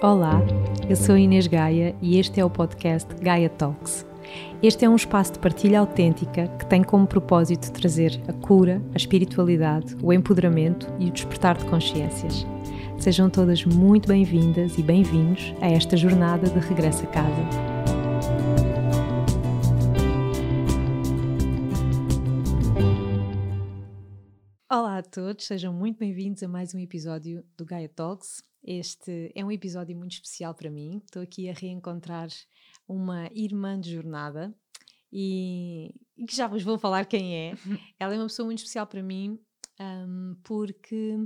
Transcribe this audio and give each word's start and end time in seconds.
Olá, 0.00 0.40
eu 0.88 0.94
sou 0.94 1.18
Inês 1.18 1.48
Gaia 1.48 1.92
e 2.00 2.20
este 2.20 2.38
é 2.38 2.44
o 2.44 2.48
podcast 2.48 3.12
Gaia 3.16 3.50
Talks. 3.50 4.06
Este 4.62 4.84
é 4.84 4.88
um 4.88 4.94
espaço 4.94 5.32
de 5.32 5.40
partilha 5.40 5.80
autêntica 5.80 6.46
que 6.56 6.66
tem 6.66 6.84
como 6.84 7.04
propósito 7.04 7.72
trazer 7.72 8.12
a 8.28 8.32
cura, 8.32 8.80
a 8.94 8.96
espiritualidade, 8.96 9.96
o 10.00 10.12
empoderamento 10.12 10.86
e 11.00 11.08
o 11.08 11.10
despertar 11.10 11.58
de 11.58 11.64
consciências. 11.64 12.46
Sejam 12.96 13.28
todas 13.28 13.64
muito 13.64 14.06
bem-vindas 14.06 14.78
e 14.78 14.84
bem-vindos 14.84 15.52
a 15.60 15.68
esta 15.68 15.96
jornada 15.96 16.48
de 16.48 16.60
regresso 16.60 17.02
a 17.02 17.08
casa. 17.08 17.48
Olá 24.70 24.98
a 24.98 25.02
todos, 25.02 25.44
sejam 25.44 25.72
muito 25.72 25.98
bem-vindos 25.98 26.40
a 26.44 26.46
mais 26.46 26.72
um 26.72 26.78
episódio 26.78 27.44
do 27.56 27.64
Gaia 27.64 27.88
Talks. 27.88 28.46
Este 28.70 29.32
é 29.34 29.42
um 29.42 29.50
episódio 29.50 29.96
muito 29.96 30.12
especial 30.12 30.52
para 30.52 30.70
mim. 30.70 31.00
Estou 31.02 31.22
aqui 31.22 31.48
a 31.48 31.54
reencontrar 31.54 32.28
uma 32.86 33.26
irmã 33.32 33.80
de 33.80 33.94
jornada 33.94 34.54
e, 35.10 35.94
e 36.14 36.26
que 36.26 36.36
já 36.36 36.46
vos 36.46 36.62
vou 36.62 36.76
falar 36.76 37.06
quem 37.06 37.34
é. 37.34 37.54
Ela 37.98 38.14
é 38.14 38.18
uma 38.18 38.26
pessoa 38.26 38.44
muito 38.44 38.58
especial 38.58 38.86
para 38.86 39.02
mim 39.02 39.40
um, 39.80 40.36
porque, 40.44 41.16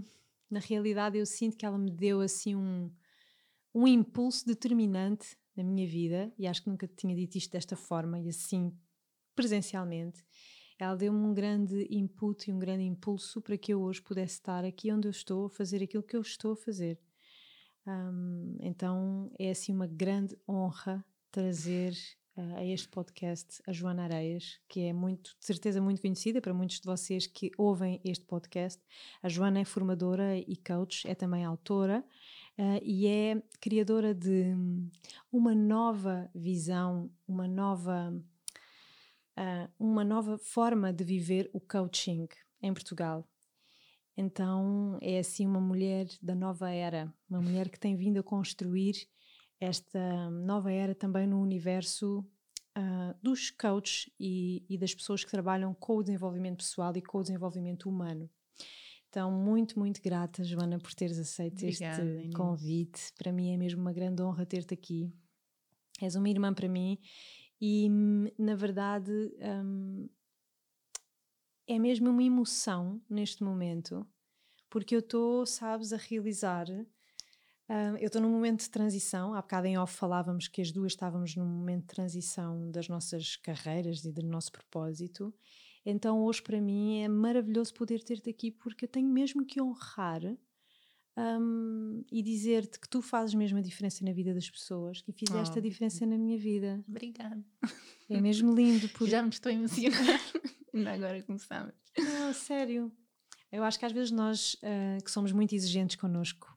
na 0.48 0.60
realidade, 0.60 1.18
eu 1.18 1.26
sinto 1.26 1.56
que 1.56 1.66
ela 1.66 1.76
me 1.76 1.90
deu 1.90 2.20
assim 2.20 2.54
um, 2.54 2.88
um 3.74 3.88
impulso 3.88 4.46
determinante 4.46 5.36
na 5.56 5.64
minha 5.64 5.84
vida 5.84 6.32
e 6.38 6.46
acho 6.46 6.62
que 6.62 6.70
nunca 6.70 6.86
tinha 6.86 7.12
dito 7.12 7.36
isto 7.36 7.50
desta 7.50 7.74
forma 7.74 8.20
e 8.20 8.28
assim 8.28 8.72
presencialmente 9.34 10.24
ela 10.78 10.94
deu-me 10.94 11.18
um 11.18 11.34
grande 11.34 11.88
input 11.90 12.48
e 12.48 12.52
um 12.52 12.58
grande 12.60 12.84
impulso 12.84 13.42
para 13.42 13.58
que 13.58 13.74
eu 13.74 13.82
hoje 13.82 14.00
pudesse 14.00 14.34
estar 14.34 14.64
aqui 14.64 14.92
onde 14.92 15.08
eu 15.08 15.10
estou, 15.10 15.46
a 15.46 15.50
fazer 15.50 15.82
aquilo 15.82 16.04
que 16.04 16.16
eu 16.16 16.20
estou 16.20 16.52
a 16.52 16.56
fazer. 16.56 17.00
Um, 17.86 18.56
então 18.60 19.30
é 19.38 19.50
assim 19.50 19.72
uma 19.72 19.86
grande 19.86 20.36
honra 20.48 21.04
trazer 21.30 21.96
uh, 22.36 22.56
a 22.56 22.64
este 22.64 22.88
podcast 22.88 23.60
a 23.66 23.72
Joana 23.72 24.04
Areias, 24.04 24.60
que 24.68 24.82
é 24.82 24.92
muito, 24.92 25.36
de 25.38 25.44
certeza 25.44 25.80
muito 25.80 26.00
conhecida 26.00 26.40
para 26.40 26.54
muitos 26.54 26.80
de 26.80 26.86
vocês 26.86 27.26
que 27.26 27.50
ouvem 27.58 28.00
este 28.04 28.24
podcast. 28.24 28.80
A 29.22 29.28
Joana 29.28 29.60
é 29.60 29.64
formadora 29.64 30.36
e 30.36 30.56
coach, 30.56 31.08
é 31.08 31.14
também 31.14 31.44
autora. 31.44 32.04
Uh, 32.58 32.78
e 32.82 33.06
é 33.06 33.42
criadora 33.60 34.14
de 34.14 34.54
uma 35.32 35.54
nova 35.54 36.30
visão, 36.34 37.10
uma 37.26 37.48
nova 37.48 38.12
uh, 39.38 39.72
uma 39.78 40.04
nova 40.04 40.38
forma 40.38 40.92
de 40.92 41.04
viver 41.04 41.50
o 41.52 41.60
coaching 41.60 42.28
em 42.60 42.72
Portugal. 42.72 43.26
Então 44.16 44.98
é 45.00 45.18
assim 45.18 45.46
uma 45.46 45.60
mulher 45.60 46.06
da 46.20 46.34
nova 46.34 46.70
era, 46.70 47.12
uma 47.28 47.40
mulher 47.40 47.70
que 47.70 47.80
tem 47.80 47.96
vindo 47.96 48.20
a 48.20 48.22
construir 48.22 49.08
esta 49.58 50.28
nova 50.30 50.72
era 50.72 50.94
também 50.94 51.26
no 51.26 51.40
universo 51.40 52.26
uh, 52.76 53.14
dos 53.22 53.50
coaches 53.50 54.10
e, 54.18 54.64
e, 54.68 54.76
das 54.76 54.92
pessoas 54.92 55.24
que 55.24 55.30
trabalham 55.30 55.72
com 55.72 55.98
o 55.98 56.02
desenvolvimento 56.02 56.58
pessoal 56.58 56.92
e 56.96 57.00
com 57.00 57.18
o 57.18 57.22
desenvolvimento 57.22 57.88
humano. 57.88 58.28
Então, 59.08 59.30
muito, 59.30 59.78
muito 59.78 60.02
grata, 60.02 60.42
Joana, 60.42 60.78
por 60.78 60.92
teres 60.94 61.18
aceito 61.18 61.64
Obrigada, 61.64 62.02
este 62.02 62.02
Inês. 62.02 62.34
convite. 62.34 63.12
Para 63.16 63.30
mim 63.30 63.52
é 63.52 63.56
mesmo 63.56 63.80
uma 63.80 63.92
grande 63.92 64.22
honra 64.22 64.44
ter-te 64.44 64.74
aqui. 64.74 65.12
És 66.00 66.16
uma 66.16 66.28
irmã 66.28 66.52
para 66.52 66.68
mim 66.68 66.98
e, 67.60 67.88
na 68.36 68.56
verdade, 68.56 69.12
um, 69.64 70.08
é 71.74 71.78
mesmo 71.78 72.10
uma 72.10 72.22
emoção 72.22 73.00
neste 73.08 73.42
momento, 73.42 74.06
porque 74.68 74.94
eu 74.94 75.00
estou, 75.00 75.46
sabes, 75.46 75.92
a 75.92 75.96
realizar. 75.96 76.66
Um, 76.68 77.96
eu 77.96 78.06
estou 78.06 78.20
num 78.20 78.30
momento 78.30 78.60
de 78.60 78.70
transição. 78.70 79.32
Há 79.32 79.40
bocado 79.40 79.66
em 79.66 79.78
off 79.78 79.94
falávamos 79.94 80.48
que 80.48 80.60
as 80.60 80.70
duas 80.70 80.92
estávamos 80.92 81.34
num 81.34 81.46
momento 81.46 81.82
de 81.82 81.94
transição 81.94 82.70
das 82.70 82.88
nossas 82.88 83.36
carreiras 83.36 84.04
e 84.04 84.12
do 84.12 84.22
nosso 84.22 84.52
propósito. 84.52 85.32
Então, 85.84 86.22
hoje 86.22 86.42
para 86.42 86.60
mim 86.60 87.00
é 87.00 87.08
maravilhoso 87.08 87.72
poder 87.72 88.02
ter-te 88.04 88.28
aqui, 88.28 88.50
porque 88.50 88.84
eu 88.84 88.88
tenho 88.88 89.08
mesmo 89.08 89.44
que 89.44 89.60
honrar 89.60 90.20
um, 91.16 92.04
e 92.10 92.22
dizer-te 92.22 92.80
que 92.80 92.88
tu 92.88 93.02
fazes 93.02 93.34
mesmo 93.34 93.58
a 93.58 93.62
diferença 93.62 94.04
na 94.04 94.12
vida 94.12 94.32
das 94.32 94.48
pessoas, 94.48 95.02
que 95.02 95.12
fizeste 95.12 95.54
oh, 95.54 95.58
a 95.58 95.62
diferença 95.62 96.06
na 96.06 96.16
minha 96.16 96.38
vida. 96.38 96.82
Obrigada. 96.88 97.44
É 98.08 98.20
mesmo 98.20 98.54
lindo. 98.54 98.88
Porque... 98.90 99.10
Já 99.10 99.22
me 99.22 99.28
estou 99.28 99.50
a 99.50 99.54
emocionar. 99.54 100.20
Ainda 100.74 100.92
agora 100.92 101.22
começamos. 101.22 101.74
Não, 101.98 102.32
sério. 102.32 102.90
Eu 103.50 103.62
acho 103.62 103.78
que 103.78 103.84
às 103.84 103.92
vezes 103.92 104.10
nós 104.10 104.54
uh, 104.54 105.04
que 105.04 105.10
somos 105.10 105.30
muito 105.32 105.54
exigentes 105.54 105.96
connosco 105.96 106.48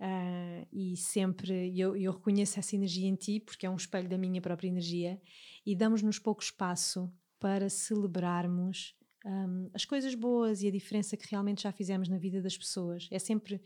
uh, 0.00 0.66
e 0.72 0.96
sempre 0.96 1.78
eu, 1.78 1.96
eu 1.96 2.10
reconheço 2.10 2.58
essa 2.58 2.74
energia 2.74 3.08
em 3.08 3.14
ti 3.14 3.38
porque 3.38 3.64
é 3.64 3.70
um 3.70 3.76
espelho 3.76 4.08
da 4.08 4.18
minha 4.18 4.42
própria 4.42 4.66
energia 4.66 5.20
e 5.64 5.76
damos-nos 5.76 6.18
pouco 6.18 6.42
espaço 6.42 7.08
para 7.38 7.70
celebrarmos 7.70 8.97
um, 9.24 9.70
as 9.74 9.84
coisas 9.84 10.14
boas 10.14 10.62
e 10.62 10.68
a 10.68 10.70
diferença 10.70 11.16
que 11.16 11.26
realmente 11.30 11.62
já 11.62 11.72
fizemos 11.72 12.08
na 12.08 12.18
vida 12.18 12.40
das 12.40 12.56
pessoas. 12.56 13.08
É 13.10 13.18
sempre. 13.18 13.60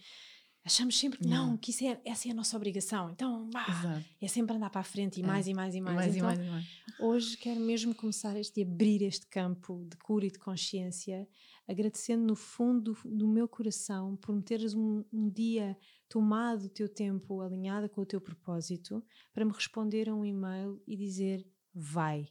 Achamos 0.65 0.97
sempre 0.97 1.19
que 1.19 1.27
não, 1.27 1.57
que 1.57 1.73
isso 1.73 1.85
é, 1.85 2.01
essa 2.05 2.29
é 2.29 2.31
a 2.31 2.35
nossa 2.35 2.57
obrigação. 2.57 3.11
Então, 3.11 3.51
bah, 3.51 4.01
é 4.21 4.29
sempre 4.29 4.55
andar 4.55 4.71
para 4.71 4.81
a 4.81 4.85
frente 4.85 5.19
e 5.19 5.23
é. 5.25 5.27
mais 5.27 5.49
e 5.49 5.55
mais 5.55 5.75
e 5.75 5.81
mais. 5.81 5.97
mais, 5.97 6.17
então, 6.17 6.33
e 6.33 6.37
mais, 6.37 6.47
e 6.47 6.51
mais. 6.51 7.01
Hoje 7.01 7.37
quero 7.37 7.59
mesmo 7.59 7.93
começar 7.93 8.39
este 8.39 8.63
abrir 8.63 9.03
este 9.03 9.27
campo 9.27 9.85
de 9.91 9.97
cura 9.97 10.25
e 10.25 10.31
de 10.31 10.39
consciência, 10.39 11.29
agradecendo 11.67 12.25
no 12.25 12.37
fundo 12.37 12.93
do, 12.93 13.09
do 13.11 13.27
meu 13.27 13.49
coração 13.49 14.17
por 14.17 14.33
me 14.33 14.41
teres 14.41 14.73
um, 14.73 15.05
um 15.13 15.29
dia 15.29 15.77
tomado 16.09 16.67
o 16.67 16.69
teu 16.69 16.89
tempo 16.89 17.41
alinhada 17.41 17.89
com 17.89 18.01
o 18.01 18.07
teu 18.07 18.21
propósito 18.21 19.05
para 19.33 19.45
me 19.45 19.53
responder 19.53 20.09
a 20.09 20.15
um 20.15 20.25
e-mail 20.25 20.81
e 20.87 20.97
dizer 20.97 21.45
vai. 21.75 22.29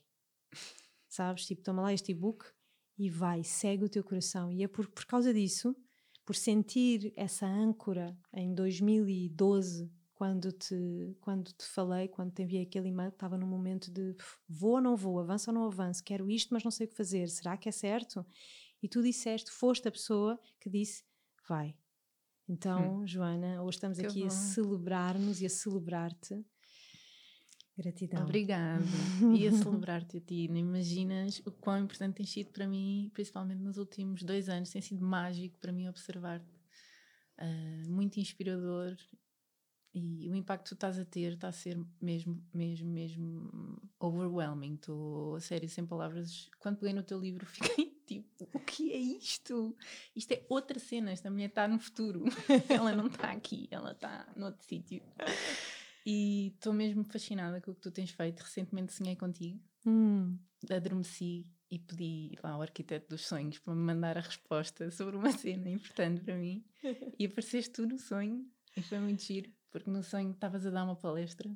Sabes? 1.09 1.45
Tipo, 1.45 1.63
toma 1.63 1.81
lá 1.81 1.93
este 1.93 2.13
e-book, 2.13 2.45
e 2.97 3.09
vai, 3.09 3.43
segue 3.43 3.85
o 3.85 3.89
teu 3.89 4.03
coração. 4.03 4.51
E 4.51 4.63
é 4.63 4.67
por, 4.67 4.87
por 4.87 5.05
causa 5.05 5.33
disso, 5.33 5.75
por 6.25 6.35
sentir 6.35 7.13
essa 7.15 7.45
âncora 7.45 8.17
em 8.33 8.53
2012, 8.53 9.91
quando 10.13 10.51
te, 10.51 11.17
quando 11.19 11.51
te 11.51 11.65
falei, 11.65 12.07
quando 12.07 12.31
te 12.31 12.43
enviei 12.43 12.63
aquele 12.63 12.89
e-mail, 12.89 13.09
estava 13.09 13.37
num 13.37 13.47
momento 13.47 13.89
de 13.89 14.15
vou 14.47 14.73
ou 14.73 14.81
não 14.81 14.95
vou, 14.95 15.19
avanço 15.19 15.49
ou 15.49 15.53
não 15.55 15.65
avanço, 15.65 16.03
quero 16.03 16.29
isto, 16.29 16.53
mas 16.53 16.63
não 16.63 16.69
sei 16.69 16.85
o 16.85 16.89
que 16.89 16.95
fazer, 16.95 17.27
será 17.27 17.57
que 17.57 17.67
é 17.67 17.71
certo? 17.71 18.23
E 18.83 18.87
tu 18.87 19.01
disseste, 19.01 19.49
foste 19.49 19.87
a 19.87 19.91
pessoa 19.91 20.39
que 20.59 20.69
disse 20.69 21.03
vai. 21.49 21.75
Então, 22.47 22.99
hum. 22.99 23.07
Joana, 23.07 23.63
hoje 23.63 23.77
estamos 23.77 23.97
que 23.97 24.05
aqui 24.05 24.21
bom. 24.21 24.27
a 24.27 24.29
celebrar-nos 24.29 25.41
e 25.41 25.45
a 25.45 25.49
celebrar-te 25.49 26.45
Gratidão. 27.77 28.23
Obrigada. 28.23 28.83
e 29.35 29.47
a 29.47 29.51
celebrar-te 29.51 30.17
a 30.17 30.21
ti. 30.21 30.47
Não 30.47 30.57
imaginas 30.57 31.41
o 31.45 31.51
quão 31.51 31.79
importante 31.79 32.15
tem 32.15 32.25
sido 32.25 32.51
para 32.51 32.67
mim, 32.67 33.09
principalmente 33.13 33.59
nos 33.59 33.77
últimos 33.77 34.23
dois 34.23 34.49
anos. 34.49 34.69
Tem 34.69 34.81
sido 34.81 35.05
mágico 35.05 35.57
para 35.59 35.71
mim 35.71 35.87
observar-te. 35.87 36.61
Uh, 37.39 37.89
muito 37.89 38.19
inspirador. 38.19 38.95
E 39.93 40.29
o 40.29 40.35
impacto 40.35 40.63
que 40.63 40.69
tu 40.69 40.73
estás 40.75 40.97
a 40.97 41.03
ter 41.03 41.33
está 41.33 41.49
a 41.49 41.51
ser 41.51 41.77
mesmo, 42.01 42.41
mesmo, 42.53 42.89
mesmo 42.89 43.81
overwhelming. 43.99 44.75
Estou, 44.75 45.35
a 45.35 45.41
sério, 45.41 45.67
sem 45.67 45.85
palavras. 45.85 46.49
Quando 46.59 46.77
peguei 46.77 46.93
no 46.93 47.03
teu 47.03 47.19
livro, 47.19 47.45
fiquei 47.47 47.87
tipo: 48.05 48.49
o 48.53 48.59
que 48.59 48.91
é 48.93 48.97
isto? 48.97 49.75
Isto 50.15 50.31
é 50.33 50.45
outra 50.47 50.79
cena. 50.79 51.11
Esta 51.11 51.29
mulher 51.29 51.49
está 51.49 51.67
no 51.67 51.79
futuro. 51.79 52.23
ela 52.69 52.95
não 52.95 53.07
está 53.07 53.31
aqui, 53.31 53.67
ela 53.69 53.91
está 53.91 54.31
noutro 54.35 54.63
sítio. 54.63 55.01
E 56.05 56.47
estou 56.55 56.73
mesmo 56.73 57.03
fascinada 57.03 57.61
com 57.61 57.71
o 57.71 57.75
que 57.75 57.81
tu 57.81 57.91
tens 57.91 58.11
feito. 58.11 58.41
Recentemente 58.41 58.93
sonhei 58.93 59.15
contigo, 59.15 59.59
hum. 59.85 60.37
adormeci 60.69 61.47
e 61.69 61.79
pedi 61.79 62.37
lá 62.43 62.51
ao 62.51 62.61
arquiteto 62.61 63.09
dos 63.09 63.25
sonhos 63.25 63.57
para 63.59 63.73
me 63.73 63.81
mandar 63.81 64.17
a 64.17 64.21
resposta 64.21 64.91
sobre 64.91 65.15
uma 65.15 65.31
cena 65.31 65.69
importante 65.69 66.21
para 66.21 66.35
mim. 66.35 66.63
e 67.17 67.25
apareceste 67.25 67.71
tu 67.71 67.87
no 67.87 67.97
sonho 67.97 68.45
e 68.75 68.81
foi 68.81 68.99
muito 68.99 69.23
giro, 69.23 69.49
porque 69.71 69.89
no 69.89 70.03
sonho 70.03 70.31
estavas 70.31 70.65
a 70.65 70.69
dar 70.69 70.83
uma 70.83 70.95
palestra 70.95 71.49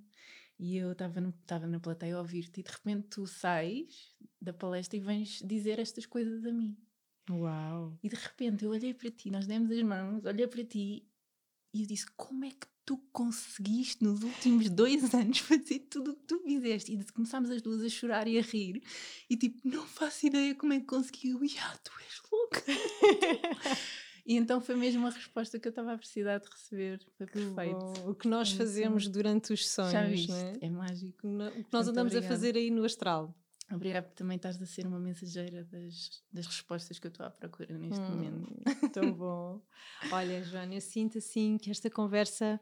e 0.57 0.77
eu 0.77 0.93
estava 0.93 1.19
na 1.67 1.79
plateia 1.79 2.15
a 2.15 2.19
ouvir-te 2.19 2.61
e 2.61 2.63
de 2.63 2.71
repente 2.71 3.09
tu 3.09 3.27
sais 3.27 4.15
da 4.41 4.53
palestra 4.53 4.97
e 4.97 5.01
vens 5.01 5.41
dizer 5.43 5.79
estas 5.79 6.05
coisas 6.05 6.45
a 6.45 6.51
mim. 6.51 6.77
Uau! 7.29 7.97
E 8.01 8.07
de 8.07 8.15
repente 8.15 8.63
eu 8.63 8.71
olhei 8.71 8.93
para 8.93 9.11
ti, 9.11 9.29
nós 9.29 9.47
demos 9.47 9.71
as 9.71 9.83
mãos, 9.83 10.23
olhei 10.23 10.47
para 10.47 10.63
ti 10.63 11.09
e 11.73 11.81
eu 11.81 11.87
disse: 11.87 12.05
Como 12.15 12.45
é 12.45 12.51
que 12.51 12.67
tu 12.85 12.97
conseguiste 13.11 14.03
nos 14.03 14.21
últimos 14.21 14.69
dois 14.69 15.11
anos 15.15 15.39
fazer 15.39 15.79
tudo 15.89 16.11
o 16.11 16.15
que 16.15 16.23
tu 16.23 16.39
fizeste? 16.39 16.93
E 16.93 17.03
começámos 17.11 17.49
as 17.49 17.61
duas 17.61 17.81
a 17.81 17.89
chorar 17.89 18.27
e 18.27 18.37
a 18.37 18.41
rir. 18.41 18.81
E 19.29 19.35
tipo, 19.35 19.67
não 19.67 19.85
faço 19.85 20.27
ideia 20.27 20.53
como 20.55 20.73
é 20.73 20.79
que 20.79 20.85
conseguiu. 20.85 21.43
E 21.43 21.57
ah, 21.59 21.77
tu 21.83 21.91
és 21.99 22.21
louca. 22.31 22.63
e 24.25 24.35
então 24.35 24.61
foi 24.61 24.75
mesmo 24.75 25.07
a 25.07 25.09
resposta 25.09 25.59
que 25.59 25.67
eu 25.67 25.71
estava 25.71 25.93
a 25.93 25.97
precisar 25.97 26.37
de 26.37 26.47
receber. 26.49 27.05
Foi 27.17 27.25
perfeito. 27.25 28.09
O 28.09 28.13
que 28.13 28.27
nós 28.27 28.51
fazemos 28.51 29.07
durante 29.07 29.51
os 29.51 29.67
sonhos, 29.67 29.91
Já 29.91 30.05
viste, 30.07 30.31
é? 30.31 30.57
é 30.61 30.69
mágico. 30.69 31.17
O 31.17 31.21
que 31.21 31.27
nós 31.27 31.53
Muito 31.53 31.75
andamos 31.75 32.13
obrigada. 32.13 32.25
a 32.25 32.29
fazer 32.29 32.55
aí 32.55 32.69
no 32.69 32.83
astral. 32.83 33.35
Obrigada 33.71 34.07
por 34.07 34.13
também 34.13 34.35
estás 34.35 34.61
a 34.61 34.65
ser 34.65 34.85
uma 34.85 34.99
mensageira 34.99 35.63
das, 35.63 36.23
das 36.31 36.45
respostas 36.45 36.99
que 36.99 37.07
eu 37.07 37.09
estou 37.09 37.25
à 37.25 37.31
procura 37.31 37.75
neste 37.77 37.99
hum, 37.99 38.09
momento. 38.09 38.91
Tão 38.93 39.11
bom. 39.13 39.61
Olha, 40.11 40.43
Joana, 40.43 40.75
eu 40.75 40.81
sinto 40.81 41.17
assim 41.17 41.57
que 41.57 41.71
esta 41.71 41.89
conversa 41.89 42.59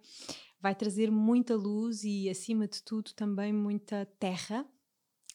vai 0.62 0.74
trazer 0.74 1.12
muita 1.12 1.56
luz 1.56 2.06
e, 2.06 2.30
acima 2.30 2.68
de 2.68 2.82
tudo, 2.82 3.14
também 3.14 3.52
muita 3.52 4.06
terra, 4.18 4.66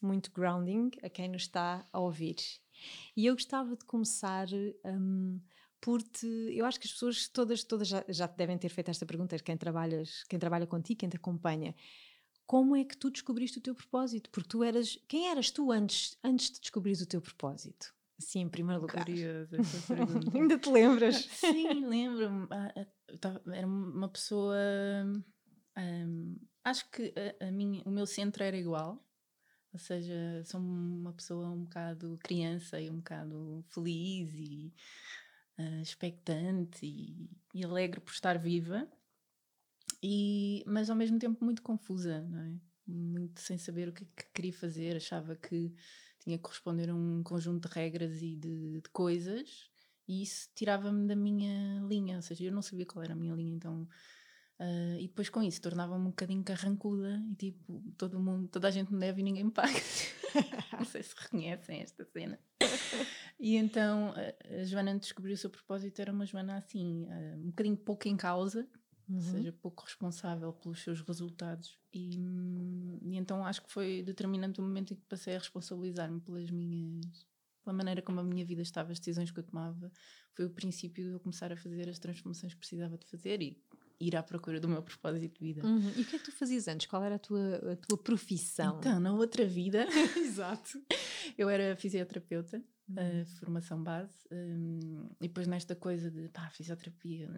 muito 0.01 0.33
grounding 0.33 0.91
a 1.03 1.11
quem 1.11 1.29
nos 1.29 1.43
está 1.43 1.85
a 1.93 1.99
ouvir. 2.01 2.37
E 3.15 3.27
eu 3.27 3.35
gostava 3.35 3.77
de 3.77 3.85
começar 3.85 4.47
um, 4.85 5.39
por 5.81 6.03
te. 6.03 6.27
Eu 6.53 6.65
acho 6.65 6.81
que 6.81 6.87
as 6.87 6.93
pessoas 6.93 7.29
todas, 7.29 7.63
todas 7.63 7.89
já, 7.89 8.05
já 8.09 8.27
te 8.27 8.37
devem 8.37 8.57
ter 8.57 8.69
feito 8.69 8.91
esta 8.91 9.05
pergunta, 9.05 9.39
quem, 9.39 9.57
trabalhas, 9.57 10.25
quem 10.25 10.39
trabalha 10.39 10.67
contigo, 10.67 11.01
quem 11.01 11.09
te 11.09 11.17
acompanha. 11.17 11.75
Como 12.49 12.75
é 12.75 12.83
que 12.83 12.97
tu 12.97 13.11
descobriste 13.11 13.59
o 13.59 13.61
teu 13.61 13.75
propósito? 13.75 14.31
Porque 14.31 14.49
tu 14.49 14.65
eras. 14.65 14.99
Quem 15.07 15.29
eras 15.29 15.51
tu 15.51 15.71
antes, 15.71 16.17
antes 16.25 16.51
de 16.51 16.61
descobrires 16.61 17.03
o 17.03 17.07
teu 17.07 17.21
propósito? 17.21 17.95
Assim, 18.19 18.41
em 18.41 18.49
primeiro 18.49 18.81
lugar. 18.81 19.05
Curioso 19.05 19.55
essa 19.55 19.87
pergunta. 19.95 20.35
Ainda 20.35 20.59
te 20.59 20.71
lembras? 20.71 21.27
Sim, 21.31 21.87
lembro-me. 21.87 22.49
Ah, 22.51 22.73
ah, 23.23 23.41
era 23.53 23.67
uma 23.67 24.09
pessoa. 24.09 24.57
Um, 25.77 26.37
acho 26.65 26.91
que 26.91 27.13
a, 27.39 27.49
a 27.49 27.53
minha, 27.53 27.83
o 27.85 27.91
meu 27.91 28.07
centro 28.07 28.43
era 28.43 28.57
igual. 28.57 28.99
Ou 29.71 29.79
seja, 29.79 30.43
sou 30.47 30.59
uma 30.59 31.13
pessoa 31.13 31.51
um 31.51 31.65
bocado 31.65 32.19
criança 32.23 32.81
e 32.81 32.89
um 32.89 32.97
bocado 32.97 33.63
feliz 33.69 34.33
e 34.35 34.73
uh, 35.59 35.83
expectante 35.83 36.87
e, 36.87 37.29
e, 37.53 37.63
alegre 37.63 38.01
por 38.01 38.11
estar 38.11 38.39
viva, 38.39 38.89
e, 40.03 40.65
mas 40.67 40.91
ao 40.91 40.97
mesmo 40.97 41.19
tempo 41.19 41.45
muito 41.45 41.63
confusa, 41.63 42.21
não 42.23 42.41
é? 42.41 42.55
Muito 42.87 43.41
sem 43.41 43.59
saber 43.59 43.89
o 43.89 43.93
que, 43.93 44.05
que 44.05 44.25
queria 44.33 44.53
fazer, 44.53 44.97
achava 44.97 45.37
que 45.37 45.73
tinha 46.19 46.39
que 46.39 46.49
responder 46.49 46.91
a 46.91 46.95
um 46.95 47.23
conjunto 47.23 47.69
de 47.69 47.75
regras 47.75 48.23
e 48.23 48.35
de, 48.37 48.81
de 48.81 48.89
coisas, 48.91 49.71
e 50.07 50.23
isso 50.23 50.49
tirava-me 50.55 51.07
da 51.07 51.15
minha 51.15 51.81
linha, 51.87 52.17
ou 52.17 52.23
seja, 52.23 52.45
eu 52.45 52.53
não 52.53 52.63
sabia 52.63 52.87
qual 52.87 53.05
era 53.05 53.13
a 53.13 53.17
minha 53.17 53.35
linha, 53.35 53.55
então 53.55 53.87
Uh, 54.59 54.99
e 54.99 55.07
depois 55.07 55.29
com 55.29 55.41
isso 55.41 55.61
tornava-me 55.61 56.03
um 56.03 56.11
bocadinho 56.11 56.43
carrancuda 56.43 57.23
e 57.31 57.35
tipo, 57.37 57.81
todo 57.97 58.19
mundo, 58.19 58.49
toda 58.49 58.67
a 58.67 58.71
gente 58.73 58.93
me 58.93 58.99
deve 58.99 59.21
e 59.21 59.25
ninguém 59.25 59.45
me 59.45 59.53
paga. 59.53 59.73
Não 60.77 60.85
sei 60.85 61.01
se 61.05 61.15
reconhecem 61.17 61.81
esta 61.81 62.05
cena. 62.05 62.41
E 63.39 63.55
então 63.55 64.13
a 64.51 64.65
Joana 64.65 64.99
descobriu 64.99 65.35
o 65.35 65.37
seu 65.37 65.49
propósito, 65.49 66.01
era 66.01 66.13
uma 66.13 66.27
Joana 66.27 66.57
assim, 66.57 67.05
uh, 67.05 67.39
um 67.39 67.51
bocadinho 67.51 67.77
pouco 67.77 68.09
em 68.09 68.17
causa, 68.17 68.69
uhum. 69.09 69.21
seja, 69.21 69.53
pouco 69.53 69.85
responsável 69.85 70.53
pelos 70.53 70.83
seus 70.83 71.01
resultados. 71.01 71.79
E, 71.93 72.19
e 73.03 73.17
então 73.17 73.45
acho 73.45 73.63
que 73.63 73.73
foi 73.73 74.03
determinante 74.03 74.61
o 74.61 74.63
momento 74.63 74.93
em 74.93 74.97
que 74.97 75.03
passei 75.09 75.35
a 75.35 75.39
responsabilizar-me 75.39 76.21
pelas 76.21 76.51
minhas 76.51 77.27
pela 77.69 77.77
maneira 77.77 78.01
como 78.01 78.19
a 78.19 78.23
minha 78.23 78.45
vida 78.47 78.63
estava, 78.63 78.93
as 78.93 78.99
decisões 78.99 79.31
que 79.31 79.39
eu 79.39 79.43
tomava, 79.43 79.93
foi 80.33 80.47
o 80.47 80.51
princípio 80.51 81.05
de 81.05 81.11
eu 81.11 81.21
começar 81.21 81.53
a 81.53 81.57
fazer 81.57 81.87
as 81.87 81.99
transformações 81.99 82.55
que 82.55 82.59
precisava 82.59 82.97
de 82.97 83.07
fazer 83.07 83.43
e 83.43 83.63
ir 84.01 84.17
à 84.17 84.23
procura 84.23 84.59
do 84.59 84.69
meu 84.69 84.83
propósito 84.83 85.39
de 85.39 85.45
vida. 85.45 85.67
Uhum. 85.67 85.93
E 85.97 86.03
o 86.03 86.05
que 86.05 86.17
é 86.17 86.19
que 86.19 86.25
tu 86.25 86.33
fazias 86.33 86.67
antes? 86.67 86.87
Qual 86.87 87.03
era 87.03 87.17
a 87.17 87.19
tua, 87.19 87.73
a 87.73 87.77
tua 87.77 87.99
profissão? 87.99 88.79
Então, 88.79 88.99
na 89.01 89.13
outra 89.13 89.47
vida, 89.47 89.87
exato, 90.17 90.81
eu 91.37 91.49
era 91.49 91.77
fisioterapeuta, 91.77 92.63
uhum. 92.89 93.27
formação 93.39 93.83
base, 93.83 94.17
um, 94.31 95.09
e 95.21 95.29
depois 95.29 95.47
nesta 95.47 95.75
coisa 95.75 96.11
de 96.11 96.29
pá, 96.29 96.49
fisioterapia, 96.51 97.29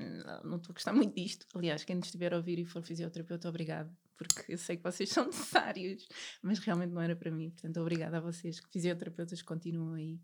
não 0.44 0.56
estou 0.56 0.72
a 0.72 0.74
gostar 0.74 0.92
muito 0.92 1.14
disto. 1.14 1.46
Aliás, 1.54 1.84
quem 1.84 1.98
estiver 1.98 2.32
a 2.32 2.36
ouvir 2.36 2.58
e 2.58 2.64
for 2.64 2.82
fisioterapeuta, 2.82 3.48
obrigado, 3.48 3.94
porque 4.16 4.52
eu 4.52 4.58
sei 4.58 4.76
que 4.76 4.82
vocês 4.82 5.08
são 5.10 5.26
necessários, 5.26 6.08
mas 6.42 6.58
realmente 6.58 6.92
não 6.92 7.02
era 7.02 7.16
para 7.16 7.30
mim. 7.30 7.50
Portanto, 7.50 7.80
obrigada 7.80 8.18
a 8.18 8.20
vocês, 8.20 8.60
que 8.60 8.70
fisioterapeutas 8.70 9.42
continuam 9.42 9.94
aí 9.94 10.20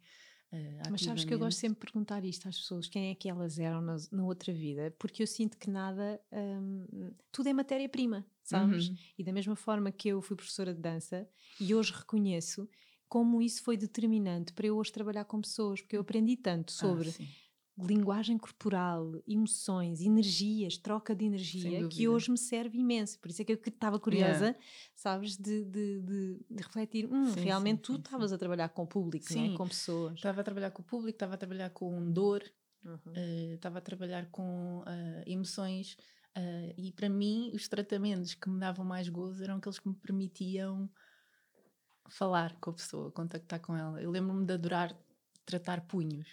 Uh, 0.53 0.91
Mas 0.91 1.03
sabes 1.03 1.25
que 1.25 1.35
eu 1.35 1.39
gosto 1.41 1.59
sempre 1.59 1.75
de 1.75 1.81
perguntar 1.81 2.25
isto 2.25 2.49
às 2.49 2.57
pessoas: 2.57 2.89
quem 2.89 3.11
é 3.11 3.15
que 3.15 3.29
elas 3.29 3.59
eram 3.59 3.81
na, 3.81 3.97
na 4.13 4.25
outra 4.25 4.53
vida? 4.53 4.95
Porque 4.99 5.23
eu 5.23 5.27
sinto 5.27 5.59
que 5.59 5.69
nada, 5.69 6.21
um, 6.33 7.13
tudo 7.33 7.49
é 7.49 7.53
matéria-prima, 7.53 8.25
sabes? 8.45 8.89
Uhum. 8.89 8.97
E 9.19 9.25
da 9.25 9.33
mesma 9.33 9.57
forma 9.57 9.91
que 9.91 10.09
eu 10.09 10.23
fui 10.23 10.37
professora 10.37 10.73
de 10.73 10.81
dança 10.81 11.29
e 11.61 11.75
hoje 11.75 11.93
reconheço 11.93 12.69
como 13.09 13.41
isso 13.41 13.63
foi 13.63 13.77
determinante 13.77 14.53
para 14.53 14.67
eu 14.67 14.77
hoje 14.77 14.93
trabalhar 14.93 15.25
com 15.25 15.41
pessoas, 15.41 15.81
porque 15.81 15.97
eu 15.97 16.01
aprendi 16.01 16.37
tanto 16.37 16.71
ah, 16.71 16.81
sobre. 16.81 17.11
Ah, 17.11 17.47
linguagem 17.79 18.39
corporal, 18.39 19.13
emoções, 19.29 20.01
energias, 20.01 20.79
troca 20.79 21.15
de 21.15 21.27
energia, 21.27 21.87
que 21.89 22.09
hoje 22.09 22.31
me 22.31 22.39
serve 22.39 22.79
imenso. 22.79 23.19
Por 23.19 23.31
isso 23.31 23.43
é 23.43 23.45
que 23.45 23.53
eu 23.53 23.61
estava 23.67 24.01
curiosa, 24.01 24.47
yeah. 24.47 24.59
sabes, 24.95 25.37
de, 25.37 25.65
de, 25.65 26.01
de, 26.01 26.41
de 26.51 26.63
refletir. 26.63 27.07
Hum, 27.07 27.35
sim, 27.35 27.41
realmente 27.41 27.79
sim, 27.79 27.83
tu 27.83 27.97
estavas 27.97 28.33
a 28.33 28.39
trabalhar 28.39 28.71
com 28.71 28.85
o 28.85 28.87
público, 28.87 29.27
sim. 29.27 29.51
Né? 29.51 29.57
com 29.57 29.69
pessoas. 29.69 30.15
Estava 30.15 30.41
a 30.41 30.45
trabalhar 30.45 30.71
com 30.71 30.81
o 30.81 30.85
público, 30.85 31.17
estava 31.17 31.35
a 31.35 31.37
trabalhar 31.37 31.69
com 31.71 32.11
dor, 32.11 32.43
uhum. 32.83 33.53
estava 33.53 33.75
uh, 33.75 33.79
a 33.79 33.83
trabalhar 33.83 34.31
com 34.31 34.79
uh, 34.79 35.23
emoções. 35.27 35.99
Uh, 36.35 36.73
e 36.79 36.93
para 36.93 37.11
mim, 37.11 37.51
os 37.55 37.69
tratamentos 37.69 38.33
que 38.33 38.49
me 38.49 38.59
davam 38.59 38.87
mais 38.87 39.09
gozo 39.09 39.45
eram 39.45 39.57
aqueles 39.57 39.79
que 39.79 39.89
me 39.89 39.95
permitiam 39.95 40.89
falar 42.09 42.57
com 42.61 42.71
a 42.71 42.73
pessoa, 42.75 43.11
contactar 43.11 43.61
com 43.61 43.77
ela. 43.77 44.01
Eu 44.01 44.11
lembro-me 44.11 44.45
de 44.45 44.53
adorar 44.55 44.97
tratar 45.47 45.81
punhos. 45.83 46.29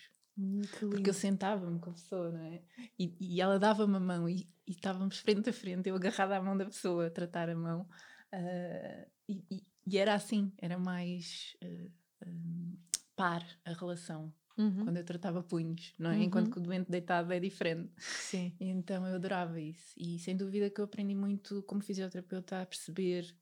Porque 0.80 1.12
eu 1.12 1.14
sentava-me 1.14 1.80
com 1.80 1.92
a 1.92 1.94
pessoa, 1.94 2.32
não 2.32 2.44
é? 2.46 2.62
E, 2.98 3.16
e 3.20 3.40
ela 3.40 3.60
dava-me 3.60 3.96
a 3.96 4.00
mão 4.00 4.28
e, 4.28 4.50
e, 4.68 4.72
estávamos 4.72 5.20
frente 5.20 5.52
a 5.52 5.54
frente, 5.54 5.88
eu 5.88 5.96
agarrada 5.96 6.36
à 6.36 6.42
mão 6.42 6.58
da 6.58 6.66
pessoa 6.66 7.08
a 7.08 7.12
tratar 7.12 7.50
a 7.50 7.56
mão. 7.56 7.88
Uh, 8.34 9.08
e, 9.30 9.64
e, 9.86 9.98
era 9.98 10.16
assim, 10.16 10.52
era 10.58 10.78
mais 10.78 11.56
uh, 11.64 11.92
um, 12.28 12.76
par 13.16 13.46
a 13.64 13.74
relação. 13.74 14.34
Uhum. 14.58 14.86
Quando 14.86 14.98
eu 14.98 15.04
tratava 15.04 15.42
punhos, 15.44 15.94
não 15.98 16.12
é? 16.12 16.16
Uhum. 16.16 16.24
Enquanto 16.24 16.52
que 16.52 16.58
o 16.58 16.62
doente 16.62 16.90
deitado 16.90 17.32
é 17.32 17.40
diferente. 17.40 17.92
Sim. 17.98 18.56
Então 18.60 19.06
eu 19.06 19.16
adorava 19.16 19.60
isso. 19.60 19.94
E 19.98 20.20
sem 20.20 20.36
dúvida 20.36 20.70
que 20.70 20.80
eu 20.80 20.86
aprendi 20.86 21.16
muito 21.16 21.64
como 21.64 21.82
fisioterapeuta 21.82 22.62
a 22.62 22.66
perceber 22.66 23.36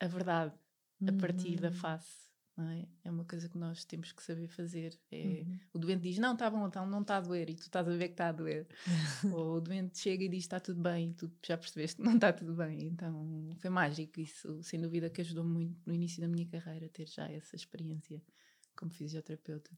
a 0.00 0.06
verdade. 0.06 0.54
A 1.06 1.12
partir 1.12 1.56
da 1.60 1.68
uhum. 1.68 1.74
face 1.74 2.26
é? 2.58 2.88
É 3.04 3.10
uma 3.10 3.24
coisa 3.24 3.48
que 3.48 3.58
nós 3.58 3.84
temos 3.84 4.12
que 4.12 4.22
saber 4.22 4.48
fazer. 4.48 4.98
É, 5.10 5.42
uhum. 5.42 5.58
O 5.74 5.78
doente 5.78 6.02
diz, 6.02 6.18
não, 6.18 6.32
está 6.32 6.48
bom, 6.48 6.66
então 6.66 6.86
não 6.86 7.02
está 7.02 7.18
a 7.18 7.20
doer, 7.20 7.50
e 7.50 7.54
tu 7.54 7.62
estás 7.62 7.86
a 7.86 7.90
ver 7.90 8.08
que 8.08 8.14
está 8.14 8.28
a 8.28 8.32
doer. 8.32 8.66
Ou 9.30 9.56
o 9.56 9.60
doente 9.60 9.98
chega 9.98 10.24
e 10.24 10.28
diz, 10.28 10.44
está 10.44 10.58
tudo 10.58 10.80
bem, 10.80 11.10
e 11.10 11.14
tu 11.14 11.30
já 11.44 11.58
percebeste 11.58 11.96
que 11.96 12.02
não 12.02 12.14
está 12.14 12.32
tudo 12.32 12.54
bem. 12.54 12.86
Então 12.86 13.54
foi 13.58 13.68
mágico 13.68 14.20
isso, 14.20 14.62
sem 14.62 14.80
dúvida 14.80 15.10
que 15.10 15.20
ajudou 15.20 15.44
muito 15.44 15.78
no 15.84 15.92
início 15.92 16.20
da 16.20 16.28
minha 16.28 16.46
carreira 16.46 16.88
ter 16.88 17.06
já 17.06 17.30
essa 17.30 17.56
experiência 17.56 18.22
como 18.74 18.90
fisioterapeuta. 18.90 19.70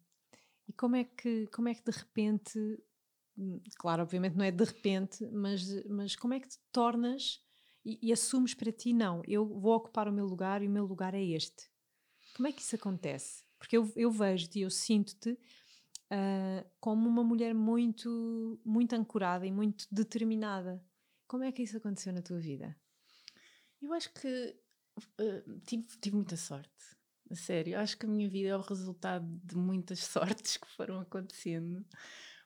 E 0.68 0.72
como 0.72 0.94
é 0.94 1.04
que, 1.04 1.48
como 1.48 1.68
é 1.68 1.74
que 1.74 1.82
de 1.82 1.90
repente, 1.90 2.78
claro, 3.76 4.02
obviamente 4.02 4.36
não 4.36 4.44
é 4.44 4.52
de 4.52 4.64
repente, 4.64 5.26
mas, 5.32 5.84
mas 5.86 6.14
como 6.14 6.34
é 6.34 6.40
que 6.40 6.48
te 6.48 6.58
tornas 6.70 7.42
e, 7.84 7.98
e 8.02 8.12
assumes 8.12 8.54
para 8.54 8.72
ti, 8.72 8.92
não, 8.92 9.22
eu 9.26 9.46
vou 9.46 9.74
ocupar 9.74 10.08
o 10.08 10.12
meu 10.12 10.26
lugar 10.26 10.62
e 10.62 10.68
o 10.68 10.70
meu 10.70 10.84
lugar 10.84 11.14
é 11.14 11.22
este 11.22 11.70
como 12.38 12.46
é 12.46 12.52
que 12.52 12.62
isso 12.62 12.76
acontece? 12.76 13.44
Porque 13.58 13.76
eu, 13.76 13.92
eu 13.96 14.12
vejo-te 14.12 14.60
e 14.60 14.62
eu 14.62 14.70
sinto-te 14.70 15.32
uh, 15.32 16.70
como 16.80 17.08
uma 17.08 17.24
mulher 17.24 17.52
muito, 17.52 18.60
muito 18.64 18.92
ancorada 18.94 19.44
e 19.44 19.50
muito 19.50 19.86
determinada. 19.90 20.80
Como 21.26 21.42
é 21.42 21.50
que 21.50 21.64
isso 21.64 21.76
aconteceu 21.76 22.12
na 22.12 22.22
tua 22.22 22.38
vida? 22.38 22.78
Eu 23.82 23.92
acho 23.92 24.12
que 24.14 24.56
uh, 25.20 25.60
tive, 25.66 25.84
tive 26.00 26.14
muita 26.14 26.36
sorte. 26.36 26.70
A 27.28 27.34
sério, 27.34 27.76
acho 27.78 27.98
que 27.98 28.06
a 28.06 28.08
minha 28.08 28.30
vida 28.30 28.50
é 28.50 28.56
o 28.56 28.60
resultado 28.60 29.26
de 29.44 29.56
muitas 29.56 29.98
sortes 30.06 30.56
que 30.56 30.68
foram 30.68 31.00
acontecendo 31.00 31.84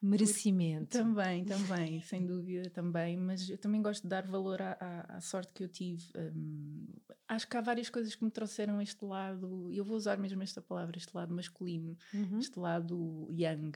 merecimento. 0.03 0.99
Também, 0.99 1.45
também, 1.45 2.03
sem 2.03 2.27
dúvida, 2.27 2.69
também, 2.71 3.17
mas 3.17 3.49
eu 3.49 3.57
também 3.57 3.81
gosto 3.81 4.03
de 4.03 4.09
dar 4.09 4.27
valor 4.27 4.61
à, 4.61 4.77
à, 4.81 5.17
à 5.17 5.21
sorte 5.21 5.53
que 5.53 5.63
eu 5.63 5.69
tive. 5.69 6.05
Um, 6.17 6.87
acho 7.29 7.49
que 7.49 7.57
há 7.57 7.61
várias 7.61 7.89
coisas 7.89 8.15
que 8.15 8.25
me 8.25 8.31
trouxeram 8.31 8.83
este 8.83 9.05
lado, 9.05 9.71
eu 9.73 9.85
vou 9.85 9.97
usar 9.97 10.19
mesmo 10.19 10.43
esta 10.43 10.61
palavra, 10.61 10.99
este 10.99 11.15
lado 11.15 11.33
masculino, 11.33 11.97
uhum. 12.13 12.41
este 12.41 12.59
lado 12.59 13.29
young, 13.31 13.73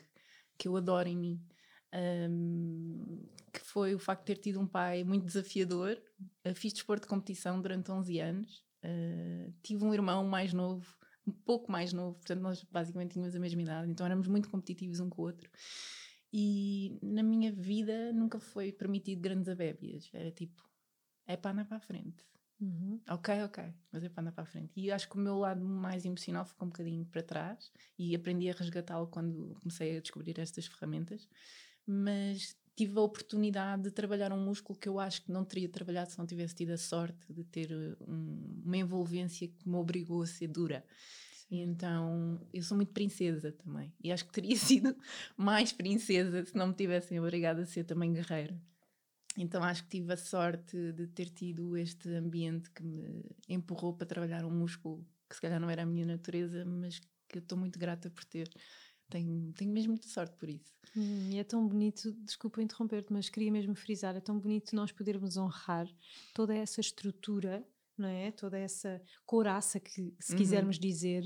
que 0.59 0.67
eu 0.67 0.77
adoro 0.77 1.09
em 1.09 1.17
mim. 1.17 1.41
Um, 1.95 3.25
que 3.53 3.61
foi 3.61 3.95
o 3.95 3.99
facto 3.99 4.27
de 4.27 4.35
ter 4.35 4.41
tido 4.41 4.61
um 4.61 4.67
pai 4.67 5.05
muito 5.05 5.25
desafiador. 5.25 5.97
Uh, 6.45 6.55
fiz 6.55 6.73
desporto 6.73 7.03
de 7.03 7.09
competição 7.09 7.63
durante 7.63 7.91
11 7.91 8.19
anos. 8.19 8.65
Uh, 8.85 9.55
tive 9.63 9.85
um 9.85 9.95
irmão 9.95 10.27
mais 10.27 10.53
novo, 10.53 10.87
um 11.27 11.33
pouco 11.33 11.71
mais 11.71 11.93
novo, 11.93 12.17
portanto, 12.17 12.41
nós 12.41 12.65
basicamente 12.65 13.13
tínhamos 13.13 13.35
a 13.35 13.39
mesma 13.39 13.63
idade, 13.63 13.91
então 13.91 14.07
éramos 14.07 14.29
muito 14.29 14.49
competitivos 14.49 15.01
um 15.01 15.09
com 15.09 15.23
o 15.23 15.25
outro. 15.25 15.51
E 16.39 16.99
na 17.03 17.23
minha 17.23 17.51
vida 17.51 18.13
nunca 18.13 18.39
foi 18.39 18.71
permitido 18.71 19.23
grandes 19.23 19.49
abébias. 19.49 20.11
Era 20.13 20.31
tipo, 20.31 20.63
é 21.27 21.35
para 21.35 21.53
andar 21.53 21.65
para 21.65 21.79
a 21.79 21.81
frente. 21.81 22.23
Uhum. 22.61 23.01
Ok, 23.09 23.43
ok, 23.43 23.65
mas 23.91 24.05
é 24.05 24.11
para 24.11 24.21
andar 24.21 24.33
para 24.33 24.43
a 24.43 24.47
frente. 24.47 24.71
E 24.77 24.93
acho 24.93 25.09
que 25.09 25.17
o 25.17 25.19
meu 25.19 25.39
lado 25.39 25.65
mais 25.65 26.05
emocional 26.05 26.45
ficou 26.45 26.67
um 26.67 26.71
bocadinho 26.71 27.07
para 27.07 27.23
trás 27.23 27.73
e 27.99 28.15
aprendi 28.15 28.51
a 28.51 28.53
resgatá-lo 28.53 29.07
quando 29.07 29.57
comecei 29.63 29.97
a 29.97 30.01
descobrir 30.01 30.39
estas 30.39 30.67
ferramentas. 30.67 31.27
Mas 31.87 32.55
tive 32.77 32.99
a 32.99 33.03
oportunidade 33.03 33.85
de 33.85 33.91
trabalhar 33.91 34.31
um 34.31 34.45
músculo 34.45 34.79
que 34.79 34.91
eu 34.91 35.01
acho 35.01 35.23
que 35.23 35.33
não 35.33 35.43
teria 35.43 35.71
trabalhado 35.71 36.11
se 36.11 36.19
não 36.19 36.27
tivesse 36.27 36.55
tido 36.55 36.73
a 36.73 36.77
sorte 36.77 37.33
de 37.33 37.45
ter 37.45 37.73
um, 38.07 38.61
uma 38.63 38.77
envolvência 38.77 39.49
que 39.49 39.67
me 39.67 39.77
obrigou 39.77 40.21
a 40.21 40.27
ser 40.27 40.49
dura. 40.49 40.85
E 41.51 41.61
então 41.61 42.41
eu 42.53 42.63
sou 42.63 42.77
muito 42.77 42.93
princesa 42.93 43.53
também. 43.53 43.93
E 44.03 44.11
acho 44.11 44.25
que 44.27 44.33
teria 44.33 44.57
sido 44.59 44.97
mais 45.37 45.73
princesa 45.73 46.45
se 46.45 46.57
não 46.57 46.69
me 46.69 46.75
tivessem 46.75 47.21
obrigada 47.21 47.63
a 47.63 47.67
ser 47.67 47.85
também 47.85 48.13
guerreira. 48.13 48.61
Então 49.39 49.63
acho 49.63 49.85
que 49.85 49.91
tive 49.91 50.13
a 50.13 50.17
sorte 50.17 50.93
de 50.93 51.07
ter 51.09 51.29
tido 51.29 51.77
este 51.77 52.09
ambiente 52.15 52.71
que 52.71 52.83
me 52.83 53.25
empurrou 53.49 53.93
para 53.93 54.07
trabalhar 54.07 54.45
um 54.45 54.51
músculo 54.51 55.07
que 55.29 55.35
se 55.35 55.41
calhar 55.41 55.61
não 55.61 55.69
era 55.69 55.83
a 55.83 55.87
minha 55.87 56.07
natureza, 56.07 56.65
mas 56.65 57.01
que 57.29 57.39
eu 57.39 57.41
estou 57.41 57.59
muito 57.59 57.79
grata 57.79 58.11
por 58.11 58.25
ter. 58.25 58.49
Tenho, 59.09 59.53
tenho 59.53 59.71
mesmo 59.71 59.93
muita 59.93 60.09
sorte 60.09 60.35
por 60.37 60.49
isso. 60.49 60.75
Hum, 60.97 61.31
é 61.35 61.45
tão 61.45 61.67
bonito, 61.67 62.13
desculpa 62.25 62.63
interromper-te, 62.63 63.13
mas 63.13 63.29
queria 63.29 63.53
mesmo 63.53 63.75
frisar, 63.75 64.17
é 64.17 64.21
tão 64.21 64.39
bonito 64.39 64.75
nós 64.75 64.91
podermos 64.91 65.37
honrar 65.37 65.87
toda 66.35 66.55
essa 66.55 66.81
estrutura, 66.81 67.65
não 67.99 68.09
é? 68.09 68.31
Toda 68.31 68.59
essa 68.59 69.01
couraça 69.25 69.81
que, 69.81 70.15
se 70.21 70.33
uhum. 70.33 70.39
quisermos 70.39 70.79
dizer, 70.79 71.25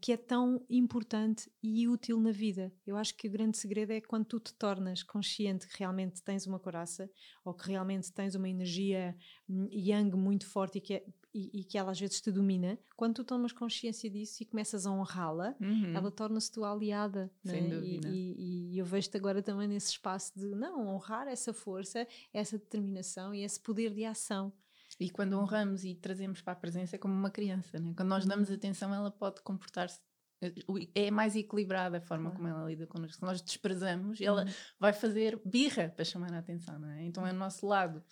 que 0.00 0.12
é 0.12 0.16
tão 0.16 0.64
importante 0.70 1.50
e 1.60 1.88
útil 1.88 2.20
na 2.20 2.30
vida. 2.30 2.72
Eu 2.86 2.96
acho 2.96 3.16
que 3.16 3.26
o 3.26 3.30
grande 3.30 3.58
segredo 3.58 3.90
é 3.90 4.00
quando 4.00 4.26
tu 4.26 4.38
te 4.38 4.54
tornas 4.54 5.02
consciente 5.02 5.66
que 5.66 5.80
realmente 5.80 6.22
tens 6.22 6.46
uma 6.46 6.60
coraça 6.60 7.10
ou 7.44 7.52
que 7.52 7.68
realmente 7.68 8.12
tens 8.12 8.36
uma 8.36 8.48
energia 8.48 9.16
hum, 9.48 9.66
yang 9.72 10.16
muito 10.16 10.46
forte 10.46 10.78
e 10.78 10.80
que, 10.80 10.94
é, 10.94 11.04
e, 11.34 11.60
e, 11.60 11.64
que 11.64 11.76
ela 11.76 11.90
às 11.90 11.98
vezes 11.98 12.20
te 12.20 12.30
domina. 12.30 12.78
Quando 12.96 13.16
tu 13.16 13.24
tomas 13.24 13.50
consciência 13.50 14.08
disso 14.08 14.42
e 14.42 14.46
começas 14.46 14.86
a 14.86 14.92
honrá-la, 14.92 15.56
uhum. 15.60 15.92
ela 15.96 16.12
torna-se 16.12 16.52
tua 16.52 16.70
aliada. 16.70 17.28
Sem 17.44 17.62
né? 17.62 17.74
dúvida. 17.74 18.08
E, 18.08 18.34
e, 18.38 18.74
e 18.74 18.78
eu 18.78 18.84
vejo-te 18.84 19.16
agora 19.16 19.42
também 19.42 19.66
nesse 19.66 19.90
espaço 19.90 20.32
de 20.38 20.46
não 20.54 20.86
honrar 20.86 21.26
essa 21.26 21.52
força, 21.52 22.06
essa 22.32 22.56
determinação 22.56 23.34
e 23.34 23.42
esse 23.42 23.58
poder 23.58 23.92
de 23.92 24.04
ação. 24.04 24.52
E 25.00 25.10
quando 25.10 25.38
honramos 25.38 25.84
e 25.84 25.94
trazemos 25.94 26.40
para 26.40 26.52
a 26.52 26.56
presença 26.56 26.96
é 26.96 26.98
como 26.98 27.14
uma 27.14 27.30
criança, 27.30 27.78
né? 27.78 27.92
quando 27.96 28.08
nós 28.08 28.26
damos 28.26 28.48
uhum. 28.48 28.54
atenção, 28.54 28.94
ela 28.94 29.10
pode 29.10 29.42
comportar-se. 29.42 30.00
Eh, 30.40 30.52
é 30.94 31.10
mais 31.10 31.34
equilibrada 31.34 31.98
a 31.98 32.00
forma 32.00 32.30
como 32.30 32.46
ela 32.46 32.68
lida 32.68 32.86
connosco. 32.86 33.16
Se 33.16 33.22
nós 33.22 33.40
desprezamos, 33.40 34.20
ela 34.20 34.44
uhum. 34.44 34.52
vai 34.78 34.92
fazer 34.92 35.40
birra 35.44 35.88
para 35.88 36.04
chamar 36.04 36.32
a 36.32 36.38
atenção, 36.38 36.78
não 36.78 36.90
é? 36.90 37.04
Então 37.04 37.26
é 37.26 37.32
o 37.32 37.36
nosso 37.36 37.66
lado 37.66 38.02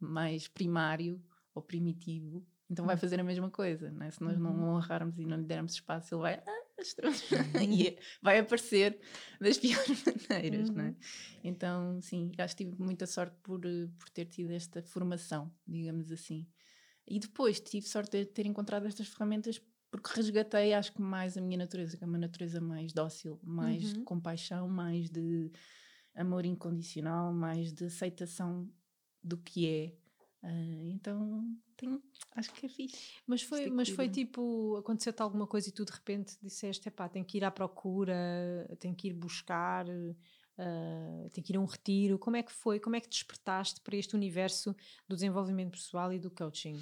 mais 0.00 0.48
primário 0.48 1.22
ou 1.54 1.62
primitivo 1.62 2.46
então 2.72 2.86
vai 2.86 2.94
uhum. 2.94 3.00
fazer 3.00 3.20
a 3.20 3.24
mesma 3.24 3.50
coisa, 3.50 3.90
né? 3.90 4.10
se 4.10 4.22
nós 4.22 4.38
não 4.38 4.50
uhum. 4.50 4.74
honrarmos 4.76 5.18
e 5.18 5.26
não 5.26 5.36
lhe 5.36 5.44
dermos 5.44 5.74
espaço, 5.74 6.14
ele 6.14 6.22
vai, 6.22 6.34
ah, 6.34 6.64
e 7.68 7.88
é, 7.88 7.98
vai 8.20 8.38
aparecer 8.38 8.98
das 9.40 9.58
piores 9.58 10.02
maneiras, 10.28 10.68
uhum. 10.68 10.74
né? 10.74 10.96
Então, 11.44 12.00
sim, 12.00 12.30
acho 12.38 12.56
que 12.56 12.64
tive 12.64 12.82
muita 12.82 13.06
sorte 13.06 13.36
por, 13.42 13.64
eh, 13.64 13.88
por 13.98 14.08
ter 14.10 14.26
tido 14.26 14.50
esta 14.52 14.82
formação, 14.82 15.52
digamos 15.66 16.10
assim. 16.12 16.46
E 17.06 17.18
depois 17.18 17.60
tive 17.60 17.86
sorte 17.86 18.18
de 18.18 18.26
ter 18.26 18.46
encontrado 18.46 18.86
estas 18.86 19.08
ferramentas 19.08 19.60
porque 19.90 20.10
resgatei, 20.14 20.72
acho 20.72 20.92
que 20.92 21.02
mais 21.02 21.36
a 21.36 21.40
minha 21.40 21.58
natureza, 21.58 21.98
que 21.98 22.02
é 22.02 22.06
uma 22.06 22.16
natureza 22.16 22.60
mais 22.62 22.94
dócil, 22.94 23.38
mais 23.42 23.84
uhum. 23.84 23.92
de 23.92 24.00
compaixão, 24.04 24.66
mais 24.66 25.10
de 25.10 25.52
amor 26.14 26.46
incondicional, 26.46 27.30
mais 27.32 27.72
de 27.72 27.84
aceitação 27.84 28.70
do 29.22 29.36
que 29.36 29.68
é. 29.68 29.94
Uh, 30.42 30.88
então 30.90 31.46
tenho, 31.76 32.02
acho 32.32 32.52
que 32.52 32.66
é 32.66 32.68
fixe. 32.68 33.20
Mas 33.26 33.42
foi, 33.42 33.70
mas 33.70 33.88
foi 33.88 34.08
tipo, 34.08 34.76
aconteceu-te 34.76 35.22
alguma 35.22 35.46
coisa 35.46 35.68
e 35.68 35.72
tu 35.72 35.84
de 35.84 35.92
repente 35.92 36.36
disseste, 36.42 36.90
pá, 36.90 37.08
tenho 37.08 37.24
que 37.24 37.38
ir 37.38 37.44
à 37.44 37.50
procura, 37.50 38.14
tenho 38.80 38.94
que 38.94 39.08
ir 39.08 39.12
buscar, 39.12 39.86
uh, 39.88 41.30
tenho 41.32 41.46
que 41.46 41.52
ir 41.52 41.56
a 41.56 41.60
um 41.60 41.64
retiro. 41.64 42.18
Como 42.18 42.36
é 42.36 42.42
que 42.42 42.52
foi? 42.52 42.80
Como 42.80 42.96
é 42.96 43.00
que 43.00 43.08
despertaste 43.08 43.80
para 43.80 43.96
este 43.96 44.16
universo 44.16 44.74
do 45.08 45.14
desenvolvimento 45.14 45.72
pessoal 45.72 46.12
e 46.12 46.18
do 46.18 46.30
coaching? 46.30 46.80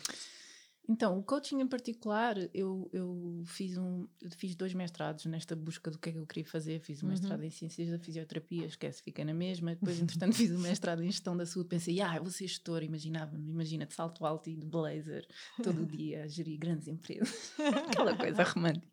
Então, 0.88 1.18
o 1.18 1.22
coaching 1.22 1.60
em 1.60 1.68
particular, 1.68 2.36
eu, 2.52 2.90
eu 2.92 3.42
fiz, 3.46 3.78
um, 3.78 4.08
fiz 4.36 4.56
dois 4.56 4.74
mestrados 4.74 5.24
nesta 5.26 5.54
busca 5.54 5.90
do 5.90 5.98
que 5.98 6.08
é 6.08 6.12
que 6.12 6.18
eu 6.18 6.26
queria 6.26 6.44
fazer. 6.44 6.80
Fiz 6.80 7.02
um 7.02 7.06
uhum. 7.06 7.12
mestrado 7.12 7.42
em 7.44 7.50
Ciências 7.50 7.90
da 7.90 7.98
Fisioterapia, 7.98 8.66
esquece, 8.66 9.02
fiquei 9.02 9.24
na 9.24 9.34
mesma. 9.34 9.74
Depois, 9.74 10.00
entretanto, 10.02 10.34
fiz 10.34 10.50
um 10.50 10.58
mestrado 10.58 11.02
em 11.02 11.10
Gestão 11.10 11.36
da 11.36 11.46
Saúde. 11.46 11.68
Pensei, 11.68 12.00
ah, 12.00 12.16
eu 12.16 12.22
vou 12.22 12.32
ser 12.32 12.48
gestor, 12.48 12.82
imaginava-me, 12.82 13.50
imagina 13.50 13.86
de 13.86 13.94
salto 13.94 14.26
alto 14.26 14.50
e 14.50 14.56
de 14.56 14.66
blazer, 14.66 15.26
todo 15.62 15.82
o 15.82 15.86
dia 15.86 16.24
a 16.24 16.26
gerir 16.26 16.58
grandes 16.58 16.88
empresas. 16.88 17.52
Aquela 17.88 18.16
coisa 18.16 18.42
romântica. 18.42 18.88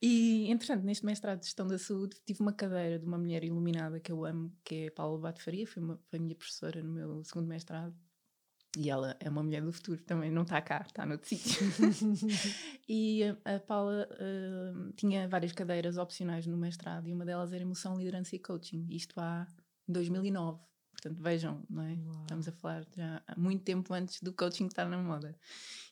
E, 0.00 0.48
entretanto, 0.50 0.84
neste 0.84 1.04
mestrado 1.04 1.40
de 1.40 1.46
Gestão 1.46 1.66
da 1.66 1.78
Saúde, 1.78 2.16
tive 2.24 2.40
uma 2.40 2.52
cadeira 2.52 2.98
de 2.98 3.06
uma 3.06 3.18
mulher 3.18 3.42
iluminada 3.42 3.98
que 3.98 4.12
eu 4.12 4.24
amo, 4.24 4.52
que 4.62 4.86
é 4.86 4.90
Paula 4.90 5.18
Bato 5.18 5.42
Faria, 5.42 5.66
foi, 5.66 5.82
uma, 5.82 5.98
foi 6.06 6.18
a 6.18 6.22
minha 6.22 6.36
professora 6.36 6.82
no 6.82 6.92
meu 6.92 7.24
segundo 7.24 7.48
mestrado. 7.48 7.94
E 8.80 8.88
ela 8.88 9.16
é 9.18 9.28
uma 9.28 9.42
mulher 9.42 9.60
do 9.60 9.72
futuro 9.72 10.00
também, 10.04 10.30
não 10.30 10.42
está 10.42 10.62
cá, 10.62 10.84
está 10.86 11.04
no 11.04 11.18
sítio. 11.24 11.66
e 12.88 13.24
a, 13.24 13.56
a 13.56 13.58
Paula 13.58 14.08
uh, 14.08 14.92
tinha 14.92 15.26
várias 15.26 15.50
cadeiras 15.50 15.98
opcionais 15.98 16.46
no 16.46 16.56
mestrado 16.56 17.08
e 17.08 17.12
uma 17.12 17.24
delas 17.24 17.52
era 17.52 17.60
emoção, 17.60 17.98
liderança 17.98 18.36
e 18.36 18.38
coaching. 18.38 18.86
Isto 18.88 19.18
há 19.18 19.48
2009. 19.88 20.60
Portanto, 21.00 21.22
vejam, 21.22 21.64
não 21.70 21.82
é? 21.82 21.96
Estamos 22.22 22.48
a 22.48 22.52
falar 22.52 22.84
já 22.96 23.22
há 23.24 23.38
muito 23.38 23.62
tempo 23.62 23.94
antes 23.94 24.20
do 24.20 24.32
coaching 24.32 24.66
estar 24.66 24.88
na 24.88 24.98
moda. 24.98 25.38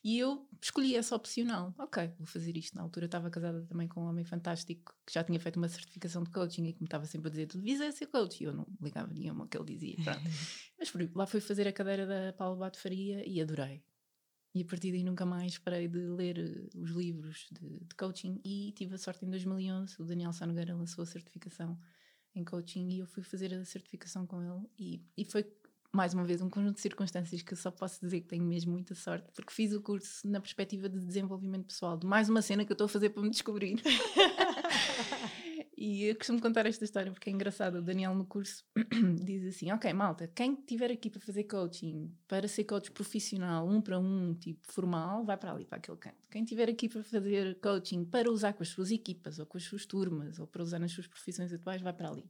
E 0.03 0.19
eu 0.19 0.49
escolhi 0.61 0.97
essa 0.97 1.15
opcional. 1.15 1.73
Ok, 1.79 2.13
vou 2.19 2.27
fazer 2.27 2.57
isto. 2.57 2.75
Na 2.75 2.83
altura 2.83 3.07
estava 3.07 3.31
casada 3.31 3.65
também 3.67 3.87
com 3.87 4.03
um 4.03 4.09
homem 4.09 4.25
fantástico 4.25 4.93
que 5.07 5.15
já 5.15 5.23
tinha 5.23 5.39
feito 5.39 5.59
uma 5.59 5.69
certificação 5.69 6.25
de 6.25 6.31
coaching 6.31 6.67
e 6.67 6.73
que 6.73 6.81
me 6.81 6.87
estava 6.87 7.07
sempre 7.07 7.29
a 7.29 7.31
dizer: 7.31 7.47
Tu 7.47 7.59
devias 7.59 7.95
ser 7.95 8.07
coach. 8.07 8.41
E 8.41 8.47
eu 8.47 8.53
não 8.53 8.67
ligava 8.83 9.13
nenhuma 9.15 9.45
ao 9.45 9.49
que 9.49 9.57
ele 9.57 9.67
dizia. 9.67 9.97
Mas 10.77 10.93
lá 11.15 11.25
fui 11.25 11.41
fazer 11.41 11.69
a 11.69 11.73
cadeira 11.73 12.05
da 12.05 12.33
Paulo 12.33 12.59
Bato 12.59 12.81
Faria 12.81 13.23
e 13.25 13.41
adorei. 13.41 13.85
E 14.53 14.63
a 14.63 14.65
partir 14.65 14.91
daí 14.91 15.05
nunca 15.05 15.25
mais 15.25 15.57
parei 15.57 15.87
de 15.87 15.99
ler 15.99 16.39
eh, 16.39 16.69
os 16.75 16.91
livros 16.91 17.47
de, 17.53 17.79
de 17.85 17.95
coaching. 17.95 18.41
E 18.45 18.73
tive 18.73 18.97
a 18.97 18.99
sorte 18.99 19.25
em 19.25 19.31
2011, 19.31 19.95
o 20.01 20.05
Daniel 20.05 20.33
Sanogueira 20.33 20.75
lançou 20.75 21.03
a 21.03 21.07
certificação 21.07 21.79
em 22.39 22.45
coaching 22.45 22.89
e 22.91 22.99
eu 23.01 23.07
fui 23.07 23.23
fazer 23.23 23.53
a 23.55 23.65
certificação 23.65 24.27
com 24.27 24.43
ele 24.43 24.69
e, 24.79 25.03
e 25.17 25.25
foi 25.25 25.45
mais 25.93 26.13
uma 26.13 26.25
vez 26.25 26.43
um 26.43 26.51
conjunto 26.51 26.75
de 26.75 26.83
circunstâncias 26.83 27.41
que 27.43 27.55
eu 27.55 27.57
só 27.57 27.71
posso 27.71 28.01
dizer 28.01 28.21
que 28.21 28.29
tenho 28.29 28.45
mesmo 28.45 28.73
muita 28.73 28.95
sorte 28.95 29.31
porque 29.35 29.53
fiz 29.53 29.73
o 29.73 29.81
curso 29.81 30.29
na 30.29 30.41
perspectiva 30.41 30.89
de 30.89 30.99
desenvolvimento 30.99 31.67
pessoal 31.67 31.97
de 31.97 32.07
mais 32.07 32.29
uma 32.29 32.43
cena 32.43 32.65
que 32.65 32.73
eu 32.73 32.75
estou 32.75 32.85
a 32.85 32.89
fazer 32.89 33.11
para 33.11 33.23
me 33.23 33.31
descobrir 33.31 33.81
E 35.77 36.05
eu 36.05 36.17
costumo 36.17 36.41
contar 36.41 36.65
esta 36.65 36.85
história 36.85 37.13
porque 37.13 37.29
é 37.29 37.33
engraçado. 37.33 37.77
O 37.79 37.83
Daniel 37.83 38.15
no 38.15 38.25
curso 38.25 38.65
diz 39.23 39.45
assim: 39.45 39.71
Ok, 39.73 39.93
malta, 39.93 40.27
quem 40.35 40.55
estiver 40.55 40.91
aqui 40.91 41.11
para 41.11 41.21
fazer 41.21 41.45
coaching, 41.45 42.11
para 42.27 42.49
ser 42.49 42.65
coach 42.65 42.91
profissional, 42.91 43.69
um 43.69 43.83
para 43.83 43.99
um, 43.99 44.35
tipo 44.35 44.67
formal, 44.73 45.25
vai 45.25 45.37
para 45.37 45.53
ali, 45.53 45.67
para 45.67 45.77
aquele 45.77 45.99
canto. 45.99 46.29
Quem 46.31 46.45
estiver 46.45 46.71
aqui 46.71 46.89
para 46.89 47.03
fazer 47.03 47.61
coaching 47.61 48.07
para 48.07 48.31
usar 48.31 48.55
com 48.55 48.63
as 48.63 48.71
suas 48.71 48.91
equipas, 48.91 49.39
ou 49.39 49.45
com 49.45 49.59
as 49.59 49.65
suas 49.65 49.85
turmas, 49.85 50.39
ou 50.39 50.47
para 50.47 50.63
usar 50.63 50.79
nas 50.79 50.93
suas 50.93 51.07
profissões 51.07 51.53
atuais, 51.53 51.83
vai 51.83 51.93
para 51.93 52.09
ali. 52.09 52.25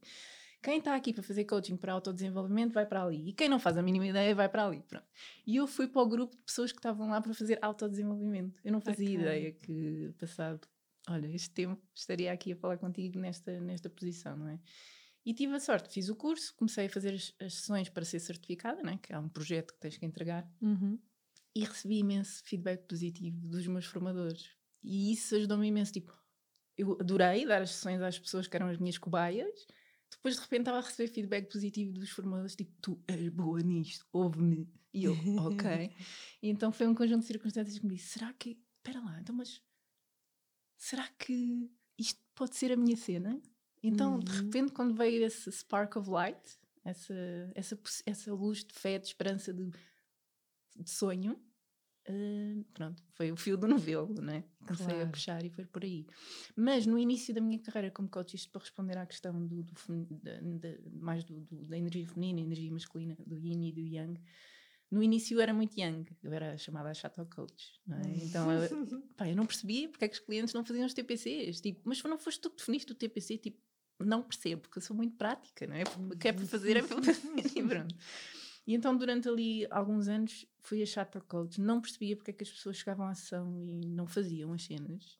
Quem 0.60 0.78
está 0.78 0.96
aqui 0.96 1.12
para 1.12 1.22
fazer 1.22 1.44
coaching 1.44 1.76
para 1.76 1.92
autodesenvolvimento 1.92 2.72
vai 2.72 2.84
para 2.84 3.04
ali. 3.04 3.28
E 3.28 3.32
quem 3.32 3.48
não 3.48 3.60
faz 3.60 3.78
a 3.78 3.82
mínima 3.82 4.08
ideia 4.08 4.34
vai 4.34 4.48
para 4.48 4.66
ali. 4.66 4.82
Pronto. 4.88 5.06
E 5.46 5.54
eu 5.54 5.68
fui 5.68 5.86
para 5.86 6.02
o 6.02 6.08
grupo 6.08 6.34
de 6.34 6.42
pessoas 6.42 6.72
que 6.72 6.78
estavam 6.78 7.10
lá 7.10 7.20
para 7.20 7.32
fazer 7.32 7.60
autodesenvolvimento. 7.62 8.60
Eu 8.64 8.72
não 8.72 8.80
fazia 8.80 9.06
okay. 9.06 9.20
ideia 9.20 9.52
que, 9.52 10.12
passado 10.18 10.66
olha, 11.08 11.26
este 11.28 11.50
tempo 11.50 11.80
estaria 11.94 12.32
aqui 12.32 12.52
a 12.52 12.56
falar 12.56 12.78
contigo 12.78 13.18
nesta, 13.18 13.60
nesta 13.60 13.88
posição, 13.88 14.36
não 14.36 14.48
é? 14.48 14.60
E 15.24 15.34
tive 15.34 15.54
a 15.54 15.60
sorte, 15.60 15.92
fiz 15.92 16.08
o 16.08 16.14
curso, 16.14 16.54
comecei 16.54 16.86
a 16.86 16.88
fazer 16.88 17.14
as, 17.14 17.34
as 17.40 17.54
sessões 17.54 17.88
para 17.88 18.04
ser 18.04 18.20
certificada, 18.20 18.80
né? 18.80 18.96
que 19.02 19.12
é 19.12 19.18
um 19.18 19.28
projeto 19.28 19.74
que 19.74 19.80
tens 19.80 19.96
que 19.96 20.06
entregar, 20.06 20.48
uhum. 20.62 20.96
e 21.52 21.64
recebi 21.64 21.98
imenso 21.98 22.44
feedback 22.44 22.86
positivo 22.86 23.36
dos 23.48 23.66
meus 23.66 23.86
formadores. 23.86 24.50
E 24.84 25.12
isso 25.12 25.34
ajudou-me 25.34 25.66
imenso. 25.66 25.92
Tipo, 25.92 26.16
eu 26.78 26.96
adorei 27.00 27.44
dar 27.44 27.60
as 27.60 27.70
sessões 27.70 28.00
às 28.00 28.16
pessoas 28.16 28.46
que 28.46 28.56
eram 28.56 28.68
as 28.68 28.78
minhas 28.78 28.98
cobaias, 28.98 29.66
depois 30.08 30.36
de 30.36 30.42
repente 30.42 30.60
estava 30.60 30.78
a 30.78 30.82
receber 30.82 31.08
feedback 31.08 31.50
positivo 31.50 31.92
dos 31.92 32.10
formadores, 32.10 32.54
tipo, 32.54 32.72
tu 32.80 33.02
és 33.08 33.28
boa 33.28 33.60
nisto, 33.60 34.06
ouve-me. 34.12 34.70
E 34.94 35.04
eu, 35.04 35.12
ok. 35.44 35.90
e 36.40 36.48
então 36.48 36.70
foi 36.70 36.86
um 36.86 36.94
conjunto 36.94 37.22
de 37.22 37.26
circunstâncias 37.26 37.78
que 37.78 37.84
me 37.84 37.96
disse: 37.96 38.10
será 38.10 38.32
que. 38.32 38.60
Espera 38.78 39.04
lá, 39.04 39.20
então, 39.20 39.34
mas 39.34 39.60
será 40.76 41.08
que 41.18 41.70
isto 41.98 42.20
pode 42.34 42.56
ser 42.56 42.72
a 42.72 42.76
minha 42.76 42.96
cena? 42.96 43.40
Então, 43.82 44.14
uhum. 44.14 44.20
de 44.20 44.32
repente, 44.32 44.72
quando 44.72 44.94
veio 44.94 45.24
esse 45.24 45.50
spark 45.50 45.96
of 45.96 46.10
light, 46.10 46.58
essa, 46.84 47.14
essa, 47.54 47.78
essa 48.04 48.34
luz 48.34 48.64
de 48.64 48.74
fé, 48.74 48.98
de 48.98 49.06
esperança, 49.06 49.52
de, 49.52 49.70
de 50.76 50.90
sonho, 50.90 51.32
uh, 52.08 52.64
pronto, 52.72 53.02
foi 53.12 53.30
o 53.30 53.36
fio 53.36 53.56
do 53.56 53.66
novelo, 53.68 54.14
né? 54.20 54.44
Comecei 54.60 54.86
claro. 54.86 55.02
a 55.02 55.06
puxar 55.06 55.44
e 55.44 55.50
foi 55.50 55.64
por 55.64 55.84
aí. 55.84 56.06
Mas 56.56 56.86
no 56.86 56.98
início 56.98 57.34
da 57.34 57.40
minha 57.40 57.58
carreira 57.58 57.90
como 57.90 58.08
coach, 58.08 58.34
isto 58.34 58.50
para 58.50 58.60
responder 58.60 58.98
à 58.98 59.06
questão 59.06 59.46
do, 59.46 59.62
do 59.62 59.74
da, 60.22 60.40
da, 60.40 60.68
mais 60.92 61.24
do, 61.24 61.40
do, 61.40 61.66
da 61.66 61.76
energia 61.76 62.06
feminina, 62.06 62.40
energia 62.40 62.72
masculina, 62.72 63.16
do 63.26 63.36
yin 63.36 63.68
e 63.68 63.72
do 63.72 63.80
yang, 63.80 64.20
no 64.90 65.02
início 65.02 65.40
era 65.40 65.52
muito 65.52 65.78
young, 65.78 66.04
eu 66.22 66.32
era 66.32 66.56
chamada 66.56 66.90
a 66.90 66.94
Chateau 66.94 67.26
Coach, 67.26 67.80
não 67.86 67.98
é? 67.98 68.02
Então 68.22 68.52
eu, 68.52 69.02
pá, 69.16 69.28
eu 69.28 69.36
não 69.36 69.46
percebia 69.46 69.88
porque 69.88 70.04
é 70.04 70.08
que 70.08 70.14
os 70.14 70.20
clientes 70.20 70.54
não 70.54 70.64
faziam 70.64 70.86
os 70.86 70.94
TPCs, 70.94 71.60
tipo, 71.60 71.80
mas 71.84 72.02
não 72.02 72.18
foste 72.18 72.40
tu 72.40 72.50
que 72.50 72.56
definiste 72.56 72.92
o 72.92 72.94
TPC, 72.94 73.38
tipo, 73.38 73.58
não 73.98 74.22
percebo, 74.22 74.62
porque 74.62 74.78
eu 74.78 74.82
sou 74.82 74.96
muito 74.96 75.16
prática, 75.16 75.66
não 75.66 75.74
é? 75.74 75.82
O 76.12 76.16
que 76.16 76.28
é 76.28 76.32
para 76.32 76.46
fazer 76.46 76.76
é 76.76 76.82
para 76.82 77.02
fazer, 77.02 77.12
e 78.66 78.74
então 78.74 78.96
durante 78.96 79.28
ali 79.28 79.66
alguns 79.70 80.08
anos 80.08 80.46
fui 80.60 80.82
a 80.82 80.86
Chateau 80.86 81.22
Coach, 81.22 81.60
não 81.60 81.80
percebia 81.80 82.16
porque 82.16 82.30
é 82.30 82.34
que 82.34 82.44
as 82.44 82.50
pessoas 82.50 82.76
chegavam 82.76 83.06
à 83.06 83.10
ação 83.10 83.56
e 83.64 83.86
não 83.86 84.06
faziam 84.06 84.52
as 84.52 84.64
cenas 84.64 85.18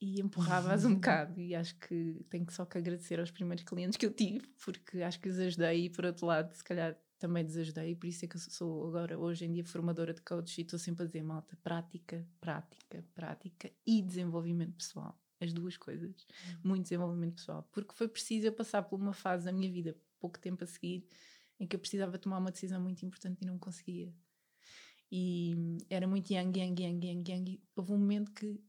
e 0.00 0.20
empurrava-as 0.20 0.84
um 0.84 0.94
bocado 0.96 1.40
e 1.40 1.54
acho 1.54 1.78
que 1.78 2.24
tenho 2.28 2.50
só 2.50 2.64
que 2.64 2.78
agradecer 2.78 3.20
aos 3.20 3.30
primeiros 3.30 3.64
clientes 3.64 3.96
que 3.96 4.06
eu 4.06 4.10
tive 4.10 4.46
porque 4.64 5.02
acho 5.02 5.20
que 5.20 5.28
os 5.28 5.38
ajudei 5.38 5.86
e 5.86 5.90
por 5.90 6.04
outro 6.04 6.26
lado 6.26 6.54
se 6.54 6.64
calhar 6.64 6.98
também 7.18 7.44
desajudei, 7.44 7.94
por 7.94 8.06
isso 8.06 8.24
é 8.24 8.28
que 8.28 8.36
eu 8.36 8.40
sou 8.40 8.88
agora, 8.88 9.18
hoje 9.18 9.44
em 9.44 9.52
dia, 9.52 9.64
formadora 9.64 10.12
de 10.12 10.20
coach 10.20 10.58
e 10.58 10.62
estou 10.62 10.78
sempre 10.78 11.04
a 11.04 11.06
dizer, 11.06 11.22
malta, 11.22 11.56
prática, 11.62 12.26
prática, 12.40 13.04
prática 13.14 13.72
e 13.86 14.02
desenvolvimento 14.02 14.74
pessoal. 14.76 15.18
As 15.40 15.52
duas 15.52 15.76
coisas. 15.76 16.26
Uhum. 16.46 16.60
Muito 16.64 16.82
desenvolvimento 16.84 17.36
pessoal. 17.36 17.68
Porque 17.72 17.92
foi 17.94 18.08
preciso 18.08 18.46
eu 18.46 18.52
passar 18.52 18.82
por 18.82 19.00
uma 19.00 19.12
fase 19.12 19.44
da 19.44 19.52
minha 19.52 19.70
vida, 19.70 19.96
pouco 20.18 20.38
tempo 20.38 20.64
a 20.64 20.66
seguir, 20.66 21.06
em 21.58 21.66
que 21.66 21.76
eu 21.76 21.80
precisava 21.80 22.18
tomar 22.18 22.38
uma 22.38 22.50
decisão 22.50 22.80
muito 22.80 23.04
importante 23.04 23.42
e 23.42 23.46
não 23.46 23.58
conseguia. 23.58 24.12
E 25.10 25.78
era 25.88 26.06
muito 26.06 26.32
yang, 26.32 26.58
yang, 26.58 26.82
yang, 26.82 27.06
yang, 27.06 27.30
yang. 27.30 27.62
Houve 27.76 27.92
um 27.92 27.98
momento 27.98 28.32
que 28.32 28.60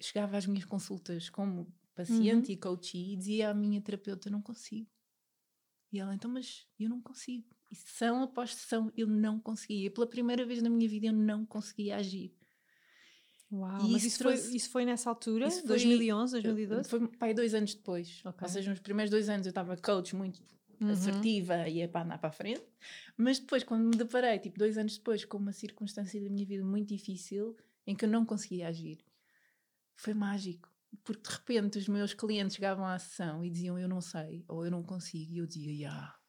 chegava 0.00 0.36
às 0.36 0.46
minhas 0.46 0.64
consultas 0.64 1.28
como 1.28 1.72
paciente 1.94 2.48
uhum. 2.48 2.54
e 2.54 2.56
coach 2.56 2.96
e 2.96 3.16
dizia 3.16 3.50
à 3.50 3.54
minha 3.54 3.80
terapeuta: 3.80 4.30
Não 4.30 4.42
consigo. 4.42 4.88
E 5.92 5.98
ela, 5.98 6.14
então, 6.14 6.30
mas 6.30 6.66
eu 6.78 6.88
não 6.88 7.00
consigo. 7.00 7.48
E 7.70 7.76
sessão 7.76 8.22
após 8.22 8.54
sessão 8.54 8.92
eu 8.96 9.06
não 9.06 9.38
conseguia. 9.38 9.90
Pela 9.90 10.06
primeira 10.06 10.44
vez 10.44 10.62
na 10.62 10.68
minha 10.68 10.88
vida 10.88 11.06
eu 11.06 11.12
não 11.12 11.46
conseguia 11.46 11.96
agir. 11.96 12.34
Uau, 13.52 13.86
e 13.86 13.92
mas 13.92 14.04
isso, 14.04 14.18
trouxe... 14.18 14.44
foi, 14.44 14.56
isso 14.56 14.70
foi 14.70 14.84
nessa 14.84 15.10
altura? 15.10 15.48
Isso 15.48 15.60
foi, 15.60 15.68
2011, 15.68 16.40
2012? 16.40 16.88
Foi 16.88 17.08
pai 17.08 17.34
dois 17.34 17.54
anos 17.54 17.74
depois. 17.74 18.20
Okay. 18.24 18.42
Ou 18.42 18.48
seja, 18.48 18.70
nos 18.70 18.80
primeiros 18.80 19.10
dois 19.10 19.28
anos 19.28 19.46
eu 19.46 19.50
estava 19.50 19.76
coach 19.76 20.14
muito 20.14 20.40
uhum. 20.80 20.90
assertiva 20.90 21.68
e 21.68 21.78
ia 21.78 21.88
para 21.88 22.02
andar 22.02 22.18
para 22.18 22.28
a 22.28 22.32
frente. 22.32 22.62
Mas 23.16 23.38
depois, 23.38 23.64
quando 23.64 23.84
me 23.84 23.96
deparei, 23.96 24.38
tipo 24.38 24.58
dois 24.58 24.78
anos 24.78 24.96
depois, 24.98 25.24
com 25.24 25.38
uma 25.38 25.52
circunstância 25.52 26.20
da 26.20 26.30
minha 26.30 26.46
vida 26.46 26.64
muito 26.64 26.88
difícil, 26.88 27.56
em 27.86 27.94
que 27.94 28.04
eu 28.04 28.08
não 28.08 28.24
conseguia 28.24 28.68
agir, 28.68 28.98
foi 29.96 30.14
mágico 30.14 30.70
porque 31.04 31.28
de 31.28 31.36
repente 31.36 31.78
os 31.78 31.88
meus 31.88 32.14
clientes 32.14 32.56
chegavam 32.56 32.84
à 32.84 32.98
sessão 32.98 33.44
e 33.44 33.50
diziam 33.50 33.78
eu 33.78 33.88
não 33.88 34.00
sei 34.00 34.44
ou 34.48 34.64
eu 34.64 34.70
não 34.70 34.82
consigo 34.82 35.32
e 35.32 35.38
eu 35.38 35.46
dizia, 35.46 35.72
yeah, 35.72 36.19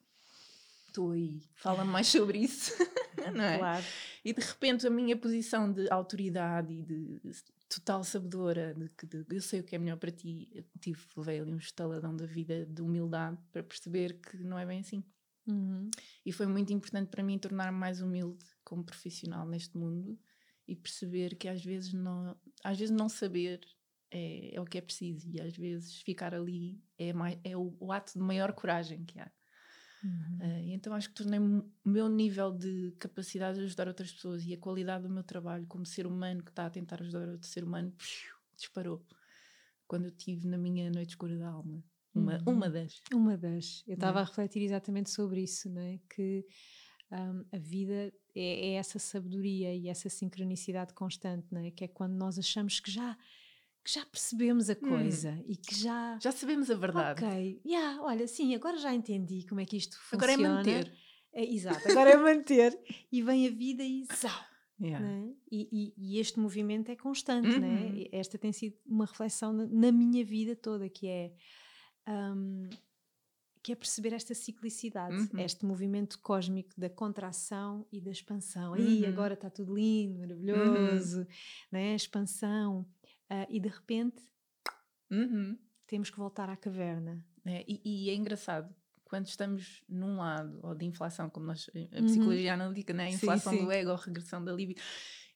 estou 0.92 1.12
aí, 1.12 1.42
fala 1.56 1.86
mais 1.86 2.08
sobre 2.08 2.40
isso, 2.40 2.74
não 3.34 3.44
é? 3.44 3.58
Claro. 3.58 3.86
E 4.24 4.34
de 4.34 4.42
repente 4.42 4.86
a 4.86 4.90
minha 4.90 5.16
posição 5.16 5.72
de 5.72 5.90
autoridade 5.90 6.74
e 6.74 6.84
de 6.84 7.22
total 7.70 8.04
sabedora 8.04 8.74
de 8.74 8.90
que 8.90 9.06
de, 9.06 9.26
eu 9.30 9.42
sei 9.42 9.62
o 9.62 9.64
que 9.64 9.76
é 9.76 9.80
melhor 9.80 9.98
para 9.98 10.12
ti, 10.12 10.50
eu 10.54 10.64
tive, 10.80 11.00
levei 11.16 11.40
ali 11.40 11.54
um 11.54 11.58
estaladão 11.58 12.16
da 12.16 12.26
vida 12.26 12.66
de 12.66 12.82
humildade 12.82 13.40
para 13.52 13.64
perceber 13.64 14.20
que 14.20 14.38
não 14.38 14.60
é 14.60 14.66
bem 14.66 14.82
assim. 14.82 15.04
Uhum. 15.48 15.90
E 16.26 16.32
foi 16.32 16.46
muito 16.46 16.72
importante 16.72 17.10
para 17.10 17.24
mim 17.24 17.40
tornar-me 17.40 17.78
mais 17.78 18.02
humilde 18.02 18.46
como 18.64 18.84
profissional 18.84 19.48
neste 19.48 19.78
mundo 19.78 20.20
e 20.68 20.76
perceber 20.76 21.36
que 21.36 21.48
às 21.48 21.64
vezes 21.64 21.94
não, 21.94 22.38
às 22.64 22.78
vezes 22.78 22.96
não 22.96 23.10
saber 23.10 23.62
é, 24.12 24.56
é 24.56 24.62
o 24.62 24.66
que 24.66 24.78
é 24.78 24.82
preciso 24.82 25.30
e 25.30 25.42
às 25.42 25.56
vezes 25.56 26.02
ficar 26.02 26.36
ali 26.36 26.84
é, 26.98 27.14
mais, 27.14 27.40
é 27.44 27.56
o, 27.56 27.76
o 27.80 27.92
ato 27.92 28.14
de 28.14 28.20
maior 28.20 28.52
coragem 28.54 29.06
que 29.06 29.20
há. 29.20 29.32
Uhum. 30.04 30.38
Uh, 30.40 30.70
então 30.70 30.94
acho 30.94 31.10
que 31.10 31.16
tornei 31.16 31.40
o 31.40 31.64
meu 31.86 32.10
nível 32.10 32.52
de 32.52 32.92
capacidade 33.00 33.60
de 33.60 33.66
ajudar 33.66 33.88
outras 33.88 34.12
pessoas 34.12 34.44
e 34.46 34.54
a 34.54 34.58
qualidade 34.58 35.04
do 35.04 35.10
meu 35.10 35.24
trabalho 35.24 35.66
como 35.68 35.86
ser 35.86 36.08
humano 36.08 36.44
que 36.44 36.50
está 36.50 36.66
a 36.66 36.70
tentar 36.70 37.02
ajudar 37.02 37.30
outro 37.30 37.48
ser 37.48 37.64
humano 37.64 37.92
psiu, 37.92 38.34
disparou 38.56 39.06
quando 39.88 40.06
eu 40.06 40.12
tive 40.12 40.48
na 40.48 40.58
minha 40.58 40.90
noite 40.90 41.10
escura 41.10 41.38
da 41.38 41.50
alma. 41.50 41.84
Uma, 42.14 42.38
uhum. 42.38 42.54
uma 42.54 42.70
das. 42.70 43.02
Uma 43.14 43.38
das. 43.38 43.84
Eu 43.88 43.94
estava 43.94 44.20
a 44.20 44.24
refletir 44.24 44.62
exatamente 44.64 45.10
sobre 45.10 45.42
isso, 45.44 45.70
não 45.70 45.82
é? 45.82 46.00
Que 46.10 46.46
um, 47.12 47.46
a 47.52 47.58
vida 47.58 48.14
é, 48.36 48.70
é, 48.70 48.74
essa 48.74 49.00
sabedoria 49.00 49.74
e 49.76 49.88
essa 49.88 50.10
sincronicidade 50.10 50.94
constante, 50.94 51.48
não 51.52 51.62
é? 51.62 51.72
Que 51.72 51.86
é 51.86 51.88
quando 51.88 52.14
nós 52.14 52.38
achamos 52.40 52.80
que 52.80 52.92
já 52.92 53.18
que 53.84 53.92
já 53.92 54.06
percebemos 54.06 54.70
a 54.70 54.74
hum. 54.74 54.90
coisa 54.90 55.32
hum. 55.32 55.44
e 55.48 55.56
que 55.56 55.76
já. 55.76 56.20
Já 56.22 56.32
sabemos 56.32 56.70
a 56.70 56.76
verdade. 56.76 57.24
Ok, 57.24 57.62
yeah, 57.66 58.02
olha, 58.02 58.28
sim, 58.28 58.54
agora 58.56 58.78
já 58.78 58.94
entendi 58.94 59.46
como 59.48 59.62
é 59.62 59.66
que 59.66 59.78
isto 59.78 59.98
funciona. 59.98 60.24
Agora 60.24 60.32
é 60.32 60.38
manter. 60.38 60.94
É, 61.34 61.46
exato, 61.46 61.90
agora 61.90 62.10
é 62.12 62.18
manter. 62.18 62.80
e 63.12 63.22
vem 63.22 63.48
a 63.48 63.52
vida 63.52 63.84
e 63.84 64.06
zau. 64.16 64.52
Yeah. 64.80 65.06
Né? 65.06 65.34
E, 65.52 65.70
e, 65.72 65.94
e, 65.96 66.20
este 66.20 66.40
movimento 66.40 66.90
é 66.90 66.96
constante, 66.96 67.60
né? 67.60 67.68
uhum. 67.68 67.94
né? 67.94 68.06
Esta 68.12 68.38
tem 68.38 68.52
sido 68.52 68.76
uma 68.86 69.06
reflexão 69.06 69.54
na, 69.54 69.68
na 69.68 69.92
minha 69.92 70.26
vida 70.26 70.56
toda, 70.56 70.90
que 70.90 71.08
é. 71.08 71.34
Um, 72.08 72.68
que 73.64 73.72
é 73.72 73.76
perceber 73.76 74.14
esta 74.14 74.34
ciclicidade, 74.34 75.16
uhum. 75.16 75.40
este 75.40 75.66
movimento 75.66 76.20
cósmico 76.20 76.72
da 76.76 76.90
contração 76.90 77.86
e 77.92 78.02
da 78.02 78.10
expansão. 78.10 78.72
Uhum. 78.72 78.80
E 78.80 79.06
agora 79.06 79.36
está 79.36 79.52
tudo 79.52 79.76
lindo, 79.76 80.18
maravilhoso, 80.18 81.20
uhum. 81.20 81.28
né? 81.72 81.94
expansão. 81.94 82.88
Uh, 83.32 83.48
e 83.50 83.62
de 83.62 83.70
repente 83.70 84.22
uhum. 85.10 85.58
temos 85.88 86.10
que 86.10 86.18
voltar 86.18 86.50
à 86.50 86.58
caverna. 86.58 87.26
É, 87.46 87.64
e, 87.66 87.82
e, 87.84 88.10
é 88.10 88.14
engraçado, 88.14 88.76
quando 89.06 89.28
estamos 89.28 89.82
num 89.88 90.18
lado, 90.18 90.60
ou 90.62 90.76
de 90.76 90.86
inflação, 90.86 91.30
como 91.30 91.46
nós, 91.46 91.70
a 91.74 92.00
uhum. 92.00 92.06
psicologia 92.08 92.50
uhum. 92.50 92.62
analítica, 92.62 92.94
né? 92.94 93.06
a 93.06 93.10
inflação 93.10 93.54
sim, 93.54 93.60
sim. 93.60 93.66
do 93.66 93.72
ego, 93.72 93.92
a 93.92 93.96
regressão 93.96 94.44
da 94.44 94.52
libido, 94.52 94.82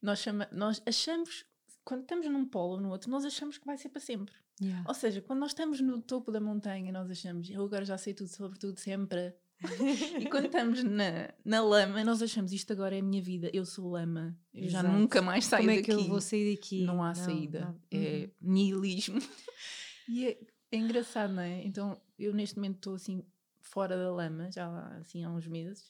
nós, 0.02 0.20
chama, 0.20 0.48
nós 0.52 0.82
achamos, 0.86 1.46
quando 1.86 2.02
estamos 2.02 2.28
num 2.28 2.46
polo 2.46 2.74
ou 2.74 2.82
no 2.82 2.90
outro, 2.90 3.10
nós 3.10 3.24
achamos 3.24 3.58
que 3.58 3.66
vai 3.66 3.78
ser 3.78 3.90
para 3.90 4.02
sempre. 4.02 4.36
Yeah. 4.62 4.84
Ou 4.88 4.94
seja, 4.94 5.22
quando 5.22 5.40
nós 5.40 5.52
estamos 5.52 5.80
no 5.80 6.02
topo 6.02 6.32
da 6.32 6.42
montanha, 6.42 6.92
nós 6.92 7.10
achamos, 7.10 7.50
eu 7.50 7.64
agora 7.64 7.86
já 7.86 7.98
sei 7.98 8.14
tudo 8.14 8.28
sobre 8.28 8.60
tudo 8.60 8.78
sempre. 8.78 9.34
e 10.20 10.26
quando 10.30 10.46
estamos 10.46 10.84
na, 10.84 11.34
na 11.44 11.62
lama, 11.62 12.04
nós 12.04 12.22
achamos 12.22 12.52
isto 12.52 12.72
agora 12.74 12.96
é 12.96 13.00
a 13.00 13.04
minha 13.04 13.22
vida, 13.22 13.50
eu 13.54 13.66
sou 13.66 13.90
lama, 13.90 14.38
eu 14.54 14.70
já 14.70 14.84
nunca 14.84 15.22
mais 15.22 15.46
saio 15.46 15.66
daqui. 15.66 15.82
Como 15.84 15.98
é 15.98 16.02
que 16.02 16.06
eu 16.06 16.10
vou 16.10 16.22
sair 16.22 16.56
daqui? 16.56 16.84
Não 16.84 17.02
há 17.02 17.08
não, 17.08 17.16
saída, 17.16 17.62
não. 17.62 17.80
é 17.92 18.30
uhum. 18.42 18.54
nihilismo. 18.54 19.20
e 20.10 20.28
é, 20.28 20.40
é, 20.72 20.78
engraçado, 20.78 21.34
não 21.34 21.42
é? 21.42 21.64
Então 21.64 22.00
eu 22.20 22.34
neste 22.34 22.58
momento 22.58 22.76
estou 22.76 22.96
assim 22.96 23.24
fora 23.62 23.98
da 23.98 24.12
lama, 24.12 24.52
já 24.52 24.68
assim 25.00 25.24
há 25.24 25.30
uns 25.30 25.48
meses, 25.48 25.90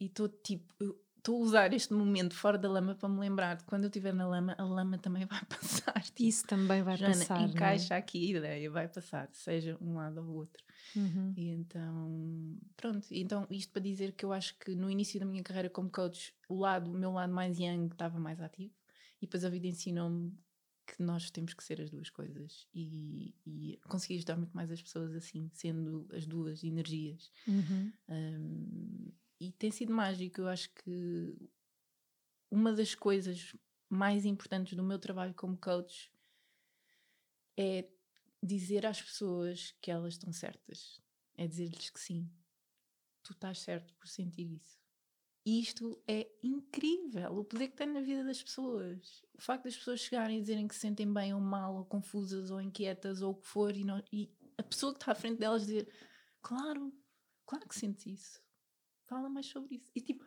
e 0.00 0.06
estou 0.06 0.28
tipo, 0.28 0.74
estou 1.28 1.42
a 1.42 1.44
usar 1.44 1.72
este 1.74 1.92
momento 1.92 2.34
fora 2.34 2.56
da 2.56 2.70
lama 2.70 2.94
para 2.94 3.08
me 3.08 3.20
lembrar 3.20 3.56
de 3.56 3.64
quando 3.64 3.84
eu 3.84 3.88
estiver 3.88 4.14
na 4.14 4.26
lama, 4.26 4.54
a 4.56 4.64
lama 4.64 4.96
também 4.96 5.26
vai 5.26 5.44
passar. 5.44 6.02
Tipo, 6.02 6.22
Isso 6.22 6.46
também 6.46 6.82
vai 6.82 6.96
Jana, 6.96 7.12
passar. 7.12 7.40
É? 7.40 7.44
Encaixa 7.44 7.94
é? 7.94 7.98
aqui 7.98 8.34
a 8.34 8.38
ideia, 8.38 8.70
vai 8.70 8.88
passar, 8.88 9.28
seja 9.32 9.76
um 9.80 9.96
lado 9.96 10.22
ou 10.22 10.36
outro. 10.36 10.64
Uhum. 10.96 11.34
E 11.36 11.48
então, 11.50 12.56
pronto. 12.76 13.06
Então, 13.10 13.46
isto 13.50 13.70
para 13.70 13.82
dizer 13.82 14.12
que 14.12 14.24
eu 14.24 14.32
acho 14.32 14.58
que 14.58 14.74
no 14.74 14.90
início 14.90 15.20
da 15.20 15.26
minha 15.26 15.42
carreira 15.42 15.68
como 15.68 15.90
coach, 15.90 16.34
o 16.48 16.58
lado, 16.58 16.90
o 16.90 16.94
meu 16.94 17.12
lado 17.12 17.32
mais 17.32 17.58
young 17.58 17.88
estava 17.88 18.18
mais 18.18 18.40
ativo, 18.40 18.72
e 19.20 19.26
depois 19.26 19.44
a 19.44 19.50
vida 19.50 19.66
ensinou-me 19.66 20.32
que 20.86 21.02
nós 21.02 21.30
temos 21.30 21.52
que 21.52 21.62
ser 21.62 21.82
as 21.82 21.90
duas 21.90 22.08
coisas 22.08 22.66
e, 22.74 23.34
e 23.46 23.78
conseguir 23.86 24.16
ajudar 24.16 24.38
muito 24.38 24.56
mais 24.56 24.70
as 24.70 24.80
pessoas 24.80 25.14
assim, 25.14 25.50
sendo 25.52 26.08
as 26.14 26.24
duas 26.24 26.64
energias. 26.64 27.30
Uhum. 27.46 27.92
Um, 28.08 29.12
e 29.40 29.52
tem 29.52 29.70
sido 29.70 29.92
mágico. 29.92 30.40
Eu 30.40 30.48
acho 30.48 30.70
que 30.74 31.36
uma 32.50 32.72
das 32.72 32.94
coisas 32.94 33.54
mais 33.88 34.24
importantes 34.24 34.76
do 34.76 34.82
meu 34.82 34.98
trabalho 34.98 35.34
como 35.34 35.56
coach 35.56 36.12
é 37.56 37.88
dizer 38.42 38.86
às 38.86 39.00
pessoas 39.00 39.74
que 39.80 39.90
elas 39.90 40.14
estão 40.14 40.32
certas. 40.32 41.00
É 41.36 41.46
dizer-lhes 41.46 41.90
que 41.90 42.00
sim, 42.00 42.28
tu 43.22 43.32
estás 43.32 43.60
certo 43.60 43.94
por 43.94 44.08
sentir 44.08 44.50
isso. 44.52 44.78
E 45.46 45.60
isto 45.60 46.02
é 46.06 46.30
incrível, 46.42 47.38
o 47.38 47.44
poder 47.44 47.68
que 47.68 47.76
tem 47.76 47.86
na 47.86 48.02
vida 48.02 48.22
das 48.24 48.42
pessoas. 48.42 49.24
O 49.32 49.40
facto 49.40 49.64
das 49.64 49.76
pessoas 49.76 50.00
chegarem 50.00 50.38
e 50.38 50.40
dizerem 50.40 50.68
que 50.68 50.74
se 50.74 50.80
sentem 50.80 51.10
bem 51.10 51.32
ou 51.32 51.40
mal, 51.40 51.76
ou 51.76 51.84
confusas, 51.86 52.50
ou 52.50 52.60
inquietas, 52.60 53.22
ou 53.22 53.32
o 53.32 53.36
que 53.36 53.46
for, 53.46 53.74
e, 53.74 53.84
não, 53.84 54.02
e 54.12 54.30
a 54.58 54.62
pessoa 54.62 54.92
que 54.92 54.98
está 55.00 55.12
à 55.12 55.14
frente 55.14 55.38
delas 55.38 55.62
dizer: 55.62 55.90
Claro, 56.42 56.92
claro 57.46 57.66
que 57.66 57.78
sentes 57.78 58.04
isso 58.06 58.47
fala 59.08 59.28
mais 59.28 59.46
sobre 59.46 59.76
isso. 59.76 59.90
E 59.94 60.00
tipo, 60.00 60.24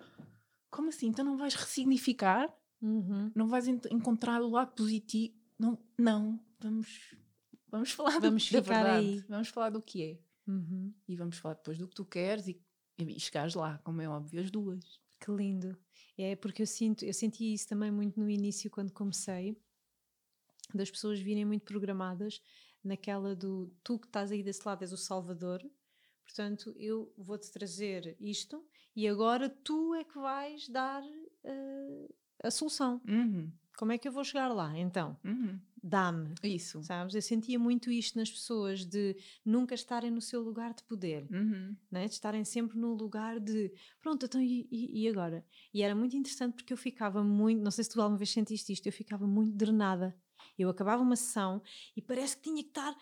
como 0.70 0.90
assim? 0.90 1.08
Então 1.08 1.24
não 1.24 1.38
vais 1.38 1.56
ressignificar? 1.56 2.54
Uhum. 2.82 3.32
Não 3.36 3.48
vais 3.48 3.68
encontrar 3.68 4.42
o 4.42 4.50
lado 4.50 4.74
positivo? 4.74 5.34
Não, 5.58 5.78
não. 5.98 6.40
Vamos, 6.60 7.16
vamos 7.70 7.92
falar 7.92 8.20
vamos 8.20 8.50
do, 8.50 8.54
da 8.54 8.60
verdade. 8.62 9.06
Aí. 9.06 9.26
Vamos 9.30 9.50
falar 9.50 9.70
do 9.70 9.82
que 9.82 10.04
é. 10.04 10.20
Uhum. 10.48 10.94
E 11.08 11.16
vamos 11.16 11.38
falar 11.38 11.54
depois 11.56 11.78
do 11.78 11.88
que 11.88 11.96
tu 11.96 12.04
queres 12.04 12.48
e, 12.48 12.60
e 12.98 13.20
chegares 13.20 13.54
lá, 13.54 13.78
como 13.84 14.02
é 14.02 14.10
óbvio, 14.10 14.42
as 14.42 14.50
duas. 14.50 15.00
Que 15.20 15.32
lindo. 15.32 15.78
É 16.18 16.36
porque 16.36 16.64
eu 16.64 16.68
sinto, 16.68 17.06
eu 17.06 17.14
senti 17.14 17.54
isso 17.54 17.68
também 17.68 17.92
muito 17.92 18.20
no 18.20 18.30
início 18.30 18.70
quando 18.70 18.92
comecei, 18.92 19.56
das 20.74 20.90
pessoas 20.90 21.20
virem 21.20 21.46
muito 21.46 21.64
programadas 21.64 22.42
naquela 22.84 23.36
do 23.36 23.72
tu 23.84 24.00
que 24.00 24.08
estás 24.08 24.32
aí 24.32 24.42
desse 24.42 24.66
lado 24.66 24.82
és 24.82 24.92
o 24.92 24.98
salvador, 24.98 25.64
portanto 26.32 26.74
eu 26.78 27.14
vou-te 27.18 27.52
trazer 27.52 28.16
isto 28.20 28.66
e 28.96 29.08
agora 29.08 29.50
tu 29.50 29.94
é 29.94 30.04
que 30.04 30.18
vais 30.18 30.68
dar 30.70 31.04
uh, 31.04 32.16
a 32.44 32.50
solução. 32.50 33.02
Uhum. 33.08 33.52
Como 33.78 33.92
é 33.92 33.98
que 33.98 34.08
eu 34.08 34.12
vou 34.12 34.24
chegar 34.24 34.48
lá? 34.50 34.78
Então, 34.78 35.18
uhum. 35.24 35.60
dá-me. 35.82 36.36
Isso. 36.44 36.84
Sabes? 36.84 37.16
Eu 37.16 37.22
sentia 37.22 37.58
muito 37.58 37.90
isto 37.92 38.18
nas 38.18 38.30
pessoas 38.30 38.86
de 38.86 39.16
nunca 39.44 39.74
estarem 39.74 40.12
no 40.12 40.22
seu 40.22 40.42
lugar 40.42 40.74
de 40.74 40.84
poder, 40.84 41.28
uhum. 41.32 41.76
né? 41.90 42.08
de 42.08 42.14
estarem 42.14 42.44
sempre 42.44 42.78
no 42.78 42.94
lugar 42.94 43.40
de 43.40 43.74
pronto, 44.02 44.26
então 44.26 44.42
e, 44.42 44.68
e, 44.72 45.08
agora? 45.08 45.46
E 45.74 45.82
era 45.82 45.96
muito 45.96 46.16
interessante 46.16 46.56
porque 46.56 46.74
eu 46.74 46.78
ficava 46.78 47.24
muito, 47.24 47.62
não 47.62 47.72
sei 47.72 47.84
se 47.84 47.90
tu 47.90 48.02
alguma 48.02 48.18
vez 48.18 48.30
sentiste 48.30 48.72
isto, 48.72 48.86
eu 48.86 48.94
ficava 48.94 49.26
muito 49.26 49.56
drenada. 49.56 50.16
Eu 50.58 50.70
acabava 50.70 51.02
uma 51.02 51.16
sessão 51.16 51.62
e 51.96 52.02
parece 52.02 52.36
que 52.38 52.44
tinha 52.44 52.62
que 52.62 52.70
estar 52.70 52.96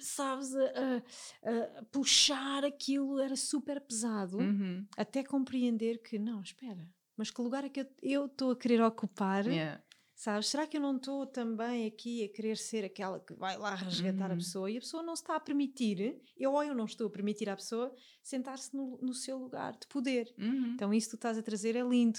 sabes, 0.00 0.54
a, 0.54 0.62
a, 0.62 1.78
a, 1.80 1.82
puxar 1.90 2.64
aquilo, 2.64 3.18
era 3.20 3.36
super 3.36 3.80
pesado, 3.80 4.38
Uhum. 4.38 4.86
até 4.96 5.22
compreender 5.22 5.98
que, 6.02 6.18
não, 6.18 6.40
espera, 6.40 6.88
mas 7.16 7.30
que 7.30 7.40
lugar 7.42 7.64
é 7.64 7.68
que 7.68 7.86
eu 8.02 8.26
estou 8.26 8.52
a 8.52 8.56
querer 8.56 8.80
ocupar? 8.82 9.46
Yeah. 9.46 9.82
Sabes? 10.14 10.48
Será 10.48 10.66
que 10.66 10.76
eu 10.76 10.80
não 10.80 10.96
estou 10.96 11.24
também 11.26 11.86
aqui 11.86 12.24
a 12.24 12.28
querer 12.28 12.56
ser 12.56 12.84
aquela 12.84 13.20
que 13.20 13.32
vai 13.34 13.56
lá 13.56 13.76
resgatar 13.76 14.26
a 14.26 14.30
Uhum. 14.30 14.38
pessoa 14.38 14.68
e 14.70 14.76
a 14.76 14.80
pessoa 14.80 15.00
não 15.00 15.14
se 15.14 15.22
está 15.22 15.36
a 15.36 15.40
permitir, 15.40 16.20
eu 16.36 16.52
ou 16.54 16.64
eu 16.64 16.74
não 16.74 16.86
estou 16.86 17.06
a 17.06 17.10
permitir 17.10 17.48
à 17.48 17.54
pessoa 17.54 17.94
sentar-se 18.20 18.74
no, 18.74 18.98
no 19.00 19.14
seu 19.14 19.38
lugar 19.38 19.76
de 19.78 19.86
poder. 19.86 20.34
Uhum. 20.36 20.72
Então, 20.74 20.92
isso 20.92 21.06
que 21.06 21.10
tu 21.12 21.18
estás 21.18 21.38
a 21.38 21.42
trazer 21.42 21.76
é 21.76 21.82
lindo, 21.82 22.18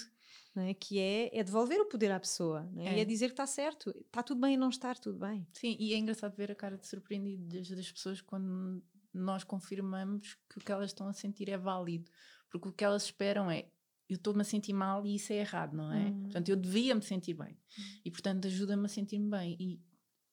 é? 0.56 0.74
que 0.74 1.00
é, 1.00 1.38
é 1.38 1.44
devolver 1.44 1.80
o 1.80 1.86
poder 1.86 2.12
à 2.12 2.20
pessoa 2.20 2.70
é? 2.78 2.84
e 2.84 2.88
É. 2.88 3.00
é 3.02 3.06
dizer 3.06 3.28
que 3.28 3.34
está 3.34 3.48
certo, 3.48 3.90
está 4.06 4.24
tudo 4.24 4.42
bem 4.42 4.54
e 4.54 4.58
não 4.58 4.70
estar 4.70 4.98
tudo 4.98 5.20
bem. 5.20 5.48
Sim, 5.54 5.76
e 5.80 5.94
é 5.94 5.98
engraçado 5.98 6.36
ver 6.36 6.52
a 6.52 6.56
cara 6.56 6.78
de 6.78 6.88
surpreendido 6.88 7.46
das, 7.48 7.70
das 7.70 7.92
pessoas 7.92 8.22
quando 8.22 8.84
nós 9.14 9.44
confirmamos 9.44 10.38
que 10.50 10.58
o 10.58 10.62
que 10.62 10.72
elas 10.72 10.92
estão 10.92 11.08
a 11.08 11.14
sentir 11.14 11.50
é 11.50 11.58
válido. 11.58 12.10
Porque 12.50 12.68
o 12.68 12.72
que 12.72 12.84
elas 12.84 13.04
esperam 13.04 13.50
é 13.50 13.70
eu 14.10 14.16
estou-me 14.16 14.42
a 14.42 14.44
sentir 14.44 14.74
mal 14.74 15.06
e 15.06 15.16
isso 15.16 15.32
é 15.32 15.38
errado, 15.38 15.76
não 15.76 15.94
é? 15.94 16.08
Hum. 16.08 16.24
Portanto, 16.24 16.50
eu 16.50 16.56
devia 16.56 16.96
me 16.96 17.02
sentir 17.04 17.36
bem. 17.36 17.56
E, 18.04 18.10
portanto, 18.10 18.48
ajuda-me 18.48 18.86
a 18.86 18.90
sentir-me 18.90 19.30
bem. 19.30 19.56
E, 19.60 19.80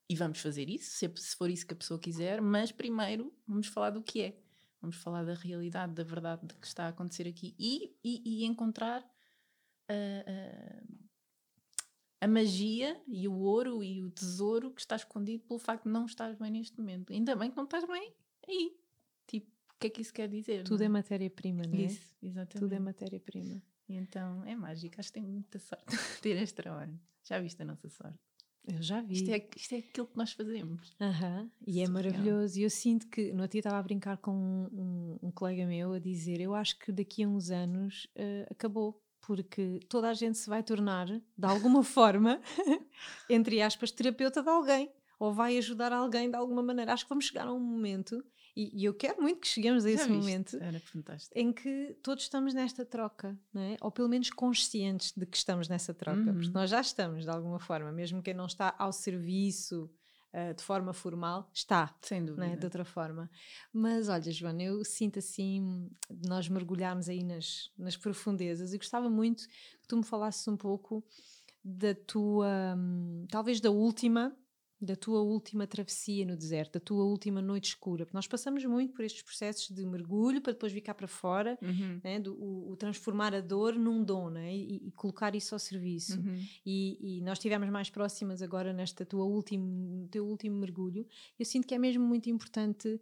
e 0.09 0.16
vamos 0.16 0.40
fazer 0.40 0.70
isso, 0.70 0.92
se, 0.92 1.12
se 1.16 1.37
for 1.37 1.50
isso 1.50 1.66
que 1.66 1.74
a 1.74 1.76
pessoa 1.76 2.00
quiser, 2.00 2.40
mas 2.40 2.72
primeiro 2.72 3.35
vamos 3.46 3.66
falar 3.66 3.90
do 3.90 4.02
que 4.02 4.22
é. 4.22 4.38
Vamos 4.80 4.96
falar 4.96 5.24
da 5.24 5.35
realidade, 5.35 5.92
da 5.92 6.04
verdade 6.04 6.46
de 6.46 6.54
que 6.54 6.66
está 6.66 6.87
a 6.87 6.88
acontecer 6.88 7.26
aqui 7.26 7.54
e, 7.59 7.94
e, 8.02 8.42
e 8.42 8.44
encontrar 8.44 9.04
ah, 9.88 10.25
ah, 10.27 10.83
a 12.20 12.27
magia 12.29 13.01
e 13.07 13.29
o 13.29 13.35
ouro 13.38 13.83
e 13.85 14.03
o 14.03 14.11
tesouro 14.11 14.70
que 14.70 14.81
está 14.81 14.96
escondido 14.96 15.44
pelo 15.44 15.59
facto 15.59 15.85
de 15.85 15.90
não 15.90 16.07
estar 16.07 16.35
bem 16.37 16.51
neste 16.51 16.79
momento. 16.79 17.12
Ainda 17.12 17.37
bem 17.37 17.51
que 17.51 17.57
não 17.57 17.64
estás 17.64 17.85
bem 17.87 18.12
aí. 18.49 18.77
Tipo, 19.27 19.46
o 19.75 19.79
que 19.79 19.87
é 19.88 19.90
que 19.90 20.01
isso 20.01 20.12
quer 20.14 20.29
dizer? 20.29 20.64
Tudo 20.64 20.79
não 20.81 20.87
é 20.87 20.88
matéria-prima, 20.88 21.62
não 21.66 21.79
é? 21.79 21.83
Isso, 21.83 22.14
exatamente. 22.22 22.59
Tudo 22.59 22.72
é 22.75 22.79
matéria-prima. 22.79 23.62
E 23.88 23.94
então 23.94 24.44
é 24.44 24.57
mágico. 24.57 24.96
Acho 24.99 25.11
que 25.11 25.20
tenho 25.20 25.29
muita 25.29 25.59
sorte 25.59 25.85
de 26.16 26.20
ter 26.22 26.37
esta 26.37 26.62
trabalho. 26.62 26.99
Já 27.22 27.38
viste 27.40 27.61
a 27.61 27.64
nossa 27.64 27.88
sorte? 27.88 28.18
Eu 28.66 28.83
já 28.83 29.01
vi. 29.01 29.14
Isto 29.14 29.31
é, 29.31 29.49
isto 29.57 29.75
é 29.75 29.79
aquilo 29.79 30.07
que 30.09 30.16
nós 30.16 30.33
fazemos. 30.33 30.96
Aham, 31.01 31.49
E 31.64 31.81
é 31.81 31.87
Surreal. 31.87 31.92
maravilhoso. 31.92 32.59
E 32.59 32.62
eu 32.62 32.70
sinto 32.70 33.07
que, 33.09 33.33
no 33.33 33.42
outro 33.42 33.53
dia 33.53 33.61
estava 33.61 33.79
a 33.79 33.83
brincar 33.83 34.16
com 34.16 34.33
um, 34.35 34.64
um- 34.72 35.18
um 35.29 35.31
colega 35.31 35.64
meu 35.66 35.92
a 35.92 35.99
dizer: 36.01 36.40
Eu 36.40 36.53
acho 36.55 36.77
que 36.79 36.90
daqui 36.90 37.22
a 37.22 37.29
uns 37.29 37.51
anos 37.51 38.09
eh, 38.16 38.44
acabou, 38.51 39.01
porque 39.27 39.81
toda 39.89 40.09
a 40.09 40.15
gente 40.15 40.39
se 40.39 40.49
vai 40.49 40.62
tornar, 40.62 41.07
de 41.09 41.47
alguma 41.47 41.83
forma, 41.85 42.41
entre 43.29 43.61
aspas, 43.61 43.91
terapeuta 43.91 44.43
de 44.43 44.49
alguém, 44.49 44.91
ou 45.19 45.33
vai 45.33 45.57
ajudar 45.59 45.93
alguém 45.93 46.31
de 46.31 46.37
alguma 46.37 46.62
maneira. 46.62 46.93
Acho 46.93 47.05
que 47.05 47.09
vamos 47.09 47.25
chegar 47.27 47.47
a 47.49 47.53
um 47.53 47.59
momento, 47.61 48.23
e, 48.55 48.83
e 48.83 48.85
eu 48.85 48.95
quero 48.95 49.21
muito 49.21 49.41
que 49.41 49.49
cheguemos 49.49 49.85
a 49.85 49.89
Já 49.89 49.95
esse 49.95 50.09
viste? 50.09 50.19
momento, 50.21 50.57
Era 50.62 50.79
fantástico. 50.81 51.33
em 51.39 51.53
que 51.53 51.97
todos 52.03 52.25
estamos 52.25 52.55
nesta 52.55 52.85
troca, 52.85 53.39
não 53.53 53.62
é? 53.62 53.77
ou 53.81 53.91
pelo 53.91 54.09
menos 54.09 54.31
conscientes 54.31 55.12
de 55.17 55.27
que 55.27 55.37
estamos 55.37 55.69
nessa 55.69 55.93
troca, 55.93 56.19
Uhum. 56.21 56.35
porque 56.35 56.51
nós 56.51 56.71
já 56.71 56.81
estamos 56.81 57.25
de 57.25 57.31
alguma 57.31 57.59
forma, 57.59 57.91
mesmo 57.93 58.23
quem 58.23 58.33
não 58.35 58.47
está 58.47 58.75
ao 58.79 58.93
serviço 58.93 59.91
ah, 60.38 60.53
de 60.53 60.62
forma 60.62 60.92
formal, 60.92 61.51
está. 61.51 61.96
Sem 62.03 62.20
não 62.20 62.27
dúvida. 62.35 62.46
é? 62.49 62.57
De 62.57 62.66
outra 62.66 62.85
forma. 62.85 63.31
Mas 63.72 64.11
olha, 64.11 64.31
Joana, 64.31 64.62
eu 64.62 64.85
sinto 64.85 65.18
assim 65.18 65.88
de 66.11 66.29
nós 66.29 66.46
mergulharmos 66.46 67.09
aí 67.09 67.25
nas, 67.25 67.72
nas 67.79 67.96
profundezas 67.96 68.75
e 68.75 68.77
gostava 68.77 69.09
muito 69.09 69.49
que 69.49 69.88
tu 69.88 69.96
me 69.96 70.05
falasses 70.05 70.46
um 70.46 70.55
pouco 70.55 71.03
da 71.64 71.94
tua, 71.94 72.75
hum, 72.77 73.25
talvez 73.31 73.62
da 73.62 73.70
última, 73.70 74.37
da 74.81 74.95
tua 74.95 75.21
última 75.23 75.67
travessia 75.67 76.27
no 76.27 76.37
deserto, 76.37 76.75
da 76.75 76.81
tua 76.81 77.05
última 77.05 77.41
noite 77.41 77.69
escura, 77.69 78.05
porque 78.05 78.17
nós 78.17 78.27
passamos 78.27 78.65
muito 78.67 78.93
por 78.93 79.05
estes 79.05 79.23
processos 79.23 79.69
de 79.75 79.87
mergulho 79.87 80.41
para 80.43 80.53
depois 80.53 80.73
vir 80.73 80.83
cá 80.83 80.93
para 80.95 81.09
fora, 81.09 81.59
Uhum. 81.62 82.01
né? 82.05 82.21
do, 82.21 82.35
o, 82.35 82.73
o 82.73 82.77
transformar 82.77 83.35
a 83.35 83.41
dor 83.41 83.75
num 83.75 84.05
dom 84.05 84.29
né? 84.29 84.55
e, 84.55 84.89
e 84.89 84.91
colocar 84.93 85.35
isso 85.35 85.55
ao 85.55 85.59
serviço. 85.59 86.19
Uhum. 86.21 86.45
E, 86.65 87.19
e 87.19 87.21
nós 87.23 87.39
estivemos 87.39 87.69
mais 87.71 87.89
próximas 87.89 88.43
agora 88.43 88.73
nesta 88.73 89.07
tua 89.07 89.25
último, 89.25 90.07
teu 90.11 90.27
último 90.27 90.57
mergulho. 90.59 91.07
Eu 91.39 91.47
sinto 91.47 91.67
que 91.67 91.75
é 91.75 91.79
mesmo 91.79 92.05
muito 92.05 92.29
importante 92.29 93.01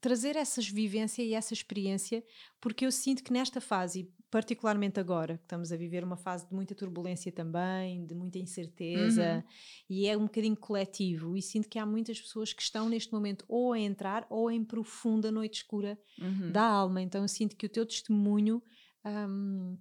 trazer 0.00 0.36
essas 0.36 0.68
vivências 0.68 1.26
e 1.26 1.32
essa 1.32 1.54
experiência, 1.54 2.22
porque 2.60 2.84
eu 2.84 2.92
sinto 2.92 3.24
que 3.24 3.32
nesta 3.32 3.60
fase, 3.60 4.06
particularmente 4.34 4.98
agora, 4.98 5.36
que 5.38 5.44
estamos 5.44 5.70
a 5.70 5.76
viver 5.76 6.02
uma 6.02 6.16
fase 6.16 6.44
de 6.48 6.52
muita 6.52 6.74
turbulência 6.74 7.30
também, 7.30 8.04
de 8.04 8.16
muita 8.16 8.36
incerteza, 8.36 9.36
Uhum. 9.36 9.42
e 9.88 10.08
é 10.08 10.16
um 10.16 10.22
bocadinho 10.24 10.56
coletivo, 10.56 11.36
e 11.36 11.40
sinto 11.40 11.68
que 11.68 11.78
há 11.78 11.86
muitas 11.86 12.20
pessoas 12.20 12.52
que 12.52 12.60
estão 12.60 12.88
neste 12.88 13.12
momento 13.12 13.44
ou 13.46 13.72
a 13.72 13.78
entrar 13.78 14.26
ou 14.28 14.50
em 14.50 14.64
profunda 14.64 15.30
noite 15.30 15.58
escura 15.58 15.96
Uhum. 16.20 16.50
da 16.50 16.64
alma. 16.64 17.00
Então 17.00 17.22
eu 17.22 17.28
sinto 17.28 17.54
que 17.54 17.64
o 17.66 17.68
teu 17.68 17.86
testemunho 17.86 18.60
hum, 19.06 19.78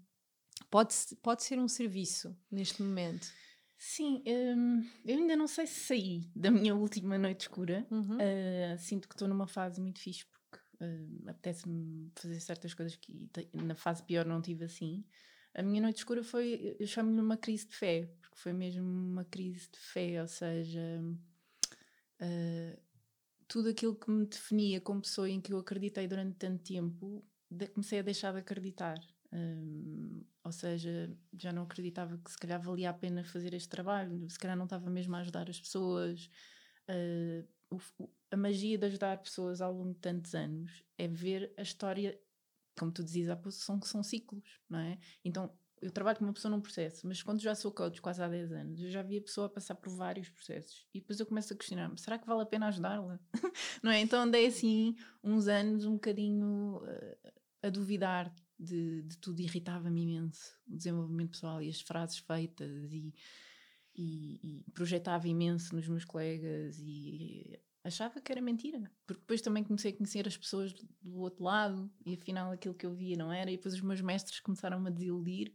pode, 0.70 0.94
pode 1.24 1.42
ser 1.42 1.58
um 1.58 1.68
serviço 1.68 2.38
neste 2.52 2.84
momento. 2.84 3.26
Sim, 3.76 4.22
hum, 4.28 4.88
eu 5.04 5.18
ainda 5.18 5.36
não 5.36 5.48
sei 5.48 5.66
se 5.66 5.80
saí 5.80 6.30
da 6.36 6.52
minha 6.52 6.76
última 6.76 7.18
noite 7.18 7.42
escura. 7.42 7.88
Uhum. 7.90 8.18
Uh, 8.18 8.78
sinto 8.78 9.08
que 9.10 9.16
estou 9.16 9.28
numa 9.28 9.48
fase 9.48 9.82
muito 9.82 10.00
fixe 10.00 10.24
uh, 10.84 11.30
apetece-me 11.30 12.12
fazer 12.16 12.40
certas 12.40 12.74
coisas 12.74 12.96
que 12.96 13.30
na 13.54 13.76
fase 13.76 14.04
pior 14.04 14.26
não 14.26 14.42
tive 14.42 14.66
assim. 14.66 15.04
A 15.54 15.62
minha 15.62 15.82
noite 15.82 15.98
escura 15.98 16.24
foi, 16.24 16.76
eu 16.80 16.88
chamo-lhe 16.88 17.22
uma 17.22 17.38
crise 17.38 17.68
de 17.68 17.76
fé, 17.76 18.10
porque 18.22 18.38
foi 18.38 18.54
mesmo 18.54 18.84
uma 18.84 19.24
crise 19.26 19.70
de 19.72 19.78
fé, 19.80 20.22
ou 20.22 20.28
seja, 20.28 21.02
uh, 22.22 22.82
tudo 23.48 23.70
aquilo 23.70 23.96
que 23.96 24.10
me 24.10 24.26
definia 24.26 24.82
como 24.82 25.02
pessoa 25.02 25.30
em 25.30 25.40
que 25.40 25.54
eu 25.54 25.60
acreditei 25.60 26.08
durante 26.08 26.36
tanto 26.38 26.64
tempo, 26.64 27.24
de- 27.50 27.68
comecei 27.68 28.00
a 28.00 28.02
deixar 28.04 28.32
de 28.34 28.40
acreditar. 28.40 29.00
Um, 29.32 30.24
ou 30.44 30.52
seja, 30.52 31.16
já 31.38 31.52
não 31.52 31.64
acreditava 31.64 32.18
que 32.18 32.32
se 32.32 32.38
calhar 32.38 32.62
valia 32.62 32.90
a 32.90 32.94
pena 32.94 33.24
fazer 33.24 33.54
este 33.54 33.70
trabalho, 33.70 34.30
se 34.30 34.38
calhar 34.38 34.56
não 34.58 34.66
estava 34.66 34.90
mesmo 34.90 35.16
a 35.16 35.20
ajudar 35.20 35.50
as 35.50 35.60
pessoas. 35.60 36.30
Uh, 36.88 37.48
o- 38.00 38.10
a 38.34 38.38
magia 38.38 38.78
de 38.78 38.86
ajudar 38.86 39.18
pessoas 39.20 39.62
ao 39.62 39.74
longo 39.74 39.94
de 39.94 40.00
tantos 40.00 40.34
anos 40.34 40.84
é 40.98 41.08
ver 41.08 41.54
a 41.58 41.62
história, 41.62 42.20
como 42.78 42.92
tu 42.92 43.04
dizias 43.04 43.30
há 43.30 43.36
pouco, 43.36 43.52
são, 43.52 43.82
são 43.82 44.04
ciclos, 44.04 44.60
não 44.70 44.80
é? 44.80 44.98
Então, 45.24 45.52
eu 45.84 45.92
trabalho 45.92 46.18
com 46.18 46.24
uma 46.24 46.34
pessoa 46.34 46.50
num 46.50 46.62
processo, 46.62 47.06
mas 47.06 47.22
quando 47.22 47.42
já 47.42 47.54
sou 47.54 47.72
coach 47.72 48.02
quase 48.02 48.24
há 48.24 48.28
10 48.28 48.52
anos, 48.54 48.82
eu 48.82 48.90
já 48.90 49.02
vi 49.02 49.18
a 49.18 49.22
pessoa 49.22 49.50
passar 49.50 49.76
por 49.76 49.94
vários 49.94 50.30
processos 50.30 50.88
e 50.94 51.00
depois 51.00 51.20
eu 51.20 51.26
começo 51.26 51.54
a 51.54 51.58
questionar-me: 51.58 52.00
será 52.00 52.18
que 52.18 52.26
vale 52.26 52.42
a 52.42 52.46
pena 52.46 52.68
ajudá-la? 52.68 53.20
não 53.84 53.92
é? 53.92 54.00
Então 54.00 54.22
andei 54.22 54.46
assim 54.48 54.96
uns 55.22 55.48
anos 55.48 55.86
um 55.86 55.94
bocadinho 55.94 56.78
uh, 56.78 57.32
a 57.62 57.70
duvidar 57.70 58.34
de, 58.58 59.02
de 59.04 59.18
tudo, 59.18 59.42
irritava-me 59.42 60.04
imenso 60.04 60.58
o 60.68 60.78
desenvolvimento 60.78 61.32
pessoal 61.32 61.62
e 61.62 61.70
as 61.70 61.82
frases 61.82 62.18
feitas 62.20 62.94
e, 62.94 63.14
e, 63.94 64.40
e 64.42 64.72
projetava 64.72 65.28
imenso 65.28 65.76
nos 65.76 65.88
meus 65.88 66.06
colegas 66.06 66.80
e 66.80 67.60
achava 67.84 68.22
que 68.22 68.32
era 68.32 68.42
mentira, 68.42 68.90
porque 69.06 69.22
depois 69.22 69.42
também 69.42 69.64
comecei 69.64 69.92
a 69.92 69.96
conhecer 69.96 70.28
as 70.28 70.38
pessoas 70.38 70.74
do- 70.74 70.88
outro 71.18 71.44
lado 71.44 71.92
e 72.06 72.14
afinal 72.16 72.52
aquilo 72.52 72.74
que 72.76 72.86
eu 72.86 72.94
via 72.94 73.18
não 73.18 73.32
era, 73.32 73.52
e 73.52 73.58
depois 73.58 73.74
os 73.76 73.82
meus 73.82 74.02
mestres 74.02 74.40
começaram 74.40 74.86
a 74.86 74.90
desiludir. 74.90 75.54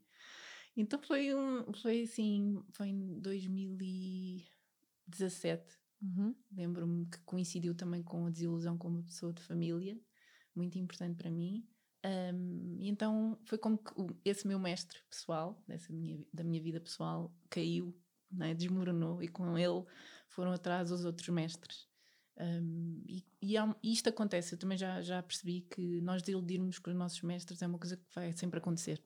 Então 0.77 1.01
foi 1.03 1.35
um, 1.35 1.73
foi 1.75 2.03
assim, 2.03 2.62
foi 2.73 2.88
em 2.88 3.19
2017, 3.21 5.79
Uhum. 6.01 6.33
lembro-me 6.53 7.07
que 7.07 7.19
coincidiu 7.25 7.75
também 7.75 8.05
com 8.05 8.27
a 8.27 8.31
desilusão 8.31 8.79
com 8.79 8.87
uma 8.87 9.03
pessoa 9.03 9.33
de 9.33 9.43
família, 9.43 10.01
muito 10.55 10.79
importante 10.79 11.17
para 11.17 11.29
mim. 11.31 11.67
Um, 12.05 12.77
e 12.79 12.88
então 12.88 13.37
foi 13.45 13.59
como 13.59 13.79
que 13.79 13.93
esse 14.25 14.47
meu 14.47 14.61
mestre 14.61 15.01
pessoal, 15.11 15.61
dessa 15.67 15.93
minha, 15.93 16.25
da 16.33 16.45
minha 16.45 16.62
vida 16.62 16.81
pessoal, 16.81 17.35
caiu, 17.51 18.01
não 18.31 18.47
é? 18.47 18.55
desmoronou, 18.55 19.21
e 19.21 19.27
com 19.29 19.59
ele 19.59 19.85
foram 20.29 20.53
atrás 20.53 20.93
os 20.93 21.05
outros 21.05 21.29
mestres. 21.31 21.88
Um, 22.40 23.03
e, 23.09 23.24
e 23.42 23.57
há- 23.57 23.74
e 23.83 23.92
isto 23.92 24.09
acontece, 24.09 24.55
eu 24.55 24.59
também 24.59 24.79
já, 24.79 25.01
já 25.03 25.22
percebi 25.22 25.62
que 25.62 26.01
nós 26.01 26.22
desiludirmos 26.22 26.79
com 26.79 26.90
os 26.90 26.96
nossos 26.96 27.20
mestres 27.22 27.61
é 27.62 27.66
uma 27.66 27.79
coisa 27.79 27.96
que 27.96 28.05
vai 28.14 28.33
sempre 28.33 28.59
acontecer. 28.59 29.03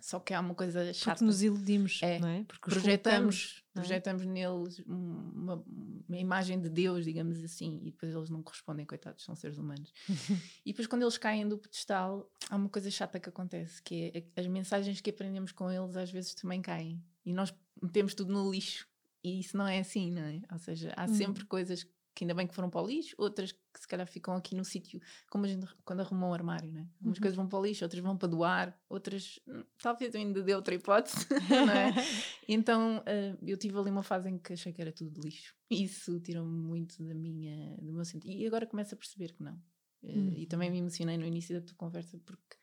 Só 0.00 0.20
que 0.20 0.34
há 0.34 0.40
uma 0.40 0.54
coisa 0.54 0.92
chata. 0.92 1.12
Porque 1.12 1.24
nos 1.24 1.42
iludimos, 1.42 2.00
É. 2.02 2.18
não 2.18 2.28
é? 2.28 2.44
Porque 2.44 2.68
os 2.68 2.74
projetamos, 2.74 3.64
é? 3.74 3.80
projetamos 3.80 4.24
neles 4.26 4.78
uma, 4.86 5.64
uma 6.08 6.16
imagem 6.18 6.60
de 6.60 6.68
Deus, 6.68 7.04
digamos 7.06 7.42
assim, 7.42 7.78
e 7.82 7.90
depois 7.90 8.14
eles 8.14 8.28
não 8.28 8.42
correspondem, 8.42 8.84
coitados, 8.84 9.24
são 9.24 9.34
seres 9.34 9.56
humanos. 9.56 9.90
e 10.64 10.72
depois, 10.72 10.86
quando 10.86 11.02
eles 11.02 11.16
caem 11.16 11.48
do 11.48 11.56
pedestal, 11.56 12.30
há 12.50 12.56
uma 12.56 12.68
coisa 12.68 12.90
chata 12.90 13.18
que 13.18 13.30
acontece, 13.30 13.82
que 13.82 14.12
é 14.14 14.40
as 14.40 14.46
mensagens 14.46 15.00
que 15.00 15.10
aprendemos 15.10 15.52
com 15.52 15.70
eles 15.70 15.96
às 15.96 16.10
vezes 16.10 16.34
também 16.34 16.60
caem. 16.60 17.02
E 17.24 17.32
nós 17.32 17.54
metemos 17.82 18.14
tudo 18.14 18.32
no 18.32 18.50
lixo. 18.50 18.86
E 19.22 19.40
isso 19.40 19.56
não 19.56 19.66
é 19.66 19.78
assim, 19.78 20.10
não 20.10 20.22
é? 20.22 20.42
Ou 20.52 20.58
seja, 20.58 20.92
há 20.96 21.06
Hum. 21.06 21.14
sempre 21.14 21.44
coisas 21.46 21.86
que 22.14 22.22
ainda 22.22 22.34
bem 22.34 22.46
que 22.46 22.54
foram 22.54 22.70
para 22.70 22.80
o 22.80 22.86
lixo, 22.86 23.14
outras 23.18 23.50
que 23.50 23.80
se 23.80 23.88
calhar 23.88 24.06
ficam 24.06 24.34
aqui 24.36 24.54
no 24.54 24.64
sítio, 24.64 25.00
como 25.28 25.44
a 25.44 25.48
gente 25.48 25.66
quando 25.84 26.00
arrumou 26.00 26.30
um 26.30 26.34
armário, 26.34 26.70
né? 26.70 26.88
Umas 27.00 27.16
uhum. 27.16 27.22
coisas 27.22 27.36
vão 27.36 27.48
para 27.48 27.58
o 27.58 27.64
lixo, 27.64 27.84
outras 27.84 28.02
vão 28.02 28.16
para 28.16 28.28
doar, 28.28 28.80
outras 28.88 29.40
hum, 29.48 29.64
talvez 29.82 30.14
eu 30.14 30.20
ainda 30.20 30.42
dê 30.42 30.54
outra 30.54 30.74
hipótese, 30.74 31.26
não 31.50 31.72
é? 31.72 31.92
então 32.48 32.98
uh, 32.98 33.38
eu 33.42 33.56
tive 33.56 33.76
ali 33.76 33.90
uma 33.90 34.04
fase 34.04 34.30
em 34.30 34.38
que 34.38 34.52
achei 34.52 34.72
que 34.72 34.80
era 34.80 34.92
tudo 34.92 35.20
lixo. 35.20 35.56
Isso 35.68 36.20
tirou-me 36.20 36.56
muito 36.56 37.02
da 37.02 37.14
minha, 37.14 37.76
do 37.78 37.92
meu 37.92 38.04
sentido. 38.04 38.30
E 38.32 38.46
agora 38.46 38.66
começo 38.66 38.94
a 38.94 38.98
perceber 38.98 39.32
que 39.32 39.42
não. 39.42 39.54
Uh, 40.02 40.10
uhum. 40.10 40.34
E 40.36 40.46
também 40.46 40.70
me 40.70 40.78
emocionei 40.78 41.18
no 41.18 41.26
início 41.26 41.58
da 41.58 41.66
tua 41.66 41.76
conversa 41.76 42.16
porque 42.24 42.56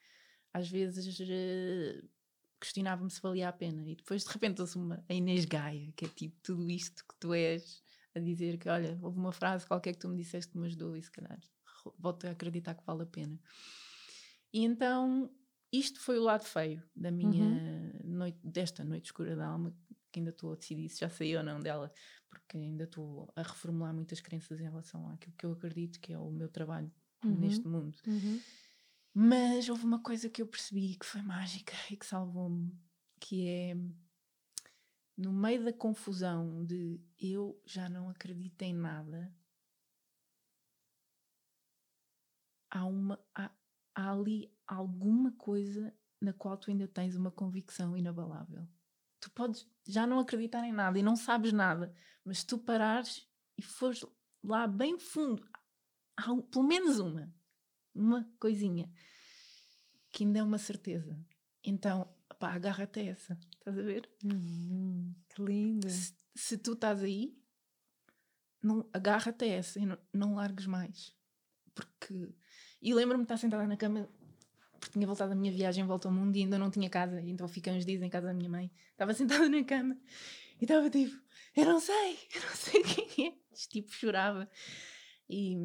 às 0.54 0.70
vezes 0.70 1.20
uh, 1.20 2.10
questionava-me 2.58 3.10
se 3.10 3.20
valia 3.20 3.50
a 3.50 3.54
pena. 3.54 3.86
E 3.86 3.96
depois 3.96 4.24
de 4.24 4.30
repente 4.30 4.62
ouço 4.62 4.80
uma 4.80 5.04
a 5.10 5.14
Inês 5.14 5.44
Gaia, 5.44 5.92
que 5.96 6.06
é 6.06 6.08
tipo 6.08 6.40
tudo 6.42 6.70
isto 6.70 7.04
que 7.06 7.16
tu 7.20 7.34
és 7.34 7.84
a 8.16 8.20
dizer 8.20 8.58
que, 8.58 8.70
olha, 8.70 8.98
houve 9.02 9.18
uma 9.18 9.32
frase 9.32 9.66
qualquer 9.66 9.94
que 9.94 10.00
tu 10.00 10.10
me 10.10 10.18
disseste 10.18 10.52
que 10.52 10.58
me 10.58 10.68
ajudou 10.68 10.96
e 10.96 11.02
se 11.02 11.12
calhar 11.12 11.40
volto 11.98 12.28
a 12.28 12.32
acreditar 12.32 12.76
que 12.76 12.86
vale 12.86 13.04
a 13.04 13.06
pena. 13.06 13.40
E 14.54 14.64
então, 14.64 15.32
isto 15.72 16.00
foi 16.00 16.20
o 16.20 16.24
lado 16.24 16.44
feio 16.44 16.84
da 16.96 17.10
minha 17.12 17.44
uhum. 17.44 17.92
noite, 18.04 18.40
desta 18.44 18.84
noite 18.84 19.06
escura 19.06 19.36
da 19.36 19.48
alma, 19.48 19.74
que 20.12 20.20
ainda 20.20 20.32
estou 20.32 20.52
a 20.52 20.56
decidir 20.56 20.90
se 20.90 21.00
já 21.00 21.10
saí 21.10 21.36
ou 21.36 21.44
não 21.44 21.60
dela, 21.60 21.92
porque 22.30 22.58
ainda 22.58 22.84
estou 22.84 23.32
a 23.36 23.42
reformular 23.42 23.94
muitas 23.94 24.20
crenças 24.20 24.60
em 24.60 24.66
relação 24.66 25.10
àquilo 25.10 25.36
que 25.38 25.46
eu 25.46 25.54
acredito 25.54 26.00
que 26.00 26.12
é 26.12 26.20
o 26.20 26.30
meu 26.30 26.50
trabalho 26.50 26.92
uhum. 27.24 27.40
neste 27.40 27.66
mundo. 27.66 27.98
Uhum. 28.06 28.40
Mas 29.14 29.70
houve 29.70 29.86
uma 29.86 30.02
coisa 30.02 30.30
que 30.30 30.42
eu 30.42 30.48
percebi 30.48 30.96
que 30.96 31.06
foi 31.06 31.22
mágica 31.22 31.74
e 31.90 31.98
que 31.98 32.06
salvou-me, 32.06 32.72
que 33.20 33.48
é 33.48 33.76
no 35.22 35.32
meio 35.32 35.64
da 35.64 35.72
confusão 35.72 36.66
de 36.66 37.00
eu 37.20 37.62
já 37.64 37.88
não 37.88 38.10
acredito 38.10 38.60
em 38.64 38.74
nada, 38.74 39.32
há, 42.72 42.84
uma, 42.86 43.24
há, 43.36 43.52
há 43.94 44.12
ali 44.12 44.52
alguma 44.66 45.32
coisa 45.34 45.94
na 46.20 46.34
qual 46.34 46.58
tu 46.58 46.72
ainda 46.72 46.88
tens 46.88 47.16
uma 47.16 47.30
convicção 47.30 47.96
inabalável. 47.96 48.68
Tu 49.20 49.30
podes 49.30 49.70
já 49.88 50.08
não 50.08 50.18
acreditar 50.18 50.66
em 50.66 50.72
nada 50.72 50.98
e 50.98 51.04
não 51.04 51.16
sabes 51.16 51.54
nada, 51.54 51.94
mas 52.26 52.44
tu 52.44 52.58
parares 52.58 53.30
e 53.56 53.62
fores 53.62 54.04
lá 54.44 54.66
bem 54.66 54.98
fundo, 54.98 55.48
há 56.18 56.36
pelo 56.52 56.66
menos 56.66 56.98
uma, 56.98 57.32
uma 57.94 58.28
coisinha 58.40 58.92
que 60.12 60.24
ainda 60.24 60.40
é 60.40 60.44
uma 60.44 60.58
certeza. 60.58 61.16
Então, 61.64 62.12
pá, 62.40 62.54
agarra-te 62.54 63.02
essa, 63.02 63.40
estás 63.62 63.78
a 63.78 63.82
ver? 63.82 64.10
Uhum, 64.24 65.14
que 65.30 65.42
linda. 65.42 65.90
Se, 65.90 66.14
se, 66.36 66.58
tu 66.58 66.74
estás 66.74 67.02
aí, 67.04 67.38
não, 68.62 68.88
agarra-te 68.92 69.46
a 69.46 69.48
essa 69.48 69.80
e 69.80 69.86
não, 69.86 69.98
não 70.14 70.36
largues 70.36 70.66
mais. 70.66 71.16
Porque. 71.74 72.30
E 72.82 72.94
lembro-me 72.94 73.24
de 73.24 73.26
estar 73.26 73.38
sentada 73.38 73.68
na 73.68 73.78
cama, 73.78 74.10
porque 74.80 74.94
tinha 74.94 75.06
voltado 75.06 75.34
a 75.34 75.36
minha 75.36 75.52
viagem, 75.52 75.86
volta 75.86 76.08
ao 76.08 76.14
mundo 76.14 76.36
e 76.36 76.42
ainda 76.42 76.58
não 76.58 76.72
tinha 76.72 76.90
casa, 76.90 77.22
então 77.22 77.48
fiquei 77.48 77.72
uns 77.72 77.86
dias 77.86 78.02
em 78.02 78.10
casa 78.10 78.28
da 78.28 78.34
minha 78.34 78.50
mãe. 78.50 78.72
Estava 78.92 79.14
sentada 79.14 79.48
na 79.48 79.64
cama 79.64 79.98
e 80.60 80.66
estava 80.66 80.90
tipo, 80.90 81.16
eu 81.56 81.66
não 81.66 81.80
sei, 81.80 82.18
eu 82.36 82.42
não 82.42 82.56
sei 82.56 82.84
quem 83.16 83.28
é. 83.28 83.34
Tipo, 83.70 83.92
chorava. 83.92 84.50
E, 85.30 85.56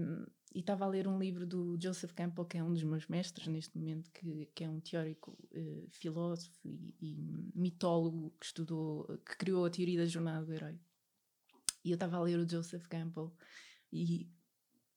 e 0.57 0.61
estava 0.61 0.87
a 0.87 0.89
ler 0.89 1.07
um 1.07 1.19
livro 1.19 1.47
do 1.47 1.77
Joseph 1.79 2.15
Campbell, 2.15 2.47
que 2.47 2.57
é 2.57 2.65
um 2.65 2.73
dos 2.73 2.83
meus 2.83 3.07
mestres 3.09 3.47
neste 3.47 3.77
momento, 3.77 4.11
que, 4.11 4.49
que 4.55 4.65
é 4.65 4.71
um 4.71 4.81
teórico, 4.81 5.37
uh, 5.53 5.87
filósofo 5.91 6.59
e, 6.65 6.95
e, 6.99 7.53
mitólogo 7.55 8.35
que 8.41 8.47
estudou, 8.47 9.05
que 9.19 9.37
criou 9.37 9.67
a 9.67 9.71
teoria 9.71 9.99
da 9.99 10.07
jornada 10.07 10.47
do 10.47 10.55
herói. 10.55 10.81
E 11.85 11.91
eu 11.91 11.97
estava 11.97 12.17
a 12.17 12.23
ler 12.23 12.39
o 12.39 12.49
Joseph 12.49 12.87
Campbell 12.87 13.37
e, 13.93 14.31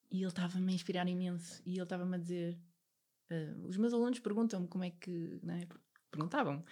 e 0.09 0.19
ele 0.19 0.27
estava-me 0.27 0.71
a 0.71 0.75
inspirar 0.75 1.05
imenso. 1.09 1.61
E 1.65 1.73
ele 1.73 1.83
estava-me 1.83 2.15
a 2.15 2.19
dizer: 2.19 2.57
uh, 3.29 3.67
os 3.67 3.75
meus 3.75 3.91
alunos 3.91 4.19
perguntam-me 4.19 4.67
como 4.69 4.85
é 4.85 4.91
que. 4.91 5.41
Né, 5.43 5.67
perguntavam 6.09 6.63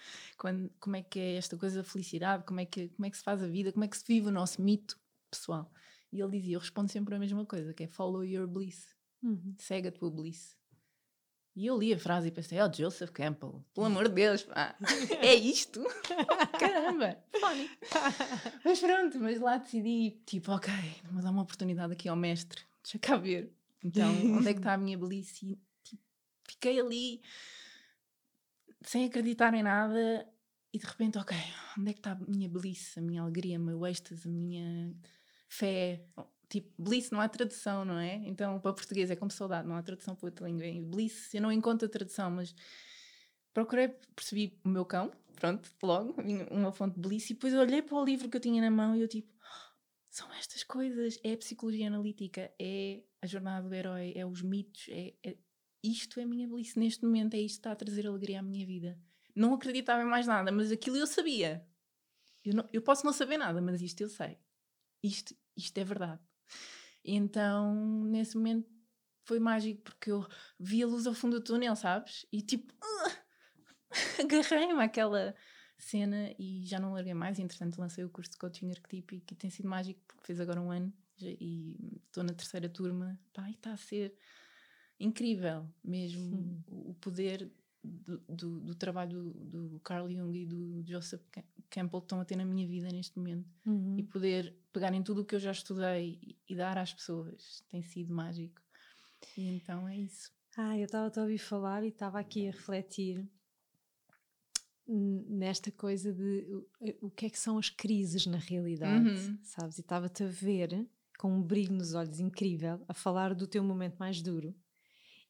como 0.80 0.96
é 0.96 1.02
que 1.02 1.20
é 1.20 1.34
esta 1.34 1.58
coisa 1.58 1.82
da 1.82 1.84
felicidade, 1.84 2.44
como 2.44 2.58
é, 2.58 2.64
que, 2.64 2.88
como 2.88 3.04
é 3.04 3.10
que 3.10 3.18
se 3.18 3.22
faz 3.22 3.42
a 3.42 3.46
vida, 3.46 3.70
como 3.70 3.84
é 3.84 3.88
que 3.88 3.98
se 3.98 4.04
vive 4.08 4.28
o 4.28 4.32
nosso 4.32 4.62
mito 4.62 4.98
pessoal. 5.30 5.70
E 6.12 6.20
ele 6.20 6.38
dizia: 6.38 6.56
Eu 6.56 6.60
respondo 6.60 6.90
sempre 6.90 7.14
a 7.14 7.18
mesma 7.18 7.44
coisa, 7.44 7.74
que 7.74 7.84
é 7.84 7.86
follow 7.86 8.24
your 8.24 8.46
bliss. 8.46 8.94
Uhum. 9.22 9.54
Segue 9.58 9.88
a 9.88 9.92
tua 9.92 10.10
bliss. 10.10 10.56
E 11.54 11.66
eu 11.66 11.76
li 11.76 11.92
a 11.92 11.98
frase 11.98 12.28
e 12.28 12.30
pensei: 12.30 12.60
Oh, 12.60 12.72
Joseph 12.72 13.10
Campbell, 13.10 13.64
pelo 13.74 13.86
amor 13.86 14.08
de 14.08 14.14
Deus, 14.14 14.44
pá, 14.44 14.76
é 15.20 15.34
isto? 15.34 15.82
Caramba, 16.58 17.18
funny. 17.32 17.68
mas 18.64 18.78
pronto, 18.78 19.18
mas 19.18 19.40
lá 19.40 19.56
decidi: 19.58 20.22
tipo, 20.24 20.52
ok, 20.52 20.72
vamos 21.04 21.24
dar 21.24 21.30
uma 21.30 21.42
oportunidade 21.42 21.92
aqui 21.92 22.08
ao 22.08 22.16
mestre, 22.16 22.62
deixa 22.82 22.98
cá 22.98 23.16
ver. 23.16 23.52
Então, 23.84 24.08
onde 24.36 24.48
é 24.48 24.52
que 24.52 24.60
está 24.60 24.74
a 24.74 24.78
minha 24.78 24.96
bliss? 24.96 25.42
E 25.42 25.58
tipo, 25.82 26.02
fiquei 26.44 26.80
ali 26.80 27.20
sem 28.82 29.06
acreditar 29.06 29.52
em 29.54 29.62
nada 29.62 30.28
e 30.72 30.78
de 30.78 30.86
repente, 30.86 31.18
ok, 31.18 31.36
onde 31.76 31.90
é 31.90 31.92
que 31.92 31.98
está 31.98 32.12
a 32.12 32.16
minha 32.16 32.48
bliss, 32.48 32.96
a 32.98 33.00
minha 33.00 33.22
alegria, 33.22 33.58
o 33.58 33.62
meu 33.62 33.84
êxtase, 33.84 34.28
a 34.28 34.30
minha 34.30 34.94
fé. 35.48 36.04
Tipo, 36.48 36.70
bliss 36.82 37.10
não 37.10 37.20
há 37.20 37.28
tradução, 37.28 37.84
não 37.84 37.98
é? 37.98 38.14
Então, 38.24 38.60
para 38.60 38.72
português 38.72 39.10
é 39.10 39.16
como 39.16 39.30
saudade, 39.30 39.68
não 39.68 39.76
há 39.76 39.82
tradução 39.82 40.14
para 40.14 40.26
outra 40.26 40.46
língua. 40.46 40.64
Em 40.64 40.82
bliss, 40.82 41.34
eu 41.34 41.42
não 41.42 41.52
encontro 41.52 41.86
a 41.86 41.90
tradução, 41.90 42.30
mas 42.30 42.54
procurei, 43.52 43.88
percebi 44.14 44.58
o 44.64 44.68
meu 44.68 44.84
cão, 44.84 45.10
pronto, 45.34 45.70
logo, 45.82 46.14
uma 46.50 46.72
fonte 46.72 46.98
bliss, 46.98 47.28
e 47.30 47.34
depois 47.34 47.52
olhei 47.54 47.82
para 47.82 47.96
o 47.96 48.04
livro 48.04 48.28
que 48.30 48.36
eu 48.36 48.40
tinha 48.40 48.62
na 48.62 48.70
mão 48.70 48.96
e 48.96 49.02
eu 49.02 49.08
tipo, 49.08 49.30
são 50.08 50.32
estas 50.34 50.62
coisas, 50.62 51.18
é 51.22 51.32
a 51.32 51.36
psicologia 51.36 51.88
analítica, 51.88 52.50
é 52.58 53.02
a 53.20 53.26
jornada 53.26 53.68
do 53.68 53.74
herói, 53.74 54.12
é 54.16 54.24
os 54.24 54.40
mitos, 54.40 54.86
é, 54.88 55.14
é 55.22 55.36
isto 55.82 56.18
é 56.18 56.22
a 56.22 56.26
minha 56.26 56.48
bliss 56.48 56.76
neste 56.76 57.04
momento, 57.04 57.34
é 57.34 57.38
isto 57.38 57.56
que 57.56 57.60
está 57.60 57.72
a 57.72 57.76
trazer 57.76 58.06
alegria 58.06 58.40
à 58.40 58.42
minha 58.42 58.66
vida. 58.66 58.98
Não 59.34 59.54
acreditava 59.54 60.02
em 60.02 60.06
mais 60.06 60.26
nada, 60.26 60.50
mas 60.50 60.72
aquilo 60.72 60.96
eu 60.96 61.06
sabia. 61.06 61.64
Eu, 62.44 62.54
não, 62.54 62.68
eu 62.72 62.82
posso 62.82 63.04
não 63.04 63.12
saber 63.12 63.36
nada, 63.36 63.60
mas 63.60 63.82
isto 63.82 64.00
eu 64.00 64.08
sei 64.08 64.38
isto, 65.02 65.34
isto 65.56 65.78
é 65.78 65.84
verdade. 65.84 66.20
Então, 67.04 68.04
nesse 68.04 68.36
momento 68.36 68.68
foi 69.24 69.38
mágico 69.38 69.82
porque 69.82 70.10
eu 70.10 70.26
vi 70.58 70.82
a 70.82 70.86
luz 70.86 71.06
ao 71.06 71.14
fundo 71.14 71.38
do 71.38 71.44
túnel, 71.44 71.76
sabes? 71.76 72.26
E 72.32 72.42
tipo, 72.42 72.72
uh, 72.74 73.90
agarrei-me 74.24 74.82
àquela 74.82 75.34
cena 75.76 76.34
e 76.38 76.64
já 76.66 76.78
não 76.78 76.92
larguei 76.92 77.14
mais. 77.14 77.38
E, 77.38 77.42
entretanto, 77.42 77.78
lancei 77.78 78.04
o 78.04 78.10
curso 78.10 78.32
de 78.32 78.38
coaching 78.38 78.70
arquetípico 78.70 79.32
e 79.32 79.36
tem 79.36 79.50
sido 79.50 79.68
mágico 79.68 80.00
porque 80.06 80.26
fez 80.26 80.40
agora 80.40 80.60
um 80.60 80.70
ano 80.70 80.92
e 81.20 82.00
estou 82.06 82.24
na 82.24 82.32
terceira 82.32 82.68
turma. 82.68 83.18
Pá, 83.32 83.48
e 83.48 83.52
está 83.52 83.72
a 83.72 83.76
ser 83.76 84.14
incrível 84.98 85.68
mesmo 85.82 86.36
hum. 86.36 86.62
o 86.90 86.94
poder 86.94 87.50
do, 87.82 88.18
do, 88.28 88.60
do, 88.60 88.74
trabalho 88.74 89.32
do, 89.32 89.68
do, 89.68 89.80
Carl 89.80 90.10
Jung 90.10 90.36
e 90.36 90.46
do 90.46 90.82
Joseph 90.84 91.22
Campbell 91.70 92.00
estão 92.00 92.20
a 92.20 92.24
ter 92.24 92.36
na 92.36 92.44
minha 92.44 92.66
vida 92.66 92.88
neste 92.90 93.16
momento 93.18 93.48
uhum. 93.64 93.96
e 93.98 94.02
poder 94.02 94.54
pegar 94.72 94.92
em 94.92 95.02
tudo 95.02 95.22
o 95.22 95.24
que 95.24 95.34
eu 95.34 95.40
já 95.40 95.52
estudei 95.52 96.18
e, 96.22 96.36
e 96.48 96.56
dar 96.56 96.76
às 96.76 96.92
pessoas 96.92 97.64
tem 97.70 97.82
sido 97.82 98.12
mágico. 98.12 98.60
E 99.36 99.48
então 99.48 99.88
é 99.88 99.96
isso. 99.96 100.30
Ah, 100.56 100.76
eu 100.76 100.86
estava 100.86 101.12
a 101.14 101.22
ouvir 101.22 101.38
falar 101.38 101.84
e 101.84 101.88
estava 101.88 102.18
aqui 102.18 102.48
a 102.48 102.50
refletir 102.50 103.28
nesta 104.88 105.70
coisa 105.70 106.12
de 106.12 106.46
o, 107.00 107.10
que 107.10 107.26
é 107.26 107.30
que 107.30 107.38
são 107.38 107.58
as 107.58 107.68
crises 107.68 108.26
na 108.26 108.38
realidade, 108.38 109.08
uhum. 109.08 109.38
sabes? 109.42 109.78
E 109.78 109.82
estava-te 109.82 110.24
a 110.24 110.26
ver 110.26 110.88
com 111.18 111.30
um 111.32 111.42
brilho 111.42 111.74
nos 111.74 111.94
olhos 111.94 112.18
incrível 112.18 112.82
a 112.88 112.94
falar 112.94 113.34
do 113.34 113.46
teu 113.46 113.62
momento 113.62 113.98
mais 113.98 114.22
duro 114.22 114.54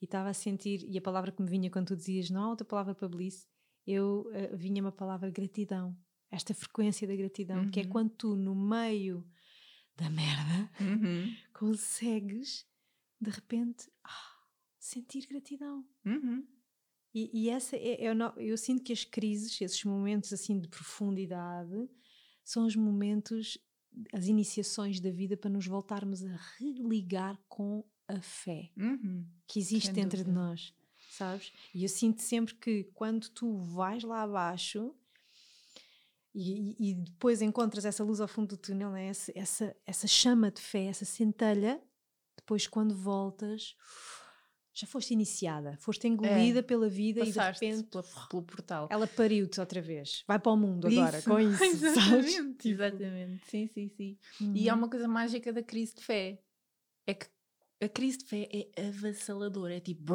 e 0.01 0.05
estava 0.05 0.29
a 0.29 0.35
sentir, 0.35 0.85
e 0.89 0.97
a 0.97 1.03
palavra 1.03 1.33
que 1.33 1.43
me 1.43 1.51
vinha 1.51 1.71
quando 1.71 1.89
tu 1.89 1.97
dizias 1.97 2.31
não 2.31 2.43
há 2.45 2.49
outra 2.51 2.67
palavra 2.67 2.95
para 2.95 3.09
bliss, 3.09 3.47
eu 3.87 4.27
uh, 4.29 4.57
vinha 4.57 4.83
uma 4.83 4.93
palavra 4.93 5.31
gratidão, 5.31 5.97
esta 6.31 6.55
frequência 6.55 7.07
da 7.07 7.17
gratidão, 7.17 7.63
uhum. 7.63 7.71
que 7.71 7.81
é 7.81 7.83
uhum. 7.85 7.89
quando 7.89 8.11
tu 8.11 8.37
no 8.37 8.55
meio 8.55 9.27
da 9.97 10.09
merda 10.09 10.71
uhum. 10.81 11.35
consegues 11.53 12.67
de 13.21 13.31
repente 13.31 13.91
ah, 14.05 14.39
sentir 14.79 15.27
gratidão. 15.27 15.85
Uhum. 16.05 16.47
E, 17.15 17.31
e, 17.33 17.51
essa 17.51 17.75
é, 17.77 18.05
é, 18.05 18.11
eu, 18.11 18.15
eu 18.37 18.57
sinto 18.57 18.85
que 18.85 18.93
as 18.93 19.05
crises, 19.05 19.61
esses 19.61 19.83
momentos 19.85 20.33
assim 20.33 20.61
de 20.61 20.69
profundidade, 20.69 21.89
são 22.45 22.67
os 22.67 22.77
momentos, 22.77 23.59
as 24.13 24.27
iniciações 24.27 25.01
da 25.01 25.11
vida 25.11 25.37
para 25.37 25.51
nos 25.51 25.67
voltarmos 25.67 26.25
a 26.25 26.37
religar 26.59 27.39
com 27.49 27.85
a 28.09 28.21
fé 28.21 28.71
uhum. 28.77 29.25
que 29.47 29.59
existe 29.59 29.93
dentro 29.93 30.25
de 30.25 30.31
nós, 30.31 30.75
sabes? 31.11 31.53
E 31.75 31.83
eu 31.83 31.89
sinto 31.89 32.23
sempre 32.23 32.55
que 32.55 32.85
quando 32.95 33.29
tu 33.29 33.59
vais 33.59 34.03
lá 34.03 34.23
abaixo 34.23 34.95
e, 36.35 36.91
e 36.91 36.95
depois 36.95 37.43
encontras 37.43 37.85
essa 37.85 38.03
luz 38.03 38.21
ao 38.21 38.29
fundo 38.29 38.49
do 38.49 38.57
túnel, 38.57 38.91
né? 38.91 39.09
essa, 39.09 39.33
essa, 39.35 39.77
essa 39.87 40.07
chama 40.07 40.51
de 40.51 40.61
fé, 40.61 40.87
essa 40.87 41.05
centelha, 41.05 41.81
depois 42.37 42.67
quando 42.67 42.95
voltas 42.95 43.77
já 44.73 44.87
foste 44.87 45.13
iniciada, 45.13 45.77
foste 45.81 46.07
engolida 46.07 46.61
é, 46.61 46.63
pela 46.63 46.89
vida 46.89 47.21
e 47.25 47.33
de 47.33 47.39
repente 47.39 47.83
pela, 47.89 48.05
pelo 48.31 48.43
portal. 48.45 48.89
Ela 48.93 49.09
pariu-te 49.09 49.59
outra 49.59 49.83
vez. 49.83 50.23
Vai 50.27 50.39
para 50.39 50.53
o 50.53 50.57
mundo 50.57 50.87
agora 50.87 51.21
com 51.21 51.39
isso. 51.41 51.65
Exatamente, 51.65 52.69
exatamente. 52.69 53.51
Sim, 53.51 53.67
sim, 53.67 53.89
sim. 53.89 54.19
Uhum. 54.41 54.55
E 54.55 54.69
há 54.69 54.75
uma 54.77 54.89
coisa 54.89 55.09
mágica 55.09 55.53
da 55.53 55.65
crise 55.65 55.97
de 55.97 56.05
fé, 56.05 56.41
é 57.05 57.13
que 57.13 57.27
a 57.81 57.89
crise 57.89 58.19
de 58.19 58.25
fé 58.25 58.49
é 58.53 58.89
avassaladora, 58.89 59.77
é 59.77 59.81
tipo. 59.81 60.15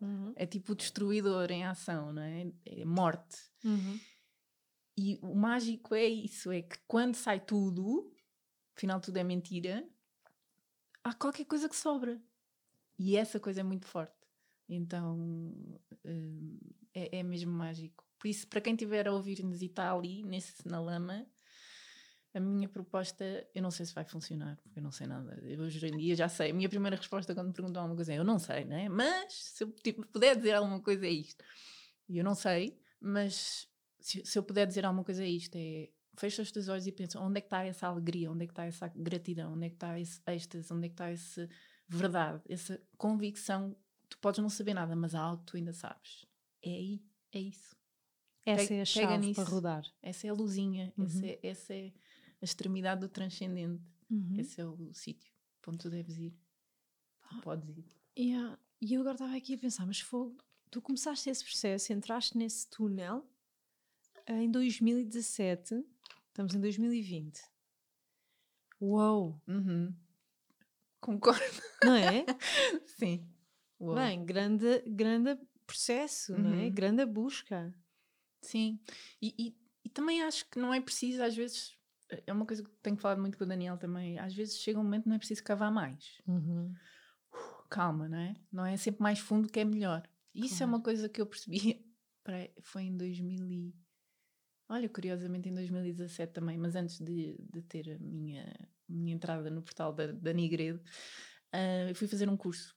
Uhum. 0.00 0.32
É 0.36 0.44
tipo 0.46 0.72
o 0.72 0.74
destruidor 0.74 1.50
em 1.50 1.64
ação, 1.64 2.12
não 2.12 2.22
é? 2.22 2.52
É 2.66 2.84
morte. 2.84 3.38
Uhum. 3.64 3.98
E 4.96 5.18
o 5.22 5.34
mágico 5.34 5.94
é 5.94 6.04
isso: 6.04 6.50
é 6.50 6.62
que 6.62 6.78
quando 6.86 7.14
sai 7.14 7.40
tudo, 7.40 8.12
afinal 8.76 9.00
tudo 9.00 9.16
é 9.16 9.24
mentira, 9.24 9.88
há 11.02 11.14
qualquer 11.14 11.44
coisa 11.44 11.68
que 11.68 11.76
sobra. 11.76 12.20
E 12.98 13.16
essa 13.16 13.40
coisa 13.40 13.60
é 13.60 13.64
muito 13.64 13.86
forte. 13.86 14.14
Então 14.68 15.16
hum, 16.04 16.58
é, 16.92 17.18
é 17.18 17.22
mesmo 17.22 17.52
mágico. 17.52 18.04
Por 18.18 18.28
isso, 18.28 18.46
para 18.48 18.60
quem 18.60 18.72
estiver 18.72 19.06
a 19.06 19.12
ouvir-nos 19.12 19.60
e 19.60 19.66
está 19.66 19.92
ali, 19.92 20.22
nesse, 20.22 20.66
na 20.66 20.80
lama, 20.80 21.26
a 22.34 22.40
minha 22.40 22.68
proposta, 22.68 23.24
eu 23.54 23.62
não 23.62 23.70
sei 23.70 23.86
se 23.86 23.94
vai 23.94 24.04
funcionar, 24.04 24.56
porque 24.56 24.80
eu 24.80 24.82
não 24.82 24.90
sei 24.90 25.06
nada. 25.06 25.40
Eu, 25.44 25.60
hoje 25.60 25.86
em 25.86 25.96
dia 25.96 26.16
já 26.16 26.28
sei. 26.28 26.50
A 26.50 26.54
minha 26.54 26.68
primeira 26.68 26.96
resposta 26.96 27.32
quando 27.32 27.48
me 27.48 27.52
perguntam 27.52 27.80
alguma 27.80 27.94
coisa 27.94 28.12
é: 28.12 28.18
eu 28.18 28.24
não 28.24 28.40
sei, 28.40 28.64
né? 28.64 28.88
Mas 28.88 29.32
se 29.32 29.62
eu 29.62 29.70
tipo, 29.70 30.04
puder 30.08 30.36
dizer 30.36 30.54
alguma 30.54 30.80
coisa, 30.80 31.06
é 31.06 31.10
isto. 31.10 31.44
E 32.08 32.18
eu 32.18 32.24
não 32.24 32.34
sei, 32.34 32.76
mas 33.00 33.68
se, 34.00 34.26
se 34.26 34.36
eu 34.36 34.42
puder 34.42 34.66
dizer 34.66 34.84
alguma 34.84 35.04
coisa, 35.04 35.22
é 35.22 35.28
isto: 35.28 35.54
é 35.56 35.88
fecha 36.16 36.42
os 36.42 36.50
teus 36.50 36.68
olhos 36.68 36.86
e 36.86 36.92
pensa 36.92 37.20
onde 37.20 37.38
é 37.38 37.40
que 37.40 37.46
está 37.46 37.64
essa 37.64 37.86
alegria, 37.86 38.30
onde 38.30 38.44
é 38.44 38.46
que 38.46 38.52
está 38.52 38.64
essa 38.64 38.88
gratidão, 38.88 39.52
onde 39.52 39.66
é 39.66 39.68
que 39.68 39.76
está 39.76 39.98
esse 39.98 40.20
êxtase, 40.26 40.72
onde 40.72 40.86
é 40.86 40.88
que 40.88 40.94
está 40.94 41.08
essa 41.08 41.48
verdade, 41.88 42.42
essa 42.48 42.80
convicção. 42.96 43.76
Tu 44.08 44.18
podes 44.18 44.40
não 44.40 44.48
saber 44.48 44.74
nada, 44.74 44.94
mas 44.96 45.14
há 45.14 45.20
algo 45.20 45.44
que 45.44 45.52
tu 45.52 45.56
ainda 45.56 45.72
sabes. 45.72 46.26
É 46.62 46.70
aí, 46.70 47.02
é 47.32 47.38
isso. 47.38 47.76
Essa 48.44 48.68
pega, 48.68 48.74
é 48.74 48.80
a 48.82 48.84
chave 48.84 49.34
para 49.34 49.44
rodar. 49.44 49.84
Essa 50.02 50.26
é 50.26 50.30
a 50.30 50.34
luzinha, 50.34 50.92
uhum. 50.96 51.04
essa, 51.04 51.26
é, 51.26 51.38
essa 51.42 51.74
é 51.74 51.92
a 52.44 52.46
extremidade 52.46 53.00
do 53.00 53.08
transcendente. 53.08 53.82
Uhum. 54.10 54.36
Esse 54.38 54.60
é 54.60 54.66
o 54.66 54.92
sítio 54.92 55.32
onde 55.66 55.78
tu 55.78 55.90
deves 55.90 56.18
ir. 56.18 56.36
Ah, 57.22 57.40
podes 57.42 57.78
ir. 57.78 57.86
Yeah. 58.18 58.58
E 58.80 58.92
eu 58.92 59.00
agora 59.00 59.14
estava 59.14 59.34
aqui 59.34 59.54
a 59.54 59.58
pensar, 59.58 59.86
mas 59.86 59.98
fogo, 59.98 60.36
tu 60.70 60.82
começaste 60.82 61.30
esse 61.30 61.42
processo, 61.42 61.92
entraste 61.92 62.36
nesse 62.36 62.68
túnel 62.68 63.26
em 64.26 64.50
2017, 64.50 65.84
estamos 66.28 66.54
em 66.54 66.60
2020. 66.60 67.40
Uou! 68.78 69.40
Uhum. 69.48 69.94
Concordo. 71.00 71.62
Não 71.82 71.94
é? 71.94 72.26
Sim. 72.98 73.26
Uou. 73.80 73.94
Bem, 73.94 74.24
grande, 74.24 74.82
grande 74.86 75.38
processo, 75.66 76.34
uhum. 76.34 76.42
não 76.42 76.52
é? 76.52 76.64
Uhum. 76.64 76.74
Grande 76.74 77.06
busca. 77.06 77.74
Sim. 78.42 78.78
E, 79.20 79.34
e, 79.38 79.56
e, 79.84 79.88
também 79.88 80.22
acho 80.22 80.48
que 80.50 80.58
não 80.58 80.74
é 80.74 80.80
preciso, 80.80 81.22
às 81.22 81.34
vezes, 81.34 81.74
é 82.08 82.32
uma 82.32 82.46
coisa 82.46 82.62
que 82.62 82.70
tenho 82.82 82.96
falado 82.96 83.20
muito 83.20 83.38
com 83.38 83.44
o 83.44 83.46
Daniel 83.46 83.76
também. 83.76 84.18
Às 84.18 84.34
vezes 84.34 84.58
chega 84.58 84.78
um 84.78 84.84
momento 84.84 85.04
que 85.04 85.08
não 85.08 85.16
é 85.16 85.18
preciso 85.18 85.42
cavar 85.42 85.70
mais. 85.70 86.20
Uhum. 86.26 86.72
Uh, 87.32 87.68
calma, 87.68 88.08
não 88.08 88.18
é? 88.18 88.34
Não 88.52 88.66
é 88.66 88.76
sempre 88.76 89.02
mais 89.02 89.18
fundo 89.18 89.48
que 89.48 89.60
é 89.60 89.64
melhor. 89.64 90.08
Isso 90.34 90.58
claro. 90.58 90.62
é 90.62 90.66
uma 90.66 90.82
coisa 90.82 91.08
que 91.08 91.20
eu 91.20 91.26
percebi. 91.26 91.84
Foi 92.62 92.84
em 92.84 92.96
2000 92.96 93.50
e... 93.50 93.74
Olha, 94.68 94.88
curiosamente 94.88 95.48
em 95.48 95.54
2017 95.54 96.32
também, 96.32 96.56
mas 96.56 96.74
antes 96.74 96.98
de, 96.98 97.36
de 97.52 97.62
ter 97.62 97.90
a 97.90 97.98
minha, 97.98 98.70
minha 98.88 99.14
entrada 99.14 99.50
no 99.50 99.62
portal 99.62 99.92
da, 99.92 100.06
da 100.06 100.32
Nigredo, 100.32 100.80
uh, 101.54 101.88
eu 101.88 101.94
fui 101.94 102.08
fazer 102.08 102.28
um 102.28 102.36
curso. 102.36 102.74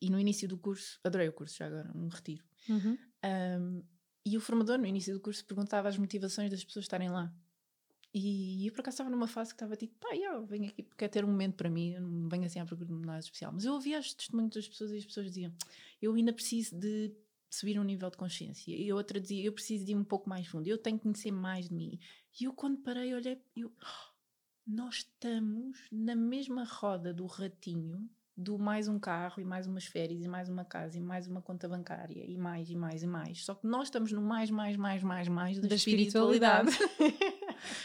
E 0.00 0.08
no 0.08 0.20
início 0.20 0.46
do 0.46 0.56
curso, 0.56 1.00
adorei 1.02 1.28
o 1.28 1.32
curso 1.32 1.56
já 1.56 1.66
agora, 1.66 1.90
um 1.94 2.08
retiro. 2.08 2.44
Uhum. 2.68 2.96
Um, 3.24 3.84
e 4.24 4.36
o 4.36 4.40
formador, 4.40 4.78
no 4.78 4.86
início 4.86 5.12
do 5.12 5.20
curso, 5.20 5.44
perguntava 5.44 5.88
as 5.88 5.98
motivações 5.98 6.50
das 6.50 6.62
pessoas 6.62 6.84
estarem 6.84 7.10
lá. 7.10 7.34
E 8.12 8.66
eu 8.66 8.72
por 8.72 8.80
acaso 8.80 8.94
estava 8.94 9.10
numa 9.10 9.26
fase 9.26 9.50
que 9.50 9.56
estava 9.56 9.76
tipo, 9.76 9.94
pá, 10.00 10.16
eu 10.16 10.44
venho 10.46 10.68
aqui 10.68 10.82
porque 10.82 10.96
quer 10.96 11.08
ter 11.08 11.24
um 11.24 11.28
momento 11.28 11.56
para 11.56 11.68
mim, 11.68 11.92
eu 11.92 12.00
não 12.00 12.28
venho 12.28 12.44
assim 12.44 12.58
à 12.58 12.64
procura 12.64 12.88
de 12.88 13.06
nada 13.06 13.18
especial. 13.18 13.52
Mas 13.52 13.64
eu 13.64 13.74
ouvia 13.74 13.98
os 13.98 14.14
testemunhos 14.14 14.54
das 14.54 14.68
pessoas 14.68 14.92
e 14.92 14.96
as 14.96 15.04
pessoas 15.04 15.26
diziam, 15.26 15.52
eu 16.00 16.14
ainda 16.14 16.32
preciso 16.32 16.76
de 16.76 17.12
subir 17.50 17.78
um 17.78 17.84
nível 17.84 18.10
de 18.10 18.16
consciência. 18.16 18.74
E 18.74 18.92
outra 18.92 19.20
dizia, 19.20 19.44
eu 19.44 19.52
preciso 19.52 19.84
de 19.84 19.92
ir 19.92 19.96
um 19.96 20.04
pouco 20.04 20.28
mais 20.28 20.46
fundo, 20.46 20.66
eu 20.66 20.78
tenho 20.78 20.96
que 20.96 21.02
conhecer 21.02 21.30
mais 21.30 21.68
de 21.68 21.74
mim. 21.74 21.98
E 22.40 22.44
eu 22.44 22.52
quando 22.52 22.78
parei, 22.78 23.14
olhei, 23.14 23.40
eu, 23.54 23.70
oh, 23.82 24.18
nós 24.66 24.96
estamos 24.96 25.78
na 25.92 26.14
mesma 26.14 26.64
roda 26.64 27.12
do 27.12 27.26
ratinho 27.26 28.08
do 28.38 28.56
mais 28.56 28.86
um 28.86 29.00
carro 29.00 29.40
e 29.40 29.44
mais 29.44 29.66
umas 29.66 29.84
férias 29.84 30.22
e 30.22 30.28
mais 30.28 30.48
uma 30.48 30.64
casa 30.64 30.96
e 30.96 31.00
mais 31.00 31.26
uma 31.26 31.42
conta 31.42 31.68
bancária 31.68 32.24
e 32.24 32.36
mais 32.36 32.70
e 32.70 32.76
mais 32.76 33.02
e 33.02 33.06
mais. 33.06 33.44
Só 33.44 33.54
que 33.54 33.66
nós 33.66 33.88
estamos 33.88 34.12
no 34.12 34.22
mais, 34.22 34.48
mais, 34.48 34.76
mais, 34.76 35.02
mais, 35.02 35.26
mais 35.26 35.58
da, 35.58 35.66
da 35.66 35.74
espiritualidade. 35.74 36.70
espiritualidade. 36.70 37.34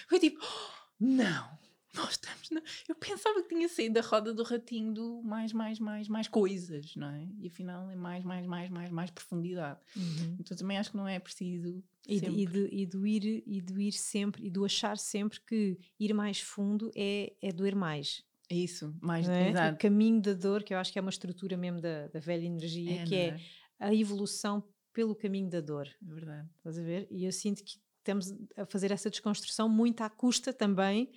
Foi 0.07 0.19
tipo, 0.19 0.39
oh, 0.41 0.83
não, 0.99 1.57
nós 1.93 2.11
estamos. 2.11 2.49
Na... 2.49 2.61
Eu 2.89 2.95
pensava 2.95 3.41
que 3.43 3.49
tinha 3.49 3.69
saído 3.69 3.95
da 3.95 4.01
roda 4.01 4.33
do 4.33 4.43
ratinho 4.43 4.93
do 4.93 5.21
mais, 5.23 5.53
mais, 5.53 5.79
mais, 5.79 6.07
mais 6.07 6.27
coisas, 6.27 6.95
não 6.95 7.07
é? 7.07 7.27
E 7.39 7.47
afinal 7.47 7.89
é 7.89 7.95
mais, 7.95 8.23
mais, 8.23 8.45
mais, 8.45 8.69
mais, 8.69 8.89
mais 8.89 9.11
profundidade. 9.11 9.79
Uhum. 9.95 10.37
Então 10.39 10.57
também 10.57 10.77
acho 10.77 10.91
que 10.91 10.97
não 10.97 11.07
é 11.07 11.19
preciso. 11.19 11.83
E, 12.07 12.19
de, 12.19 12.29
e, 12.29 12.45
de, 12.45 12.69
e, 12.71 12.85
do 12.85 13.07
ir, 13.07 13.43
e 13.45 13.61
do 13.61 13.79
ir 13.79 13.93
sempre, 13.93 14.45
e 14.45 14.49
do 14.49 14.65
achar 14.65 14.97
sempre 14.97 15.39
que 15.39 15.77
ir 15.99 16.13
mais 16.13 16.39
fundo 16.39 16.91
é, 16.95 17.33
é 17.41 17.51
doer 17.51 17.75
mais. 17.75 18.23
É 18.49 18.55
isso, 18.55 18.93
mais 19.01 19.27
é? 19.29 19.71
O 19.71 19.77
caminho 19.77 20.21
da 20.21 20.33
dor, 20.33 20.63
que 20.63 20.73
eu 20.73 20.77
acho 20.77 20.91
que 20.91 20.99
é 20.99 21.01
uma 21.01 21.09
estrutura 21.09 21.55
mesmo 21.55 21.79
da, 21.79 22.07
da 22.07 22.19
velha 22.19 22.45
energia, 22.45 23.01
é, 23.01 23.05
que 23.05 23.15
é, 23.15 23.27
é, 23.27 23.39
a 23.79 23.93
evolução 23.95 24.63
pelo 24.91 25.15
caminho 25.15 25.49
da 25.49 25.61
dor. 25.61 25.87
É 25.87 26.13
verdade. 26.13 26.49
Estás 26.57 26.77
a 26.77 26.83
ver? 26.83 27.07
E 27.09 27.23
eu 27.23 27.31
sinto 27.31 27.63
que 27.63 27.79
estamos 28.03 28.33
a 28.55 28.65
fazer 28.65 28.91
essa 28.91 29.09
desconstrução 29.09 29.67
muito 29.67 30.01
à 30.01 30.09
custa 30.09 30.53
também 30.53 31.09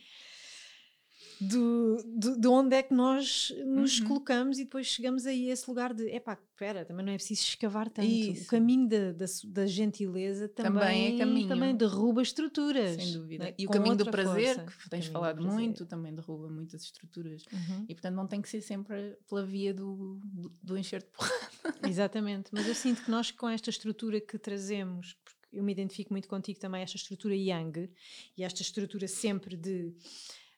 do, 1.41 1.97
do, 2.07 2.41
de 2.41 2.49
onde 2.49 2.75
é 2.75 2.83
que 2.83 2.95
nós 2.95 3.53
nos 3.67 4.01
uhum. 4.01 4.07
colocamos 4.07 4.59
e 4.59 4.65
depois 4.65 4.87
chegamos 4.87 5.27
aí 5.27 5.51
a 5.51 5.53
esse 5.53 5.69
lugar 5.69 5.93
de 5.93 6.05
epá, 6.09 6.33
espera, 6.33 6.85
também 6.85 7.05
não 7.05 7.13
é 7.13 7.17
preciso 7.17 7.43
escavar 7.43 7.91
tanto. 7.91 8.09
Isso. 8.09 8.45
O 8.45 8.47
caminho 8.47 8.89
da, 8.89 9.13
da, 9.13 9.27
da 9.45 9.67
gentileza 9.67 10.49
também, 10.49 10.73
também, 10.73 11.15
é 11.15 11.19
caminho. 11.19 11.49
também 11.49 11.77
derruba 11.77 12.23
estruturas. 12.23 12.97
Sem 12.97 13.13
dúvida. 13.13 13.45
Né? 13.45 13.55
E 13.59 13.67
o 13.67 13.71
caminho 13.71 13.97
do 13.97 14.11
prazer, 14.11 14.57
força. 14.57 14.79
que 14.83 14.91
tens 14.91 15.07
falado 15.07 15.43
muito, 15.43 15.85
também 15.85 16.15
derruba 16.15 16.49
muitas 16.49 16.83
estruturas. 16.83 17.45
Uhum. 17.53 17.85
E 17.89 17.95
portanto 17.95 18.15
não 18.15 18.27
tem 18.27 18.41
que 18.41 18.49
ser 18.49 18.63
sempre 18.63 19.19
pela 19.29 19.45
via 19.45 19.75
do, 19.75 20.19
do, 20.25 20.53
do 20.63 20.79
encher 20.79 21.03
de 21.03 21.09
porrada. 21.09 21.47
Exatamente. 21.87 22.51
Mas 22.53 22.67
eu 22.67 22.75
sinto 22.75 23.05
que 23.05 23.11
nós 23.11 23.31
com 23.31 23.49
esta 23.49 23.69
estrutura 23.69 24.21
que 24.21 24.39
trazemos, 24.39 25.17
eu 25.57 25.63
me 25.63 25.73
identifico 25.73 26.13
muito 26.13 26.29
contigo 26.29 26.59
também, 26.59 26.83
esta 26.83 26.97
estrutura 26.97 27.35
yang 27.35 27.91
e 28.37 28.43
esta 28.43 28.63
estrutura 28.63 29.09
sempre 29.09 29.57
de 29.57 29.95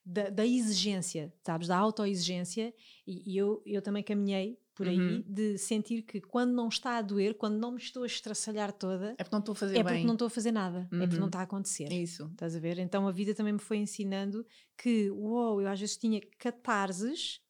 da, 0.04 0.30
da 0.30 0.46
exigência, 0.46 1.32
sabes? 1.44 1.68
Da 1.68 1.76
autoexigência, 1.76 2.74
e, 3.06 3.30
e 3.30 3.36
eu, 3.36 3.62
eu 3.66 3.82
também 3.82 4.02
caminhei 4.02 4.58
por 4.74 4.88
aí 4.88 4.98
uhum. 4.98 5.24
de 5.26 5.58
sentir 5.58 6.02
que 6.02 6.20
quando 6.20 6.52
não 6.52 6.68
está 6.68 6.96
a 6.96 7.02
doer, 7.02 7.34
quando 7.34 7.58
não 7.58 7.72
me 7.72 7.78
estou 7.78 8.04
a 8.04 8.06
estraçalhar 8.06 8.72
toda, 8.72 9.14
é 9.18 9.24
porque 9.24 9.34
não 9.34 9.40
estou 9.40 9.52
a 9.52 9.56
fazer 9.56 9.76
é 9.76 9.82
bem. 9.82 9.92
porque 9.92 10.06
não 10.06 10.14
estou 10.14 10.26
a 10.26 10.30
fazer 10.30 10.52
nada, 10.52 10.88
uhum. 10.90 11.02
é 11.02 11.06
porque 11.06 11.16
não 11.16 11.22
uhum. 11.22 11.26
está 11.26 11.40
a 11.40 11.42
acontecer. 11.42 11.92
Isso. 11.92 12.26
Estás 12.32 12.56
a 12.56 12.60
ver? 12.60 12.78
Então 12.78 13.06
a 13.06 13.12
vida 13.12 13.34
também 13.34 13.52
me 13.52 13.58
foi 13.58 13.76
ensinando 13.78 14.46
que, 14.76 15.10
uou, 15.10 15.60
eu 15.60 15.68
às 15.68 15.80
vezes 15.80 15.96
tinha 15.96 16.20
catarses 16.38 17.40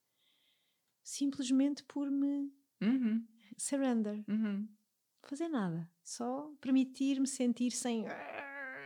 simplesmente 1.05 1.85
por 1.85 2.11
me 2.11 2.51
uhum. 2.81 3.25
surrender. 3.57 4.25
Uhum. 4.27 4.67
Fazer 5.29 5.49
nada, 5.49 5.89
só 6.03 6.51
permitir-me 6.61 7.27
sentir 7.27 7.71
sem. 7.71 8.07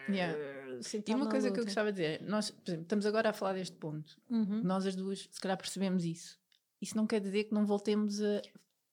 Yeah 0.09 0.37
e 1.07 1.15
uma 1.15 1.29
coisa 1.29 1.51
que 1.51 1.61
eu 1.61 1.65
gostava 1.65 1.93
de 1.93 2.03
dizer, 2.03 2.23
nós 2.23 2.53
exemplo, 2.67 2.83
estamos 2.83 3.07
agora 3.07 3.31
a 3.31 3.33
falar 3.33 3.55
deste 3.55 3.77
ponto, 3.77 4.19
uhum. 4.31 4.63
nós 4.63 4.87
as 4.87 4.97
duas 4.97 5.29
se 5.31 5.41
calhar 5.41 5.57
percebemos 5.57 6.05
isso. 6.05 6.39
Isso 6.81 6.97
não 6.97 7.07
quer 7.07 7.21
dizer 7.21 7.45
que 7.45 7.55
não 7.55 7.65
voltemos 7.65 8.21
a, 8.21 8.43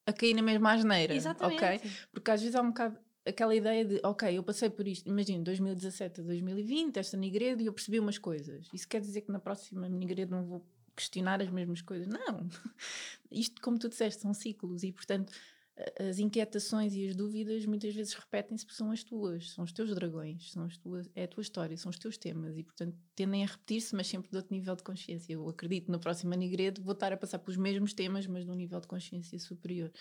a 0.05 0.13
cair 0.13 0.35
na 0.35 0.41
mesma 0.41 0.73
asneira, 0.73 1.13
Exatamente. 1.15 1.63
ok? 1.63 1.91
Porque 2.11 2.31
às 2.31 2.41
vezes 2.41 2.55
há 2.55 2.61
um 2.61 2.67
bocado 2.67 2.97
aquela 3.25 3.55
ideia 3.55 3.85
de, 3.85 3.99
ok, 4.03 4.37
eu 4.37 4.43
passei 4.43 4.69
por 4.69 4.87
isto, 4.87 5.07
imagino, 5.07 5.43
2017 5.43 6.21
a 6.21 6.23
2020, 6.23 6.97
esta 6.97 7.17
Nigredo, 7.17 7.61
e 7.61 7.67
eu 7.67 7.73
percebi 7.73 7.99
umas 7.99 8.17
coisas. 8.17 8.67
Isso 8.73 8.87
quer 8.87 9.01
dizer 9.01 9.21
que 9.21 9.31
na 9.31 9.39
próxima 9.39 9.87
Nigredo 9.87 10.35
não 10.35 10.43
vou 10.43 10.65
questionar 10.95 11.41
as 11.41 11.49
mesmas 11.49 11.81
coisas? 11.81 12.07
Não. 12.07 12.47
Isto, 13.31 13.61
como 13.61 13.77
tu 13.77 13.89
disseste, 13.89 14.21
são 14.21 14.33
ciclos 14.33 14.83
e, 14.83 14.91
portanto, 14.91 15.31
as 15.99 16.19
inquietações 16.19 16.93
e 16.93 17.07
as 17.07 17.15
dúvidas 17.15 17.65
muitas 17.65 17.93
vezes 17.93 18.13
repetem-se 18.13 18.65
porque 18.65 18.77
são 18.77 18.91
as 18.91 19.03
tuas, 19.03 19.51
são 19.51 19.63
os 19.63 19.71
teus 19.71 19.93
dragões, 19.93 20.51
são 20.51 20.63
as 20.63 20.77
tuas, 20.77 21.09
é 21.15 21.23
a 21.23 21.27
tua 21.27 21.41
história, 21.41 21.77
são 21.77 21.89
os 21.89 21.97
teus 21.97 22.17
temas 22.17 22.57
e, 22.57 22.63
portanto, 22.63 22.97
tendem 23.15 23.43
a 23.43 23.47
repetir-se, 23.47 23.95
mas 23.95 24.07
sempre 24.07 24.29
de 24.29 24.37
outro 24.37 24.53
nível 24.53 24.75
de 24.75 24.83
consciência. 24.83 25.33
Eu 25.33 25.47
acredito 25.47 25.91
no 25.91 25.99
próximo 25.99 26.33
Anigredo 26.33 26.81
vou 26.81 26.93
estar 26.93 27.13
a 27.13 27.17
passar 27.17 27.39
pelos 27.39 27.57
mesmos 27.57 27.93
temas, 27.93 28.27
mas 28.27 28.45
num 28.45 28.55
nível 28.55 28.79
de 28.79 28.87
consciência 28.87 29.37
superior. 29.39 29.91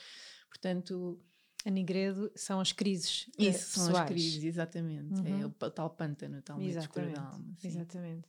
Portanto. 0.49 1.20
Anigredo 1.66 2.31
são 2.37 2.61
as 2.61 2.70
crises. 2.70 3.29
Eh, 3.37 3.47
Isso, 3.47 3.81
são 3.81 3.97
as 3.97 4.09
crises, 4.09 4.45
exatamente. 4.45 5.12
É 5.26 5.33
uhum. 5.35 5.43
É 5.43 5.47
o 5.47 5.70
tal 5.70 5.91
pântano, 5.91 6.41
tal 6.41 6.57
meio 6.57 6.79
escuro 6.79 7.12
da 7.12 7.20
alma. 7.20 7.53
Exatamente. 7.62 8.29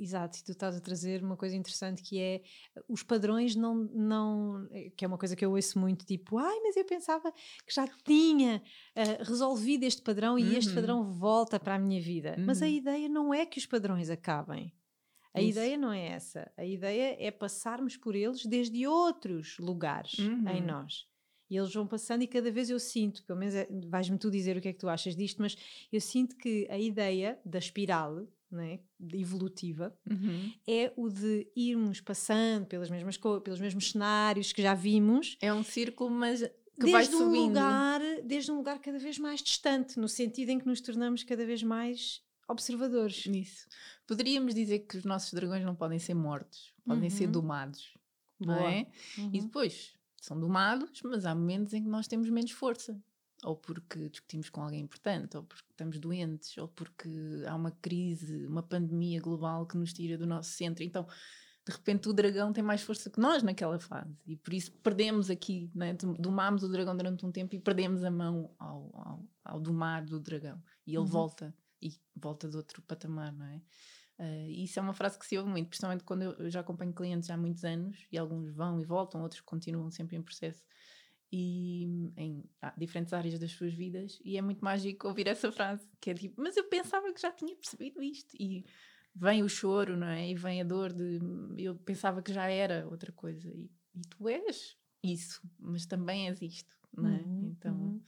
Exato, 0.00 0.38
e 0.38 0.44
tu 0.44 0.52
estás 0.52 0.76
a 0.76 0.80
trazer 0.80 1.22
uma 1.22 1.36
coisa 1.36 1.54
interessante 1.54 2.02
que 2.02 2.18
é 2.18 2.42
os 2.88 3.02
padrões 3.02 3.54
não, 3.54 3.74
não 3.92 4.68
que 4.96 5.04
é 5.04 5.08
uma 5.08 5.18
coisa 5.18 5.36
que 5.36 5.44
eu 5.44 5.52
ouço 5.52 5.78
muito, 5.78 6.06
tipo, 6.06 6.38
ai, 6.38 6.60
mas 6.60 6.76
eu 6.76 6.84
pensava 6.84 7.30
que 7.32 7.74
já 7.74 7.86
tinha 8.04 8.62
uh, 8.96 9.24
resolvido 9.24 9.84
este 9.84 10.02
padrão 10.02 10.38
e 10.38 10.44
uhum. 10.44 10.58
este 10.58 10.74
padrão 10.74 11.12
volta 11.12 11.60
para 11.60 11.74
a 11.74 11.78
minha 11.78 12.00
vida. 12.00 12.34
Uhum. 12.38 12.46
Mas 12.46 12.62
a 12.62 12.66
uhum. 12.66 12.72
ideia 12.72 13.08
não 13.08 13.34
é 13.34 13.44
que 13.44 13.58
os 13.58 13.66
padrões 13.66 14.08
acabem. 14.08 14.72
A 15.34 15.40
Isso. 15.42 15.58
ideia 15.58 15.76
não 15.76 15.92
é 15.92 16.06
essa. 16.10 16.50
A 16.56 16.64
ideia 16.64 17.16
é 17.18 17.30
passarmos 17.30 17.96
por 17.96 18.14
eles 18.14 18.46
desde 18.46 18.86
outros 18.86 19.58
lugares 19.58 20.16
uhum. 20.18 20.48
em 20.48 20.62
nós. 20.62 21.06
E 21.50 21.56
eles 21.56 21.72
vão 21.72 21.86
passando 21.86 22.22
e 22.22 22.26
cada 22.26 22.50
vez 22.50 22.70
eu 22.70 22.78
sinto, 22.78 23.22
pelo 23.24 23.38
menos 23.38 23.54
é, 23.54 23.68
vais-me 23.88 24.18
tu 24.18 24.30
dizer 24.30 24.56
o 24.56 24.60
que 24.60 24.68
é 24.68 24.72
que 24.72 24.78
tu 24.78 24.88
achas 24.88 25.14
disto, 25.14 25.42
mas 25.42 25.56
eu 25.92 26.00
sinto 26.00 26.36
que 26.36 26.66
a 26.70 26.78
ideia 26.78 27.38
da 27.44 27.58
espiral 27.58 28.26
né, 28.54 28.80
evolutiva 29.12 29.96
uhum. 30.08 30.52
é 30.66 30.92
o 30.96 31.08
de 31.08 31.46
irmos 31.56 32.00
passando 32.00 32.66
pelas 32.66 32.88
mesmas 32.88 33.16
pelos 33.16 33.60
mesmos 33.60 33.90
cenários 33.90 34.52
que 34.52 34.62
já 34.62 34.74
vimos. 34.74 35.36
É 35.40 35.52
um 35.52 35.62
círculo, 35.62 36.10
mas 36.10 36.40
que 36.40 36.50
desde 36.80 36.92
vai 36.92 37.04
subindo. 37.04 37.26
Um 37.26 37.46
lugar, 37.46 38.00
desde 38.24 38.50
um 38.50 38.56
lugar 38.56 38.78
cada 38.78 38.98
vez 38.98 39.18
mais 39.18 39.42
distante, 39.42 39.98
no 39.98 40.08
sentido 40.08 40.50
em 40.50 40.58
que 40.58 40.66
nos 40.66 40.80
tornamos 40.80 41.22
cada 41.22 41.44
vez 41.44 41.62
mais 41.62 42.22
observadores. 42.48 43.26
Isso. 43.26 43.66
Poderíamos 44.06 44.54
dizer 44.54 44.80
que 44.80 44.96
os 44.98 45.04
nossos 45.04 45.32
dragões 45.32 45.64
não 45.64 45.74
podem 45.74 45.98
ser 45.98 46.14
mortos, 46.14 46.74
podem 46.84 47.04
uhum. 47.04 47.16
ser 47.16 47.26
domados. 47.26 47.94
Boa. 48.38 48.58
Não 48.58 48.68
é? 48.68 48.86
Uhum. 49.18 49.30
E 49.32 49.40
depois 49.40 49.94
são 50.20 50.38
domados, 50.38 51.00
mas 51.02 51.24
há 51.24 51.34
momentos 51.34 51.72
em 51.72 51.82
que 51.82 51.88
nós 51.88 52.06
temos 52.06 52.28
menos 52.28 52.50
força. 52.50 53.00
Ou 53.44 53.56
porque 53.56 54.08
discutimos 54.08 54.48
com 54.48 54.62
alguém 54.62 54.80
importante, 54.80 55.36
ou 55.36 55.42
porque 55.42 55.70
estamos 55.70 55.98
doentes, 55.98 56.56
ou 56.56 56.68
porque 56.68 57.10
há 57.46 57.54
uma 57.54 57.70
crise, 57.70 58.46
uma 58.46 58.62
pandemia 58.62 59.20
global 59.20 59.66
que 59.66 59.76
nos 59.76 59.92
tira 59.92 60.16
do 60.16 60.26
nosso 60.26 60.50
centro. 60.50 60.82
Então, 60.82 61.06
de 61.66 61.72
repente, 61.72 62.08
o 62.08 62.12
dragão 62.12 62.52
tem 62.52 62.62
mais 62.62 62.82
força 62.82 63.08
que 63.08 63.18
nós 63.18 63.42
naquela 63.42 63.78
fase. 63.78 64.14
E 64.26 64.36
por 64.36 64.52
isso 64.52 64.70
perdemos 64.82 65.30
aqui, 65.30 65.70
né? 65.74 65.94
domámos 66.18 66.62
o 66.62 66.68
dragão 66.68 66.96
durante 66.96 67.24
um 67.24 67.32
tempo 67.32 67.54
e 67.54 67.58
perdemos 67.58 68.04
a 68.04 68.10
mão 68.10 68.54
ao, 68.58 68.90
ao, 68.94 69.24
ao 69.44 69.60
domar 69.60 70.04
do 70.04 70.20
dragão. 70.20 70.62
E 70.86 70.90
ele 70.90 70.98
uhum. 70.98 71.06
volta, 71.06 71.54
e 71.80 71.92
volta 72.14 72.48
de 72.48 72.56
outro 72.56 72.82
patamar, 72.82 73.32
não 73.32 73.46
é? 73.46 73.62
Uh, 74.16 74.48
isso 74.48 74.78
é 74.78 74.82
uma 74.82 74.92
frase 74.92 75.18
que 75.18 75.26
se 75.26 75.36
ouve 75.36 75.50
muito, 75.50 75.68
principalmente 75.68 76.04
quando 76.04 76.22
eu, 76.22 76.32
eu, 76.34 76.50
já 76.50 76.60
acompanho 76.60 76.92
clientes 76.92 77.28
há 77.30 77.36
muitos 77.36 77.64
anos 77.64 78.06
e 78.12 78.16
alguns 78.16 78.48
vão 78.50 78.80
e 78.80 78.84
voltam, 78.84 79.22
outros 79.22 79.40
continuam 79.40 79.90
sempre 79.90 80.16
em 80.16 80.22
processo 80.22 80.62
e 81.36 82.12
em 82.16 82.44
ah, 82.62 82.72
diferentes 82.78 83.12
áreas 83.12 83.40
das 83.40 83.50
suas 83.50 83.74
vidas. 83.74 84.20
E 84.24 84.38
é 84.38 84.42
muito 84.42 84.64
mágico 84.64 85.08
ouvir 85.08 85.26
essa 85.26 85.50
frase, 85.50 85.84
que 86.00 86.10
é 86.10 86.14
tipo, 86.14 86.40
mas 86.40 86.56
eu 86.56 86.62
pensava 86.68 87.12
que 87.12 87.20
já 87.20 87.32
tinha 87.32 87.56
percebido 87.56 88.00
isto. 88.00 88.36
E 88.38 88.64
vem 89.12 89.42
o 89.42 89.48
choro, 89.48 89.96
não 89.96 90.06
é? 90.06 90.30
E 90.30 90.36
vem 90.36 90.60
a 90.60 90.64
dor 90.64 90.92
de 90.92 91.18
eu 91.58 91.74
pensava 91.74 92.22
que 92.22 92.32
já 92.32 92.46
era 92.48 92.86
outra 92.88 93.10
coisa. 93.10 93.50
E, 93.52 93.68
e 93.96 94.02
tu 94.02 94.28
és 94.28 94.76
isso, 95.02 95.42
mas 95.58 95.86
também 95.86 96.28
és 96.28 96.40
isto, 96.40 96.72
não 96.96 97.08
é? 97.08 97.20
Uhum, 97.22 97.48
então 97.48 97.74
uhum. 97.74 98.02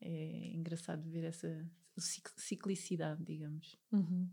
é 0.00 0.54
engraçado 0.54 1.02
ver 1.10 1.24
essa 1.24 1.68
ciclicidade, 2.36 3.24
digamos. 3.24 3.76
Uhum. 3.90 4.30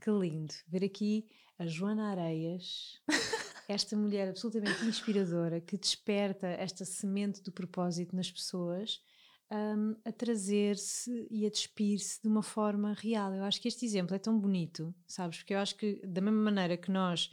Que 0.00 0.10
lindo 0.10 0.54
ver 0.66 0.82
aqui 0.82 1.28
a 1.58 1.66
Joana 1.66 2.10
Areias, 2.10 3.02
esta 3.68 3.96
mulher 3.96 4.28
absolutamente 4.28 4.84
inspiradora 4.84 5.60
que 5.60 5.76
desperta 5.76 6.46
esta 6.46 6.84
semente 6.84 7.42
do 7.42 7.52
propósito 7.52 8.14
nas 8.14 8.30
pessoas. 8.30 9.00
Um, 9.48 9.94
a 10.04 10.10
trazer-se 10.10 11.28
e 11.30 11.46
a 11.46 11.48
despir-se 11.48 12.20
de 12.20 12.26
uma 12.26 12.42
forma 12.42 12.92
real. 12.94 13.32
Eu 13.32 13.44
acho 13.44 13.60
que 13.60 13.68
este 13.68 13.86
exemplo 13.86 14.16
é 14.16 14.18
tão 14.18 14.36
bonito, 14.36 14.92
sabes? 15.06 15.38
Porque 15.38 15.54
eu 15.54 15.58
acho 15.60 15.76
que, 15.76 16.04
da 16.04 16.20
mesma 16.20 16.40
maneira 16.40 16.76
que 16.76 16.90
nós 16.90 17.30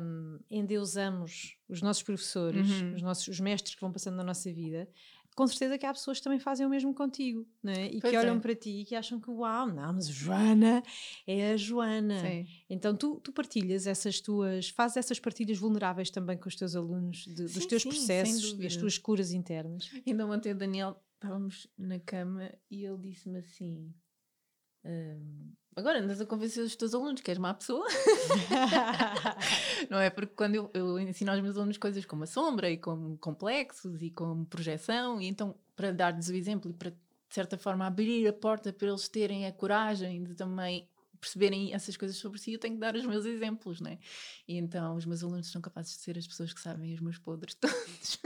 um, 0.00 0.38
endeusamos 0.50 1.56
os 1.68 1.80
nossos 1.82 2.02
professores, 2.02 2.68
uhum. 2.70 2.94
os, 2.94 3.02
nossos, 3.02 3.28
os 3.28 3.40
mestres 3.40 3.74
que 3.74 3.80
vão 3.80 3.92
passando 3.92 4.16
na 4.16 4.24
nossa 4.24 4.52
vida, 4.52 4.88
com 5.34 5.46
certeza 5.46 5.78
que 5.78 5.86
há 5.86 5.92
pessoas 5.92 6.18
que 6.18 6.24
também 6.24 6.38
fazem 6.38 6.66
o 6.66 6.70
mesmo 6.70 6.94
contigo, 6.94 7.46
né? 7.62 7.86
E 7.86 8.00
pois 8.00 8.10
que 8.10 8.18
olham 8.18 8.36
é. 8.36 8.40
para 8.40 8.54
ti 8.54 8.80
e 8.80 8.84
que 8.84 8.94
acham 8.94 9.18
que, 9.18 9.30
uau, 9.30 9.66
não, 9.66 9.94
mas 9.94 10.08
Joana 10.08 10.82
é 11.26 11.52
a 11.52 11.56
Joana. 11.56 12.20
Sim. 12.20 12.46
Então 12.68 12.94
tu, 12.94 13.20
tu 13.20 13.32
partilhas 13.32 13.86
essas 13.86 14.20
tuas, 14.20 14.68
fazes 14.68 14.98
essas 14.98 15.18
partilhas 15.18 15.58
vulneráveis 15.58 16.10
também 16.10 16.36
com 16.36 16.48
os 16.48 16.56
teus 16.56 16.76
alunos, 16.76 17.24
de, 17.24 17.48
sim, 17.48 17.58
dos 17.58 17.66
teus 17.66 17.82
sim, 17.82 17.88
processos, 17.88 18.52
das 18.54 18.76
tuas 18.76 18.98
curas 18.98 19.32
internas. 19.32 19.90
Ainda 20.06 20.26
ontem 20.26 20.52
o 20.52 20.56
Daniel, 20.56 21.02
estávamos 21.14 21.66
na 21.78 21.98
cama 21.98 22.52
e 22.70 22.84
ele 22.84 22.98
disse-me 22.98 23.38
assim. 23.38 23.94
Um, 24.84 25.52
agora 25.76 26.00
andas 26.00 26.20
a 26.20 26.26
convencer 26.26 26.64
os 26.64 26.76
teus 26.76 26.94
alunos 26.94 27.20
que 27.20 27.30
és 27.30 27.38
má 27.38 27.54
pessoa. 27.54 27.86
não 29.90 29.98
é? 29.98 30.10
Porque 30.10 30.34
quando 30.34 30.54
eu, 30.54 30.70
eu, 30.74 30.98
ensino 30.98 31.30
aos 31.30 31.40
meus 31.40 31.56
alunos 31.56 31.78
coisas 31.78 32.04
como 32.04 32.24
a 32.24 32.26
sombra 32.26 32.70
e 32.70 32.76
como 32.76 33.16
complexos 33.18 34.02
e 34.02 34.10
como 34.10 34.46
projeção, 34.46 35.20
e 35.20 35.26
então 35.26 35.54
para 35.74 35.92
dar-lhes 35.92 36.28
o 36.28 36.34
exemplo 36.34 36.70
e 36.70 36.74
para 36.74 36.90
de 36.90 37.34
certa 37.34 37.56
forma 37.56 37.86
abrir 37.86 38.28
a 38.28 38.32
porta 38.32 38.72
para 38.72 38.88
eles 38.88 39.08
terem 39.08 39.46
a 39.46 39.52
coragem 39.52 40.22
de 40.22 40.34
também 40.34 40.86
perceberem 41.22 41.72
essas 41.72 41.96
coisas 41.96 42.16
sobre 42.16 42.36
si, 42.40 42.52
eu 42.52 42.58
tenho 42.58 42.74
que 42.74 42.80
dar 42.80 42.96
os 42.96 43.06
meus 43.06 43.24
exemplos, 43.24 43.80
né? 43.80 44.00
E 44.46 44.56
então 44.56 44.96
os 44.96 45.06
meus 45.06 45.22
alunos 45.22 45.46
são 45.46 45.62
capazes 45.62 45.92
de 45.92 46.02
ser 46.02 46.18
as 46.18 46.26
pessoas 46.26 46.52
que 46.52 46.60
sabem 46.60 46.92
os 46.92 47.00
meus 47.00 47.16
podres 47.16 47.54
todos, 47.62 48.20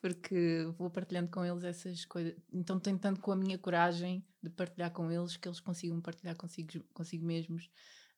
porque 0.00 0.66
vou 0.78 0.88
partilhando 0.88 1.30
com 1.30 1.44
eles 1.44 1.64
essas 1.64 2.06
coisas. 2.06 2.34
Então, 2.50 2.80
tentando 2.80 3.20
com 3.20 3.30
a 3.30 3.36
minha 3.36 3.58
coragem 3.58 4.24
de 4.42 4.48
partilhar 4.48 4.90
com 4.90 5.12
eles, 5.12 5.36
que 5.36 5.46
eles 5.46 5.60
consigam 5.60 6.00
partilhar 6.00 6.34
consigo, 6.34 6.82
consigo 6.94 7.26
mesmos 7.26 7.66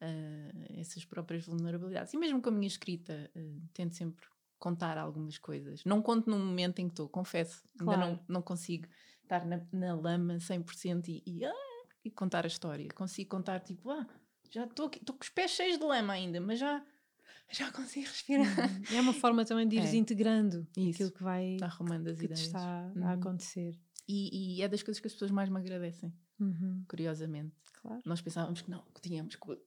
uh, 0.00 0.78
essas 0.78 1.04
próprias 1.04 1.44
vulnerabilidades. 1.44 2.14
E 2.14 2.16
mesmo 2.16 2.40
com 2.40 2.48
a 2.48 2.52
minha 2.52 2.68
escrita, 2.68 3.28
uh, 3.34 3.68
tento 3.74 3.96
sempre 3.96 4.24
contar 4.56 4.98
algumas 4.98 5.36
coisas. 5.36 5.84
Não 5.84 6.00
conto 6.00 6.30
no 6.30 6.38
momento 6.38 6.78
em 6.78 6.86
que 6.86 6.92
estou, 6.92 7.08
confesso, 7.08 7.64
claro. 7.76 8.00
ainda 8.00 8.12
não, 8.12 8.24
não 8.36 8.42
consigo 8.42 8.86
estar 9.22 9.44
na, 9.44 9.60
na 9.72 9.94
lama 9.94 10.34
100% 10.36 11.08
e, 11.08 11.22
e 11.26 11.44
ah, 11.44 11.69
e 12.04 12.10
contar 12.10 12.44
a 12.44 12.48
história. 12.48 12.88
Consigo 12.94 13.30
contar 13.30 13.60
tipo, 13.60 13.90
ah, 13.90 14.06
já 14.50 14.64
estou 14.64 14.90
estou 14.92 15.14
com 15.16 15.22
os 15.22 15.28
pés 15.28 15.52
cheios 15.52 15.78
de 15.78 15.84
lama 15.84 16.12
ainda, 16.12 16.40
mas 16.40 16.58
já 16.58 16.84
já 17.52 17.70
consigo 17.72 18.06
respirar. 18.06 18.46
Uhum. 18.46 18.96
É 18.96 19.00
uma 19.00 19.12
forma 19.12 19.44
também 19.44 19.66
de 19.66 19.76
ires 19.76 19.92
é. 19.92 19.96
integrando 19.96 20.66
Isso. 20.76 20.90
aquilo 20.90 21.10
que 21.10 21.22
vai 21.22 21.54
está 21.54 21.66
arrumando 21.66 22.08
as 22.08 22.18
que 22.18 22.24
ideias. 22.24 22.40
está 22.40 22.92
uhum. 22.94 23.06
a 23.06 23.12
acontecer. 23.12 23.78
E, 24.08 24.56
e, 24.58 24.62
é 24.62 24.68
das 24.68 24.82
coisas 24.82 25.00
que 25.00 25.06
as 25.06 25.12
pessoas 25.12 25.30
mais 25.30 25.48
me 25.48 25.58
agradecem, 25.58 26.12
uhum. 26.40 26.84
curiosamente. 26.88 27.54
Claro. 27.80 28.02
Nós 28.04 28.20
pensávamos 28.20 28.60
que 28.60 28.70
não, 28.70 28.84
que 28.94 29.00
tínhamos 29.00 29.36
que. 29.36 29.58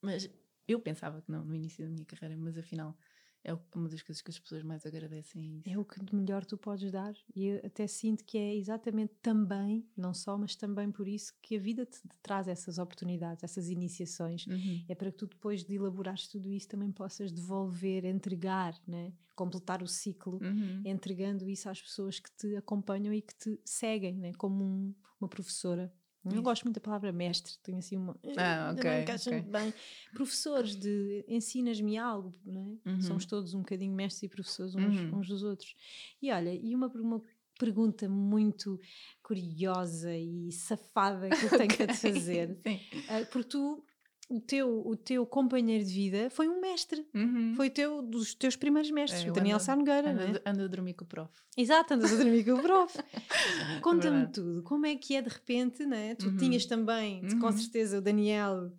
Mas 0.00 0.30
eu 0.66 0.80
pensava 0.80 1.20
que 1.20 1.30
não 1.30 1.44
no 1.44 1.54
início 1.54 1.84
da 1.84 1.90
minha 1.90 2.04
carreira, 2.04 2.36
mas 2.36 2.56
afinal 2.56 2.96
é 3.44 3.56
uma 3.74 3.88
das 3.88 4.02
coisas 4.02 4.22
que 4.22 4.30
as 4.30 4.38
pessoas 4.38 4.62
mais 4.62 4.86
agradecem. 4.86 5.62
É, 5.66 5.72
é 5.72 5.78
o 5.78 5.84
que 5.84 6.02
de 6.02 6.14
melhor 6.14 6.44
tu 6.44 6.56
podes 6.56 6.90
dar. 6.92 7.14
E 7.34 7.46
eu 7.46 7.60
até 7.64 7.86
sinto 7.86 8.24
que 8.24 8.38
é 8.38 8.54
exatamente 8.54 9.14
também, 9.20 9.86
não 9.96 10.14
só, 10.14 10.38
mas 10.38 10.54
também 10.54 10.90
por 10.90 11.08
isso 11.08 11.32
que 11.42 11.56
a 11.56 11.60
vida 11.60 11.84
te 11.84 12.00
traz 12.22 12.46
essas 12.48 12.78
oportunidades, 12.78 13.42
essas 13.42 13.68
iniciações. 13.68 14.46
Uhum. 14.46 14.84
É 14.88 14.94
para 14.94 15.10
que 15.10 15.18
tu 15.18 15.26
depois 15.26 15.64
de 15.64 15.74
elaborares 15.74 16.28
tudo 16.28 16.50
isso 16.50 16.68
também 16.68 16.92
possas 16.92 17.32
devolver, 17.32 18.04
entregar, 18.04 18.80
né? 18.86 19.12
completar 19.34 19.82
o 19.82 19.88
ciclo, 19.88 20.38
uhum. 20.42 20.82
entregando 20.84 21.48
isso 21.48 21.68
às 21.68 21.80
pessoas 21.80 22.20
que 22.20 22.30
te 22.36 22.54
acompanham 22.54 23.12
e 23.14 23.22
que 23.22 23.34
te 23.34 23.60
seguem, 23.64 24.14
né? 24.14 24.32
como 24.34 24.62
um, 24.62 24.94
uma 25.20 25.28
professora 25.28 25.92
eu 26.24 26.32
não 26.32 26.42
gosto 26.42 26.64
muito 26.64 26.76
da 26.76 26.80
palavra 26.80 27.10
mestre, 27.10 27.54
tenho 27.62 27.78
assim 27.78 27.96
uma. 27.96 28.16
Ah, 28.36 28.72
ok. 28.72 28.90
Okay. 29.02 29.40
bem. 29.42 29.74
Professores 30.14 30.76
de 30.76 31.24
ensinas-me 31.26 31.98
algo, 31.98 32.34
não 32.44 32.60
é? 32.84 32.90
Uhum. 32.90 33.02
Somos 33.02 33.26
todos 33.26 33.54
um 33.54 33.60
bocadinho 33.60 33.92
mestres 33.92 34.22
e 34.22 34.28
professores 34.28 34.74
uns, 34.74 35.00
uhum. 35.00 35.18
uns 35.18 35.28
dos 35.28 35.42
outros. 35.42 35.74
E 36.20 36.30
olha, 36.30 36.54
e 36.54 36.74
uma, 36.74 36.86
uma 36.88 37.22
pergunta 37.58 38.08
muito 38.08 38.80
curiosa 39.22 40.14
e 40.16 40.50
safada 40.52 41.28
que 41.28 41.44
eu 41.44 41.50
tenho 41.58 41.64
okay. 41.64 41.86
para 41.86 41.94
te 41.94 42.00
fazer. 42.00 42.58
Sim. 42.62 42.76
Uh, 42.76 43.26
porque 43.30 43.48
tu 43.48 43.84
o 44.28 44.40
teu, 44.40 44.86
o 44.86 44.96
teu 44.96 45.26
companheiro 45.26 45.84
de 45.84 45.92
vida 45.92 46.30
foi 46.30 46.48
um 46.48 46.60
mestre. 46.60 47.06
Uhum. 47.14 47.54
Foi 47.54 47.68
teu, 47.68 48.02
dos 48.02 48.34
teus 48.34 48.56
primeiros 48.56 48.90
mestres, 48.90 49.24
é, 49.24 49.30
o 49.30 49.32
Daniel 49.32 49.60
Sarnogueira. 49.60 50.10
Anda, 50.10 50.26
né? 50.26 50.40
anda 50.44 50.64
a 50.64 50.68
dormir 50.68 50.94
com 50.94 51.04
o 51.04 51.06
prof. 51.06 51.30
Exato, 51.56 51.94
andas 51.94 52.12
a 52.12 52.16
dormir 52.16 52.44
com 52.44 52.54
o 52.54 52.62
prof. 52.62 52.98
Conta-me 53.82 54.26
tudo. 54.28 54.62
Como 54.62 54.86
é 54.86 54.96
que 54.96 55.16
é 55.16 55.22
de 55.22 55.28
repente, 55.28 55.84
né? 55.84 56.14
Tu 56.14 56.28
uhum. 56.28 56.36
tinhas 56.36 56.64
também, 56.64 57.22
uhum. 57.24 57.40
com 57.40 57.52
certeza, 57.52 57.98
o 57.98 58.00
Daniel 58.00 58.72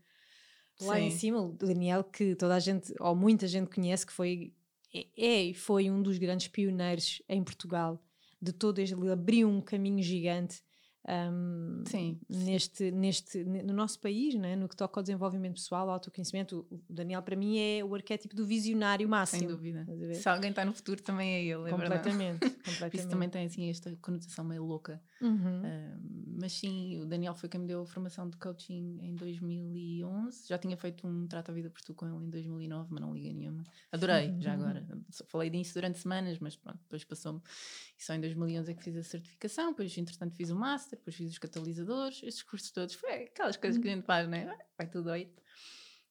lá 0.82 0.96
Sim. 0.96 1.04
em 1.04 1.12
cima, 1.12 1.42
o 1.42 1.52
Daniel 1.52 2.04
que 2.04 2.36
toda 2.36 2.56
a 2.56 2.60
gente, 2.60 2.94
ou 3.00 3.16
muita 3.16 3.48
gente 3.48 3.70
conhece, 3.70 4.06
que 4.06 4.14
foi 4.14 4.54
é, 4.94 5.06
é 5.18 5.44
e 5.46 5.54
foi 5.54 5.90
um 5.90 6.02
dos 6.02 6.18
grandes 6.18 6.48
pioneiros 6.48 7.22
em 7.30 7.44
Portugal 7.44 8.04
de 8.44 8.52
todo 8.52 8.80
ele 8.80 8.94
abriu 9.10 9.48
um 9.48 9.62
caminho 9.62 10.04
gigante 10.04 10.62
um, 11.06 11.84
sim, 11.86 12.18
neste, 12.30 12.90
neste, 12.90 13.44
no 13.44 13.74
nosso 13.74 14.00
país, 14.00 14.36
né? 14.36 14.56
no 14.56 14.70
que 14.70 14.76
toca 14.76 15.00
ao 15.00 15.04
desenvolvimento 15.04 15.56
pessoal, 15.56 15.90
ao 15.90 15.96
autoconhecimento. 15.96 16.66
O 16.72 16.82
Daniel, 16.90 17.22
para 17.22 17.36
mim, 17.36 17.60
é 17.60 17.84
o 17.84 17.94
arquétipo 17.94 18.34
do 18.36 18.46
visionário 18.46 19.08
máximo. 19.08 19.40
Sem 19.40 19.48
dúvida. 19.48 19.86
Se 20.14 20.30
alguém 20.30 20.52
está 20.52 20.64
no 20.64 20.74
futuro, 20.74 21.02
também 21.02 21.34
é 21.34 21.44
ele. 21.44 21.68
É 21.68 21.72
completamente. 21.72 22.40
completamente. 22.64 22.98
Isso 22.98 23.10
também 23.10 23.30
tem 23.30 23.46
assim, 23.46 23.70
esta 23.70 23.94
conotação 24.02 24.46
meio 24.46 24.64
louca. 24.64 25.02
Uhum. 25.22 25.62
mas 26.38 26.52
sim, 26.52 27.00
o 27.00 27.06
Daniel 27.06 27.34
foi 27.34 27.48
quem 27.48 27.62
me 27.62 27.68
deu 27.68 27.82
a 27.82 27.86
formação 27.86 28.30
de 28.30 28.36
coaching 28.36 29.00
em 29.02 29.16
2011. 29.16 30.48
Já 30.48 30.58
tinha 30.58 30.76
feito 30.76 31.08
um 31.08 31.28
trato 31.28 31.50
à 31.50 31.54
vida 31.54 31.70
por 31.70 31.82
tu 31.82 31.94
com 31.94 32.06
ele 32.06 32.26
em 32.26 32.30
2009, 32.30 32.90
mas 32.92 33.02
não 33.02 33.14
liga 33.14 33.32
nenhuma. 33.32 33.64
Adorei, 33.92 34.30
uhum. 34.30 34.42
já 34.42 34.54
agora. 34.54 34.86
Falei 35.28 35.50
disso 35.50 35.74
durante 35.76 36.00
semanas, 36.00 36.40
mas 36.40 36.56
pronto, 36.56 36.80
depois 36.80 37.04
passou-me. 37.04 37.42
E 38.04 38.06
só 38.06 38.14
em 38.14 38.20
2011 38.20 38.70
é 38.70 38.76
que 38.76 38.84
fiz 38.84 38.98
a 38.98 39.04
certificação, 39.04 39.70
depois, 39.72 39.98
entretanto, 39.98 40.36
fiz 40.36 40.50
o 40.50 40.56
master 40.58 41.00
depois 41.00 41.16
fiz 41.16 41.32
os 41.32 41.38
catalisadores, 41.38 42.22
estes 42.22 42.44
cursos 42.44 42.70
todos, 42.70 42.96
foi 42.96 43.24
aquelas 43.24 43.56
coisas 43.56 43.82
que 43.82 43.88
a 43.88 43.96
gente 43.96 44.06
faz, 44.06 44.28
né? 44.28 44.58
Vai 44.78 44.90
tudo 44.90 45.10
oito. 45.10 45.42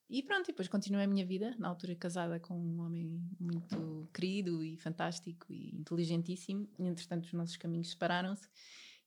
e 0.09 0.23
pronto, 0.23 0.47
e 0.47 0.53
depois 0.53 0.69
continuei 0.69 1.05
a 1.05 1.07
minha 1.07 1.27
vida, 1.27 1.55
na 1.59 1.69
altura 1.69 1.95
casada 1.95 2.41
com 2.41 2.59
um 2.59 2.81
homem 2.81 3.21
muito 3.39 4.09
querido 4.15 4.65
e 4.65 4.79
fantástico 4.79 5.53
e 5.53 5.77
inteligentíssimo. 5.77 6.67
E 6.79 6.87
entretanto 6.87 7.25
os 7.25 7.33
nossos 7.35 7.59
caminhos 7.59 7.91
separaram-se 7.91 8.49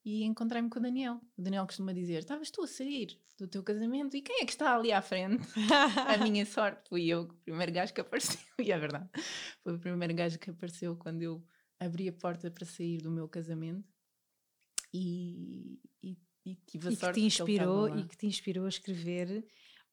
e 0.03 0.23
encontrei-me 0.23 0.69
com 0.69 0.77
o 0.77 0.81
Daniel. 0.81 1.19
O 1.35 1.41
Daniel 1.41 1.65
costuma 1.65 1.91
dizer: 1.91 2.19
Estavas 2.19 2.51
tu 2.51 2.61
a 2.61 2.67
sair 2.67 3.19
do 3.35 3.47
teu 3.47 3.63
casamento 3.63 4.15
e 4.15 4.21
quem 4.21 4.41
é 4.41 4.45
que 4.45 4.51
está 4.51 4.75
ali 4.75 4.91
à 4.91 5.01
frente? 5.01 5.43
a 6.07 6.17
minha 6.23 6.45
sorte 6.45 6.87
fui 6.87 7.07
eu, 7.07 7.23
o 7.23 7.33
primeiro 7.33 7.71
gajo 7.71 7.93
que 7.93 8.01
apareceu. 8.01 8.39
E 8.59 8.71
é 8.71 8.77
verdade, 8.77 9.09
foi 9.63 9.73
o 9.73 9.79
primeiro 9.79 10.13
gajo 10.13 10.39
que 10.39 10.51
apareceu 10.51 10.95
quando 10.95 11.21
eu 11.23 11.43
abri 11.85 12.07
a 12.09 12.13
porta 12.13 12.49
para 12.49 12.65
sair 12.65 13.01
do 13.01 13.11
meu 13.11 13.27
casamento. 13.27 13.87
E, 14.93 15.79
e, 16.01 16.17
e 16.45 16.55
tive 16.67 16.87
a 16.87 16.91
e 16.91 16.95
sorte 16.95 17.15
que 17.15 17.21
te 17.21 17.25
inspirou 17.25 17.91
que 17.91 17.99
e 17.99 18.03
que 18.07 18.17
te 18.17 18.27
inspirou 18.27 18.65
a 18.65 18.69
escrever 18.69 19.45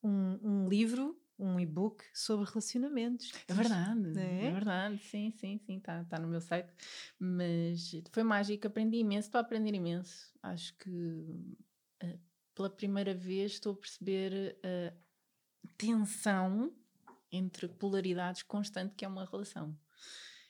um, 0.03 0.39
um 0.43 0.69
livro 0.69 1.19
um 1.39 1.59
e-book 1.59 2.05
sobre 2.15 2.49
relacionamentos. 2.49 3.33
É 3.49 3.53
verdade, 3.53 4.19
é? 4.19 4.45
é? 4.45 4.51
verdade, 4.53 4.99
sim, 4.99 5.33
sim, 5.33 5.59
sim, 5.59 5.79
está 5.79 6.05
tá 6.05 6.19
no 6.19 6.29
meu 6.29 6.41
site. 6.41 6.73
Mas 7.19 7.91
foi 8.13 8.23
mágico, 8.23 8.67
aprendi 8.67 8.99
imenso, 8.99 9.29
estou 9.29 9.39
a 9.39 9.43
aprender 9.43 9.75
imenso. 9.75 10.33
Acho 10.43 10.77
que 10.79 10.91
uh, 10.91 12.21
pela 12.55 12.71
primeira 12.71 13.15
vez 13.15 13.53
estou 13.53 13.73
a 13.73 13.77
perceber 13.77 14.57
a 14.63 14.93
tensão 15.77 16.73
entre 17.31 17.67
polaridades 17.67 18.43
constante 18.43 18.95
que 18.95 19.05
é 19.05 19.09
uma 19.09 19.25
relação. 19.25 19.77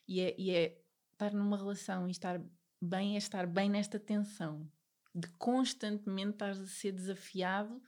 E 0.06 0.20
é, 0.20 0.34
e 0.38 0.50
é 0.50 0.81
estar 1.26 1.36
numa 1.36 1.56
relação 1.56 2.08
e 2.08 2.10
estar 2.10 2.40
bem 2.80 3.14
é 3.14 3.18
estar 3.18 3.46
bem 3.46 3.70
nesta 3.70 3.98
tensão 3.98 4.68
de 5.14 5.28
constantemente 5.38 6.30
estar 6.30 6.50
a 6.50 6.66
ser 6.66 6.92
desafiado 6.92 7.80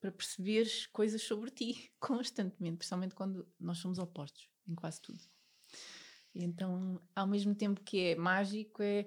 para 0.00 0.12
perceberes 0.12 0.86
coisas 0.86 1.22
sobre 1.22 1.50
ti 1.50 1.90
constantemente, 1.98 2.78
principalmente 2.78 3.14
quando 3.14 3.48
nós 3.58 3.78
somos 3.78 3.98
opostos 3.98 4.48
em 4.68 4.74
quase 4.74 5.00
tudo. 5.00 5.20
E 6.34 6.44
então, 6.44 7.00
ao 7.14 7.26
mesmo 7.26 7.54
tempo 7.54 7.80
que 7.80 7.98
é 8.00 8.16
mágico, 8.16 8.82
é 8.82 9.06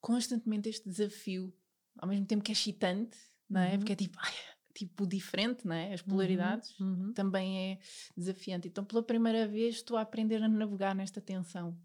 constantemente 0.00 0.68
este 0.68 0.88
desafio, 0.88 1.54
ao 1.98 2.08
mesmo 2.08 2.26
tempo 2.26 2.42
que 2.42 2.50
é 2.50 2.54
excitante, 2.54 3.18
não 3.48 3.60
é? 3.60 3.72
Uhum. 3.72 3.78
Porque 3.78 3.92
é 3.92 3.96
tipo, 3.96 4.18
ai, 4.22 4.32
tipo 4.74 5.06
diferente, 5.06 5.66
não 5.66 5.76
é? 5.76 5.92
As 5.92 6.00
polaridades 6.00 6.78
uhum. 6.80 7.06
Uhum. 7.06 7.12
também 7.12 7.72
é 7.72 7.78
desafiante. 8.16 8.66
Então, 8.66 8.84
pela 8.84 9.02
primeira 9.02 9.46
vez, 9.46 9.76
estou 9.76 9.96
a 9.96 10.00
aprender 10.00 10.42
a 10.42 10.48
navegar 10.48 10.94
nesta 10.94 11.20
tensão 11.20 11.78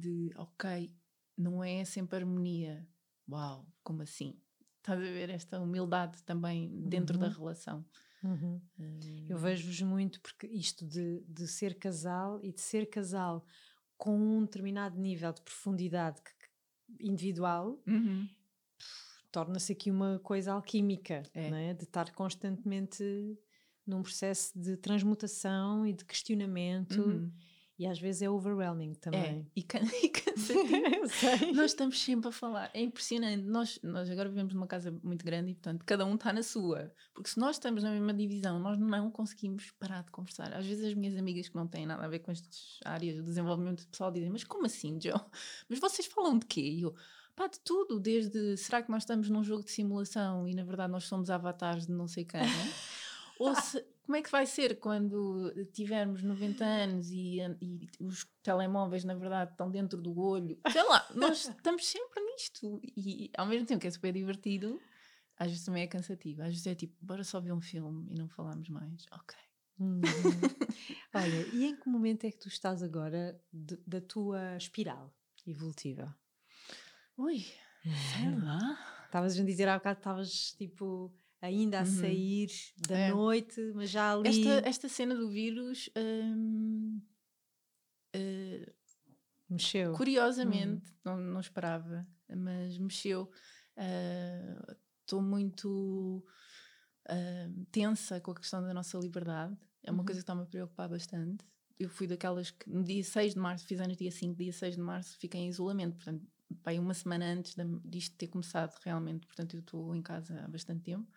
de, 0.00 0.32
ok, 0.36 0.94
não 1.36 1.62
é 1.62 1.84
sempre 1.84 2.18
harmonia. 2.18 2.86
Uau, 3.28 3.66
como 3.82 4.02
assim? 4.02 4.40
Estás 4.78 4.98
a 4.98 5.02
ver 5.02 5.30
esta 5.30 5.60
humildade 5.60 6.22
também 6.24 6.68
dentro 6.88 7.16
uhum. 7.16 7.20
da 7.20 7.28
relação. 7.28 7.84
Uhum. 8.22 8.60
Eu 9.28 9.36
hum. 9.36 9.40
vejo-vos 9.40 9.80
muito 9.82 10.20
porque 10.20 10.46
isto 10.46 10.86
de, 10.86 11.20
de 11.26 11.46
ser 11.46 11.78
casal 11.78 12.38
e 12.42 12.52
de 12.52 12.60
ser 12.60 12.86
casal 12.90 13.44
com 13.96 14.16
um 14.16 14.44
determinado 14.44 14.98
nível 14.98 15.32
de 15.32 15.42
profundidade 15.42 16.20
individual 16.98 17.80
uhum. 17.86 18.28
torna-se 19.30 19.72
aqui 19.72 19.90
uma 19.90 20.18
coisa 20.18 20.52
alquímica, 20.52 21.22
é. 21.34 21.70
é? 21.70 21.74
de 21.74 21.84
estar 21.84 22.10
constantemente 22.12 23.04
num 23.86 24.02
processo 24.02 24.58
de 24.58 24.76
transmutação 24.76 25.86
e 25.86 25.92
de 25.92 26.04
questionamento. 26.04 27.00
Uhum. 27.02 27.32
E 27.80 27.86
às 27.86 27.98
vezes 27.98 28.20
é 28.20 28.28
overwhelming 28.28 28.92
também. 28.92 29.22
É, 29.22 29.44
e, 29.56 29.62
can 29.62 29.80
e 30.04 30.10
cansativo. 30.10 30.66
nós 31.56 31.70
estamos 31.70 31.98
sempre 31.98 32.28
a 32.28 32.30
falar. 32.30 32.70
É 32.74 32.82
impressionante. 32.82 33.42
Nós, 33.42 33.80
nós 33.82 34.10
agora 34.10 34.28
vivemos 34.28 34.52
numa 34.52 34.66
casa 34.66 34.94
muito 35.02 35.24
grande 35.24 35.52
e, 35.52 35.54
portanto, 35.54 35.82
cada 35.86 36.04
um 36.04 36.14
está 36.14 36.30
na 36.30 36.42
sua. 36.42 36.92
Porque 37.14 37.30
se 37.30 37.38
nós 37.38 37.56
estamos 37.56 37.82
na 37.82 37.90
mesma 37.90 38.12
divisão, 38.12 38.58
nós 38.58 38.78
não 38.78 39.10
conseguimos 39.10 39.70
parar 39.78 40.02
de 40.02 40.10
conversar. 40.10 40.52
Às 40.52 40.66
vezes 40.66 40.84
as 40.84 40.92
minhas 40.92 41.16
amigas 41.16 41.48
que 41.48 41.56
não 41.56 41.66
têm 41.66 41.86
nada 41.86 42.04
a 42.04 42.08
ver 42.08 42.18
com 42.18 42.30
estas 42.30 42.78
áreas 42.84 43.16
do 43.16 43.22
desenvolvimento 43.22 43.88
pessoal 43.88 44.10
dizem: 44.10 44.28
Mas 44.28 44.44
como 44.44 44.66
assim, 44.66 45.00
Joe? 45.00 45.18
Mas 45.66 45.78
vocês 45.78 46.06
falam 46.06 46.38
de 46.38 46.44
quê? 46.44 46.60
E 46.60 46.82
eu, 46.82 46.94
pá, 47.34 47.46
de 47.46 47.60
tudo. 47.60 47.98
Desde 47.98 48.58
será 48.58 48.82
que 48.82 48.90
nós 48.90 49.04
estamos 49.04 49.30
num 49.30 49.42
jogo 49.42 49.64
de 49.64 49.70
simulação 49.70 50.46
e 50.46 50.54
na 50.54 50.64
verdade 50.64 50.92
nós 50.92 51.04
somos 51.04 51.30
avatares 51.30 51.86
de 51.86 51.92
não 51.92 52.06
sei 52.06 52.26
quem? 52.26 52.42
Ou 53.40 53.54
se, 53.54 53.82
como 54.04 54.16
é 54.16 54.22
que 54.22 54.30
vai 54.30 54.44
ser 54.44 54.78
quando 54.78 55.50
tivermos 55.72 56.22
90 56.22 56.62
anos 56.62 57.10
e, 57.10 57.38
e, 57.58 57.88
os 57.98 58.28
telemóveis, 58.42 59.02
na 59.02 59.14
verdade, 59.14 59.52
estão 59.52 59.70
dentro 59.70 59.98
do 59.98 60.20
olho? 60.20 60.60
Sei 60.70 60.82
lá, 60.82 61.08
nós 61.14 61.48
estamos 61.48 61.86
sempre 61.86 62.20
nisto. 62.20 62.78
E 62.94 63.30
ao 63.34 63.46
mesmo 63.46 63.66
tempo 63.66 63.80
que 63.80 63.86
é 63.86 63.90
super 63.90 64.12
divertido, 64.12 64.78
às 65.38 65.48
vezes 65.48 65.64
também 65.64 65.82
é 65.82 65.86
cansativo. 65.86 66.42
Às 66.42 66.48
vezes 66.48 66.66
é 66.66 66.74
tipo, 66.74 66.94
bora 67.00 67.24
só 67.24 67.40
ver 67.40 67.52
um 67.52 67.62
filme 67.62 68.12
e 68.12 68.14
não 68.14 68.28
falarmos 68.28 68.68
mais. 68.68 69.06
Ok. 69.10 69.38
Uhum. 69.78 70.02
Olha, 71.14 71.48
e 71.54 71.64
em 71.64 71.74
que 71.74 71.88
momento 71.88 72.24
é 72.26 72.30
que 72.30 72.38
tu 72.38 72.48
estás 72.48 72.82
agora 72.82 73.42
de, 73.50 73.78
da 73.86 74.02
tua 74.02 74.54
espiral 74.58 75.16
evolutiva? 75.46 76.14
Ui, 77.16 77.38
sei 77.82 78.38
lá. 78.42 79.04
Estavas 79.06 79.40
a 79.40 79.42
dizer 79.42 79.66
há 79.66 79.78
bocado 79.78 79.96
que 79.96 80.00
estavas 80.00 80.52
tipo 80.58 81.10
ainda 81.40 81.78
a 81.80 81.84
uhum. 81.84 81.86
sair 81.86 82.50
da 82.88 82.98
é. 82.98 83.10
noite, 83.10 83.60
mas 83.74 83.90
já 83.90 84.12
ali. 84.12 84.28
Esta, 84.28 84.68
esta 84.68 84.88
cena 84.88 85.14
do 85.14 85.30
vírus. 85.30 85.90
Hum, 85.96 87.00
uh, 88.16 88.72
mexeu. 89.48 89.92
Curiosamente, 89.92 90.90
uhum. 90.90 90.96
não, 91.04 91.16
não 91.18 91.40
esperava, 91.40 92.06
mas 92.28 92.78
mexeu. 92.78 93.30
Estou 95.02 95.20
uh, 95.20 95.22
muito 95.22 96.24
uh, 97.08 97.66
tensa 97.72 98.20
com 98.20 98.32
a 98.32 98.36
questão 98.36 98.62
da 98.62 98.74
nossa 98.74 98.98
liberdade. 98.98 99.56
É 99.82 99.90
uma 99.90 100.00
uhum. 100.00 100.04
coisa 100.04 100.20
que 100.20 100.22
está-me 100.22 100.42
a 100.42 100.46
preocupar 100.46 100.88
bastante. 100.88 101.44
Eu 101.78 101.88
fui 101.88 102.06
daquelas 102.06 102.50
que 102.50 102.68
no 102.68 102.84
dia 102.84 103.02
6 103.02 103.32
de 103.32 103.40
março, 103.40 103.66
fiz 103.66 103.80
anos 103.80 103.96
dia 103.96 104.10
5, 104.10 104.36
dia 104.36 104.52
6 104.52 104.74
de 104.76 104.82
março, 104.82 105.16
fiquei 105.18 105.40
em 105.40 105.48
isolamento. 105.48 105.96
Portanto, 105.96 106.22
pai, 106.56 106.78
uma 106.78 106.94
semana 106.94 107.26
antes 107.26 107.54
disto 107.84 108.16
ter 108.16 108.28
começado 108.28 108.78
realmente, 108.82 109.26
portanto 109.26 109.54
eu 109.54 109.60
estou 109.60 109.94
em 109.94 110.02
casa 110.02 110.42
há 110.44 110.48
bastante 110.48 110.82
tempo 110.82 111.10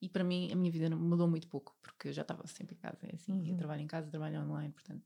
e 0.00 0.08
para 0.08 0.22
mim 0.22 0.50
a 0.52 0.56
minha 0.56 0.70
vida 0.70 0.94
mudou 0.94 1.28
muito 1.28 1.48
pouco, 1.48 1.76
porque 1.82 2.08
eu 2.08 2.12
já 2.12 2.22
estava 2.22 2.46
sempre 2.46 2.74
em 2.74 2.78
casa, 2.78 3.06
é 3.06 3.14
assim, 3.14 3.32
uhum. 3.32 3.46
eu 3.46 3.56
trabalho 3.56 3.82
em 3.82 3.86
casa, 3.86 4.10
trabalho 4.10 4.40
online, 4.42 4.72
portanto, 4.72 5.02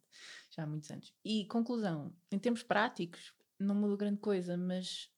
já 0.50 0.64
há 0.64 0.66
muitos 0.66 0.90
anos. 0.90 1.14
E 1.24 1.46
conclusão, 1.46 2.12
em 2.30 2.38
termos 2.38 2.62
práticos, 2.62 3.32
não 3.58 3.74
mudou 3.74 3.96
grande 3.96 4.18
coisa, 4.18 4.56
mas 4.56 5.10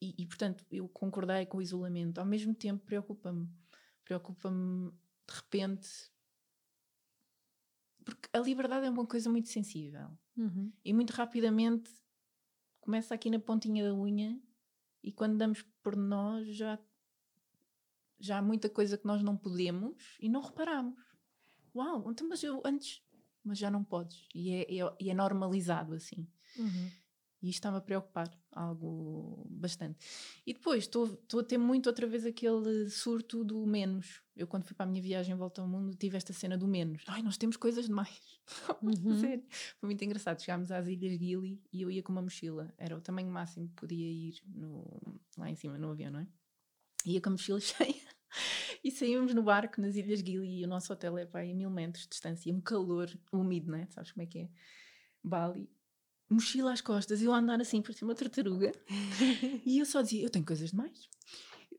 e, 0.00 0.14
e 0.18 0.26
portanto 0.26 0.64
eu 0.70 0.88
concordei 0.88 1.46
com 1.46 1.58
o 1.58 1.62
isolamento, 1.62 2.18
ao 2.18 2.26
mesmo 2.26 2.54
tempo 2.54 2.84
preocupa-me, 2.84 3.48
preocupa-me 4.04 4.90
de 4.90 5.34
repente 5.34 5.88
porque 8.04 8.28
a 8.32 8.38
liberdade 8.38 8.86
é 8.86 8.90
uma 8.90 9.06
coisa 9.06 9.28
muito 9.28 9.48
sensível 9.48 10.16
uhum. 10.36 10.72
e 10.84 10.92
muito 10.92 11.10
rapidamente 11.10 11.90
começa 12.86 13.12
aqui 13.12 13.28
na 13.28 13.40
pontinha 13.40 13.82
da 13.82 13.92
unha 13.92 14.40
e 15.02 15.10
quando 15.10 15.36
damos 15.36 15.60
por 15.82 15.96
nós 15.96 16.54
já 16.54 16.78
já 18.18 18.38
há 18.38 18.42
muita 18.42 18.70
coisa 18.70 18.96
que 18.96 19.04
nós 19.04 19.22
não 19.22 19.36
podemos 19.36 20.16
e 20.20 20.28
não 20.28 20.40
reparamos. 20.40 20.96
Uau, 21.74 22.08
então 22.10 22.28
mas 22.28 22.42
eu 22.44 22.62
antes, 22.64 23.02
mas 23.44 23.58
já 23.58 23.68
não 23.70 23.82
podes. 23.84 24.26
E 24.32 24.54
é, 24.54 24.78
é, 24.78 25.10
é 25.10 25.14
normalizado 25.14 25.94
assim. 25.94 26.30
Uhum. 26.56 26.90
E 27.42 27.50
isto 27.50 27.58
está-me 27.58 27.76
a 27.76 27.80
preocupar 27.80 28.30
algo 28.50 29.46
bastante. 29.50 29.98
E 30.46 30.54
depois 30.54 30.84
estou 30.84 31.20
a 31.38 31.44
ter 31.44 31.58
muito 31.58 31.86
outra 31.86 32.06
vez 32.06 32.24
aquele 32.24 32.88
surto 32.88 33.44
do 33.44 33.66
menos. 33.66 34.22
Eu, 34.34 34.46
quando 34.46 34.64
fui 34.64 34.74
para 34.74 34.86
a 34.86 34.88
minha 34.88 35.02
viagem 35.02 35.34
em 35.34 35.36
volta 35.36 35.60
ao 35.60 35.68
mundo, 35.68 35.94
tive 35.94 36.16
esta 36.16 36.32
cena 36.32 36.56
do 36.56 36.66
menos. 36.66 37.02
Ai, 37.06 37.22
nós 37.22 37.36
temos 37.36 37.56
coisas 37.56 37.86
demais. 37.86 38.20
Uhum. 38.82 39.20
Sério. 39.20 39.44
Foi 39.80 39.88
muito 39.88 40.04
engraçado. 40.04 40.40
Chegámos 40.40 40.70
às 40.70 40.86
Ilhas 40.86 41.18
Gili 41.18 41.60
e 41.72 41.82
eu 41.82 41.90
ia 41.90 42.02
com 42.02 42.12
uma 42.12 42.22
mochila. 42.22 42.72
Era 42.78 42.96
o 42.96 43.00
tamanho 43.00 43.28
máximo 43.28 43.68
que 43.68 43.74
podia 43.74 44.08
ir 44.08 44.40
no, 44.46 45.20
lá 45.36 45.50
em 45.50 45.56
cima 45.56 45.76
no 45.76 45.90
avião, 45.90 46.12
não 46.12 46.20
é? 46.20 46.28
Ia 47.04 47.20
com 47.20 47.30
a 47.30 47.32
mochila 47.32 47.58
cheia. 47.60 47.94
E 48.84 48.90
saímos 48.90 49.34
no 49.34 49.42
barco 49.42 49.80
nas 49.80 49.96
Ilhas 49.96 50.20
Gili 50.20 50.60
e 50.60 50.64
o 50.64 50.68
nosso 50.68 50.92
hotel 50.92 51.18
é 51.18 51.26
para 51.26 51.40
aí 51.40 51.52
a 51.52 51.54
mil 51.54 51.70
metros 51.70 52.04
de 52.04 52.10
distância, 52.10 52.54
um 52.54 52.60
calor 52.60 53.10
úmido, 53.32 53.70
né? 53.70 53.88
Sabes 53.90 54.12
como 54.12 54.22
é 54.22 54.26
que 54.26 54.38
é? 54.38 54.48
Bali 55.24 55.68
mochila 56.28 56.72
às 56.72 56.80
costas 56.80 57.20
e 57.20 57.24
eu 57.24 57.32
a 57.32 57.38
andar 57.38 57.60
assim, 57.60 57.80
por 57.80 57.94
cima 57.94 58.10
uma 58.10 58.16
tartaruga. 58.16 58.72
e 59.64 59.78
eu 59.78 59.86
só 59.86 60.02
dizia: 60.02 60.24
Eu 60.24 60.30
tenho 60.30 60.44
coisas 60.44 60.70
demais. 60.70 61.08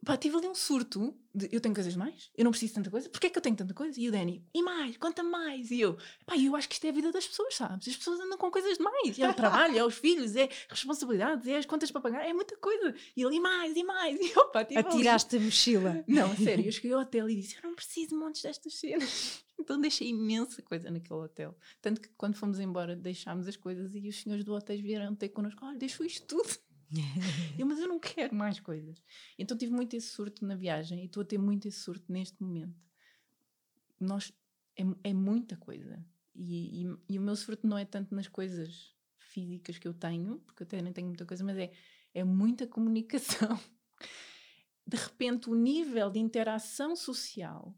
Pá, 0.08 0.16
tive 0.16 0.38
ali 0.38 0.48
um 0.48 0.56
surto 0.56 1.14
de 1.36 1.50
eu 1.52 1.60
tenho 1.60 1.76
coisas 1.76 1.94
mais, 1.94 2.32
eu 2.38 2.46
não 2.46 2.52
preciso 2.52 2.72
de 2.72 2.76
tanta 2.76 2.90
coisa, 2.90 3.10
porquê 3.10 3.28
é 3.28 3.30
que 3.30 3.38
eu 3.38 3.42
tenho 3.42 3.58
tanta 3.58 3.74
coisa? 3.74 4.00
E 4.00 4.08
o 4.08 4.12
Danny, 4.14 4.42
e 4.54 4.64
mais, 4.64 4.96
conta 4.96 5.22
mais. 5.22 5.70
E 5.70 5.82
eu, 5.82 5.98
pá, 6.26 6.38
eu 6.38 6.56
acho 6.56 6.70
que 6.70 6.76
isto 6.76 6.86
é 6.86 6.90
a 6.92 6.94
vida 6.94 7.12
das 7.12 7.28
pessoas, 7.28 7.56
sabes? 7.56 7.90
As 7.90 7.98
pessoas 7.98 8.18
andam 8.22 8.38
com 8.38 8.50
coisas 8.50 8.78
demais. 8.78 9.20
É 9.20 9.30
o 9.30 9.34
trabalho, 9.36 9.78
é 9.78 9.84
os 9.84 9.96
filhos, 9.96 10.34
é 10.38 10.48
responsabilidades, 10.70 11.46
é 11.46 11.58
as 11.58 11.66
contas 11.66 11.92
para 11.92 12.00
pagar, 12.00 12.26
é 12.26 12.32
muita 12.32 12.56
coisa. 12.56 12.96
E 13.18 13.22
ele, 13.22 13.36
e 13.36 13.40
mais, 13.42 13.76
e 13.76 13.84
mais. 13.84 14.18
E 14.24 14.32
eu, 14.32 14.46
pá, 14.48 14.64
tipo, 14.64 14.80
Atiraste 14.80 15.36
a 15.36 15.40
mochila. 15.42 16.04
Não, 16.08 16.34
sério, 16.38 16.66
eu 16.66 16.72
cheguei 16.72 16.94
ao 16.94 17.02
hotel 17.02 17.30
e 17.30 17.36
disse: 17.36 17.58
Eu 17.58 17.70
não 17.70 17.76
preciso 17.76 18.12
de 18.12 18.16
montes 18.16 18.42
destas 18.42 18.76
cenas. 18.76 19.44
Então 19.60 19.82
deixei 19.82 20.08
imensa 20.08 20.62
coisa 20.62 20.90
naquele 20.90 21.20
hotel. 21.20 21.54
Tanto 21.82 22.00
que 22.00 22.08
quando 22.16 22.36
fomos 22.36 22.62
embora 22.62 22.96
deixámos 22.96 23.46
as 23.46 23.58
coisas 23.58 23.94
e 23.94 24.08
os 24.08 24.22
senhores 24.22 24.46
do 24.46 24.54
hotel 24.54 24.78
vieram 24.82 25.14
ter 25.14 25.30
connosco: 25.30 25.66
Olha, 25.66 25.78
deixo 25.78 26.06
isto 26.06 26.26
tudo 26.28 26.58
eu, 27.58 27.66
mas 27.66 27.80
eu 27.80 27.88
não 27.88 28.00
quero 28.00 28.34
mais 28.34 28.60
coisas. 28.60 29.02
Então 29.38 29.58
tive 29.58 29.72
muito 29.72 29.96
esse 29.96 30.08
surto 30.08 30.46
na 30.46 30.56
viagem 30.56 31.02
e 31.02 31.06
estou 31.06 31.22
a 31.22 31.26
ter 31.26 31.38
muito 31.38 31.68
esse 31.68 31.80
surto 31.80 32.12
neste 32.12 32.42
momento. 32.42 32.76
Nós, 34.00 34.34
é, 34.76 34.84
é 35.10 35.14
muita 35.14 35.58
coisa. 35.58 36.04
E, 36.36 36.84
e, 36.84 36.98
e, 37.10 37.20
o 37.20 37.22
meu 37.22 37.36
sofrimento 37.36 37.68
não 37.68 37.78
é 37.78 37.86
tanto 37.86 38.14
nas 38.14 38.28
coisas 38.28 38.96
físicas 39.18 39.78
que 39.78 39.88
eu 39.88 39.94
tenho, 39.94 40.40
porque 40.40 40.64
eu 40.64 40.68
até 40.68 40.82
nem 40.82 40.94
tenho 40.94 41.08
muita 41.08 41.26
coisa, 41.26 41.44
mas 41.44 41.58
é, 41.58 41.72
é 42.14 42.24
muita 42.24 42.68
comunicação. 42.68 43.60
De 44.86 44.96
repente, 44.96 45.50
o 45.50 45.56
nível 45.56 46.10
de 46.10 46.20
interação 46.20 46.96
social 46.96 47.76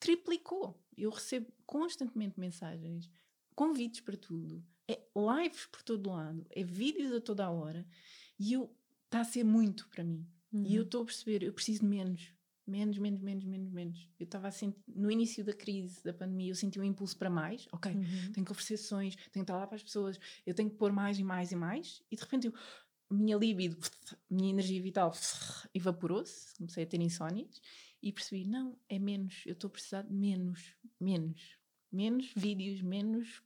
triplicou. 0.00 0.82
Eu 0.96 1.10
recebo 1.10 1.52
constantemente 1.64 2.40
mensagens, 2.40 3.08
convites 3.54 4.00
para 4.00 4.16
tudo, 4.16 4.64
é 4.90 5.00
lives 5.14 5.66
por 5.66 5.82
todo 5.82 6.10
lado, 6.10 6.44
é 6.50 6.64
vídeos 6.64 7.12
a 7.12 7.20
toda 7.20 7.44
a 7.44 7.50
hora, 7.50 7.86
e 8.38 8.52
eu 8.52 8.74
está 9.04 9.20
a 9.20 9.24
ser 9.24 9.44
muito 9.44 9.88
para 9.88 10.02
mim. 10.02 10.26
Uhum. 10.52 10.64
E 10.64 10.74
eu 10.74 10.80
uhum. 10.80 10.86
estou 10.86 11.02
a 11.02 11.04
perceber, 11.04 11.42
eu 11.42 11.52
preciso 11.52 11.80
de 11.80 11.86
menos. 11.86 12.32
Menos, 12.66 12.98
menos, 12.98 13.20
menos, 13.20 13.44
menos, 13.44 13.70
menos. 13.70 14.08
Eu 14.18 14.24
estava 14.24 14.46
assim, 14.46 14.72
no 14.86 15.10
início 15.10 15.44
da 15.44 15.52
crise, 15.52 16.04
da 16.04 16.12
pandemia, 16.12 16.52
eu 16.52 16.54
senti 16.54 16.78
um 16.78 16.84
impulso 16.84 17.16
para 17.16 17.28
mais. 17.28 17.66
Ok, 17.72 17.92
uhum. 17.92 18.32
tenho 18.32 18.46
que 18.46 18.52
oferecer 18.52 18.76
sessões, 18.76 19.16
tenho 19.16 19.30
que 19.32 19.40
estar 19.40 19.56
lá 19.56 19.66
para 19.66 19.76
as 19.76 19.82
pessoas, 19.82 20.18
eu 20.46 20.54
tenho 20.54 20.70
que 20.70 20.76
pôr 20.76 20.92
mais 20.92 21.18
e 21.18 21.24
mais 21.24 21.50
e 21.50 21.56
mais. 21.56 22.02
E 22.10 22.16
de 22.16 22.22
repente 22.22 22.46
eu, 22.46 22.54
minha 23.10 23.36
libido, 23.36 23.76
minha 24.30 24.50
energia 24.50 24.80
vital 24.80 25.12
evaporou-se, 25.74 26.54
comecei 26.54 26.84
a 26.84 26.86
ter 26.86 27.00
insónias 27.00 27.60
e 28.00 28.12
percebi: 28.12 28.44
não, 28.44 28.78
é 28.88 28.98
menos, 28.98 29.42
eu 29.46 29.52
estou 29.52 29.68
a 29.68 29.72
precisar 29.72 30.02
de 30.02 30.12
menos, 30.12 30.76
menos, 31.00 31.58
menos 31.90 32.32
vídeos, 32.36 32.80
menos 32.82 33.42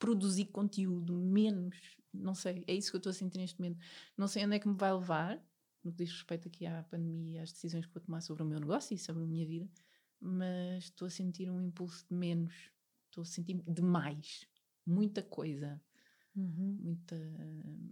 produzir 0.00 0.46
conteúdo, 0.46 1.14
menos, 1.20 1.76
não 2.12 2.34
sei, 2.34 2.64
é 2.66 2.74
isso 2.74 2.90
que 2.90 2.96
eu 2.96 2.98
estou 2.98 3.10
a 3.10 3.14
sentir 3.14 3.38
neste 3.38 3.60
momento. 3.60 3.78
Não 4.16 4.26
sei 4.26 4.44
onde 4.44 4.56
é 4.56 4.58
que 4.58 4.66
me 4.66 4.74
vai 4.74 4.92
levar, 4.92 5.40
no 5.84 5.92
que 5.92 5.98
diz 5.98 6.10
respeito 6.10 6.48
aqui 6.48 6.66
à 6.66 6.82
pandemia 6.82 7.38
e 7.38 7.38
às 7.38 7.52
decisões 7.52 7.86
que 7.86 7.92
vou 7.92 8.02
tomar 8.02 8.22
sobre 8.22 8.42
o 8.42 8.46
meu 8.46 8.58
negócio 8.58 8.94
e 8.94 8.98
sobre 8.98 9.22
a 9.22 9.26
minha 9.26 9.46
vida, 9.46 9.70
mas 10.18 10.84
estou 10.84 11.06
a 11.06 11.10
sentir 11.10 11.50
um 11.50 11.60
impulso 11.60 12.04
de 12.08 12.14
menos, 12.14 12.54
estou 13.06 13.22
a 13.22 13.24
sentir 13.26 13.62
de 13.66 13.82
mais, 13.82 14.46
muita 14.84 15.22
coisa, 15.22 15.80
uhum. 16.34 16.78
muita 16.80 17.16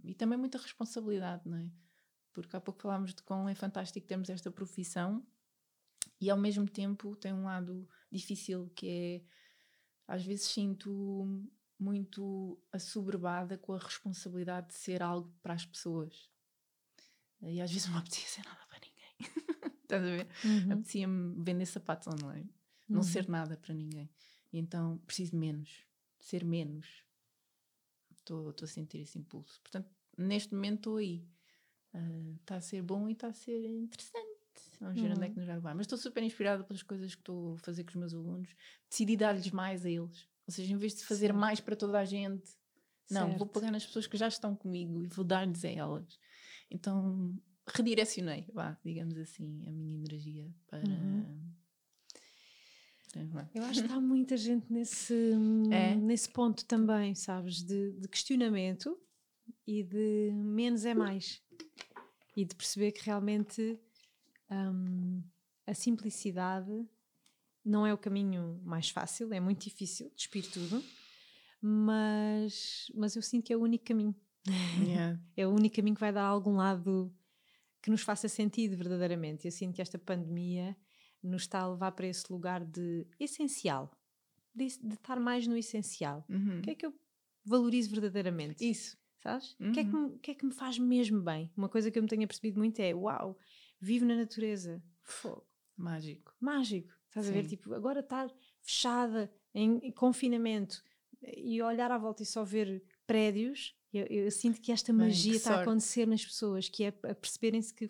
e 0.03 0.13
também 0.15 0.37
muita 0.37 0.57
responsabilidade, 0.57 1.47
não 1.47 1.57
é? 1.57 1.71
Porque 2.33 2.55
há 2.55 2.61
pouco 2.61 2.81
falámos 2.81 3.13
de 3.13 3.21
como 3.21 3.47
é 3.47 3.55
fantástico 3.55 4.07
termos 4.07 4.29
esta 4.29 4.51
profissão 4.51 5.25
e 6.19 6.29
ao 6.29 6.37
mesmo 6.37 6.67
tempo 6.67 7.15
tem 7.15 7.33
um 7.33 7.43
lado 7.43 7.87
difícil 8.11 8.71
que 8.75 8.87
é 8.87 9.23
às 10.07 10.25
vezes 10.25 10.47
sinto 10.47 11.47
muito 11.79 12.61
assoberbada 12.71 13.57
com 13.57 13.73
a 13.73 13.79
responsabilidade 13.79 14.67
de 14.67 14.73
ser 14.73 15.01
algo 15.01 15.33
para 15.41 15.53
as 15.53 15.65
pessoas. 15.65 16.29
E 17.41 17.61
às 17.61 17.71
vezes 17.71 17.87
não 17.87 17.97
apetecia 17.97 18.27
ser 18.27 18.45
nada 18.45 18.59
para 18.67 18.79
ninguém. 18.79 19.19
Estás 19.83 20.03
a 20.03 20.05
ver? 20.05 20.27
Uhum. 20.43 20.73
Apetecia-me 20.73 21.43
vender 21.43 21.65
sapatos 21.65 22.07
online, 22.07 22.49
uhum. 22.89 22.95
não 22.95 23.03
ser 23.03 23.25
uhum. 23.25 23.31
nada 23.31 23.55
para 23.55 23.73
ninguém. 23.73 24.09
E 24.51 24.59
então 24.59 24.97
preciso 25.05 25.37
menos, 25.37 25.85
ser 26.19 26.43
menos. 26.43 27.05
Estou 28.11 28.53
a 28.61 28.67
sentir 28.67 28.99
esse 28.99 29.17
impulso. 29.17 29.59
Portanto, 29.61 29.89
neste 30.17 30.53
momento 30.53 30.79
estou 30.79 30.97
aí. 30.97 31.27
Está 32.41 32.55
uh, 32.55 32.57
a 32.57 32.61
ser 32.61 32.83
bom 32.83 33.09
e 33.09 33.13
está 33.13 33.27
a 33.27 33.33
ser 33.33 33.57
interessante. 33.65 34.29
Vamos 34.79 35.01
ver 35.01 35.07
uhum. 35.07 35.13
onde 35.13 35.23
é 35.23 35.27
uhum. 35.27 35.33
que 35.33 35.39
nos 35.39 35.47
vai 35.47 35.55
levar. 35.55 35.75
Mas 35.75 35.85
estou 35.85 35.97
super 35.97 36.21
inspirada 36.23 36.63
pelas 36.63 36.83
coisas 36.83 37.15
que 37.15 37.21
estou 37.21 37.55
a 37.55 37.57
fazer 37.57 37.83
com 37.83 37.89
os 37.89 37.95
meus 37.95 38.13
alunos. 38.13 38.55
Decidi 38.89 39.17
dar-lhes 39.17 39.49
mais 39.51 39.85
a 39.85 39.89
eles. 39.89 40.27
Ou 40.49 40.51
seja, 40.51 40.73
em 40.73 40.77
vez 40.77 40.95
de 40.95 41.05
fazer 41.05 41.27
certo. 41.27 41.37
mais 41.37 41.59
para 41.59 41.75
toda 41.75 41.99
a 41.99 42.05
gente, 42.05 42.49
não, 43.07 43.27
certo. 43.27 43.37
vou 43.37 43.45
pegar 43.45 43.69
nas 43.69 43.85
pessoas 43.85 44.07
que 44.07 44.17
já 44.17 44.27
estão 44.27 44.55
comigo 44.55 45.03
e 45.03 45.07
vou 45.07 45.23
dar-lhes 45.23 45.63
a 45.63 45.69
elas. 45.69 46.19
Então 46.71 47.39
redirecionei, 47.67 48.47
vá, 48.51 48.75
digamos 48.83 49.15
assim, 49.19 49.63
a 49.67 49.71
minha 49.71 49.93
energia 49.93 50.51
para. 50.65 50.89
Uhum. 50.89 51.45
Eu 53.53 53.63
acho 53.63 53.83
que 53.83 53.91
há 53.91 54.01
muita 54.01 54.35
gente 54.35 54.73
nesse, 54.73 55.33
é? 55.71 55.95
nesse 55.95 56.29
ponto 56.29 56.65
também, 56.65 57.13
sabes? 57.13 57.61
De, 57.61 57.91
de 57.91 58.07
questionamento 58.07 58.99
e 59.67 59.83
de 59.83 60.31
menos 60.33 60.83
é 60.83 60.95
mais. 60.95 61.43
E 62.35 62.43
de 62.43 62.55
perceber 62.55 62.91
que 62.91 63.05
realmente 63.05 63.79
um, 64.49 65.21
a 65.67 65.75
simplicidade 65.75 66.87
não 67.69 67.85
é 67.85 67.93
o 67.93 67.97
caminho 67.97 68.59
mais 68.63 68.89
fácil, 68.89 69.31
é 69.31 69.39
muito 69.39 69.63
difícil 69.63 70.11
despir 70.15 70.49
tudo, 70.51 70.83
mas, 71.61 72.91
mas 72.95 73.15
eu 73.15 73.21
sinto 73.21 73.45
que 73.45 73.53
é 73.53 73.57
o 73.57 73.61
único 73.61 73.85
caminho. 73.85 74.15
Yeah. 74.81 75.19
é 75.37 75.45
o 75.45 75.51
único 75.51 75.75
caminho 75.75 75.95
que 75.95 76.01
vai 76.01 76.11
dar 76.11 76.23
algum 76.23 76.55
lado 76.55 77.13
que 77.81 77.91
nos 77.91 78.01
faça 78.01 78.27
sentido 78.27 78.75
verdadeiramente. 78.75 79.45
Eu 79.45 79.51
sinto 79.51 79.75
que 79.75 79.81
esta 79.81 79.99
pandemia 79.99 80.75
nos 81.21 81.43
está 81.43 81.59
a 81.59 81.69
levar 81.69 81.91
para 81.91 82.07
esse 82.07 82.31
lugar 82.31 82.65
de 82.65 83.05
essencial, 83.19 83.91
de, 84.53 84.67
de 84.67 84.93
estar 84.95 85.19
mais 85.19 85.45
no 85.45 85.55
essencial. 85.55 86.25
Uhum. 86.27 86.59
O 86.59 86.61
que 86.61 86.71
é 86.71 86.75
que 86.75 86.85
eu 86.85 86.93
valorizo 87.45 87.91
verdadeiramente? 87.91 88.67
Isso. 88.67 88.97
Sabes? 89.21 89.55
Uhum. 89.59 89.69
O, 89.69 89.73
que 89.73 89.79
é 89.79 89.83
que 89.83 89.95
uhum. 89.95 90.09
me, 90.09 90.19
que 90.19 90.31
é 90.31 90.33
que 90.33 90.45
me 90.45 90.53
faz 90.53 90.79
mesmo 90.79 91.21
bem? 91.21 91.51
Uma 91.55 91.69
coisa 91.69 91.91
que 91.91 91.99
eu 91.99 92.03
me 92.03 92.09
tenho 92.09 92.25
percebido 92.25 92.57
muito 92.57 92.79
é: 92.79 92.95
uau, 92.95 93.37
vivo 93.79 94.05
na 94.05 94.15
natureza. 94.15 94.81
Fogo. 95.03 95.45
Mágico. 95.75 96.33
Mágico. 96.39 96.98
Estás 97.09 97.25
Sim. 97.25 97.31
a 97.31 97.35
ver? 97.35 97.47
Tipo, 97.47 97.73
agora 97.73 97.99
estar 97.99 98.31
fechada 98.61 99.31
em, 99.53 99.91
confinamento 99.91 100.81
e 101.21 101.61
olhar 101.61 101.91
à 101.91 101.97
volta 101.97 102.23
e 102.23 102.25
só 102.25 102.43
ver 102.43 102.83
prédios, 103.05 103.75
eu, 103.91 104.05
eu 104.05 104.31
sinto 104.31 104.61
que 104.61 104.71
esta 104.71 104.93
magia 104.93 105.23
Bem, 105.23 105.31
que 105.31 105.37
está 105.37 105.49
sorte. 105.49 105.59
a 105.59 105.63
acontecer 105.63 106.07
nas 106.07 106.23
pessoas, 106.23 106.69
que 106.69 106.83
é 106.83 106.87
a 106.89 107.15
perceberem-se 107.15 107.73
que 107.73 107.89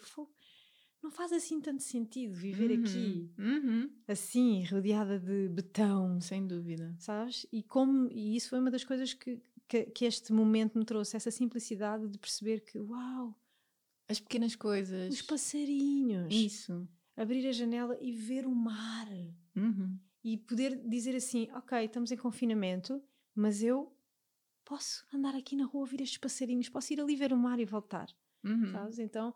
não 1.03 1.11
faz 1.11 1.31
assim 1.31 1.61
tanto 1.61 1.83
sentido 1.83 2.33
viver 2.33 2.71
uhum. 2.71 2.83
aqui 2.83 3.31
uhum. 3.37 3.89
assim, 4.07 4.63
rodeada 4.65 5.19
de 5.19 5.47
betão. 5.49 6.19
Sem 6.19 6.45
dúvida. 6.45 6.95
Sabes? 6.99 7.45
E, 7.51 7.63
como, 7.63 8.09
e 8.11 8.35
isso 8.35 8.49
foi 8.49 8.59
uma 8.59 8.71
das 8.71 8.83
coisas 8.83 9.13
que, 9.13 9.41
que, 9.67 9.83
que 9.85 10.05
este 10.05 10.33
momento 10.33 10.77
me 10.77 10.85
trouxe, 10.85 11.15
essa 11.15 11.31
simplicidade 11.31 12.07
de 12.07 12.17
perceber 12.17 12.61
que, 12.61 12.79
uau! 12.79 13.37
As 14.07 14.19
pequenas 14.19 14.55
coisas. 14.55 15.13
Os 15.13 15.21
passarinhos. 15.21 16.33
Isso 16.33 16.87
abrir 17.19 17.45
a 17.47 17.51
janela 17.51 17.97
e 17.99 18.11
ver 18.13 18.47
o 18.47 18.55
mar. 18.55 19.07
Uhum. 19.55 19.99
E 20.23 20.37
poder 20.37 20.81
dizer 20.87 21.15
assim: 21.15 21.49
ok, 21.51 21.85
estamos 21.85 22.11
em 22.11 22.17
confinamento, 22.17 23.03
mas 23.35 23.61
eu 23.61 23.93
posso 24.63 25.05
andar 25.13 25.35
aqui 25.35 25.55
na 25.55 25.65
rua, 25.65 25.81
ouvir 25.81 26.01
estes 26.01 26.17
passarinhos, 26.17 26.69
posso 26.69 26.93
ir 26.93 27.01
ali 27.01 27.15
ver 27.15 27.33
o 27.33 27.37
mar 27.37 27.59
e 27.59 27.65
voltar. 27.65 28.07
Uhum. 28.43 28.71
Sabes? 28.71 28.99
Então. 28.99 29.33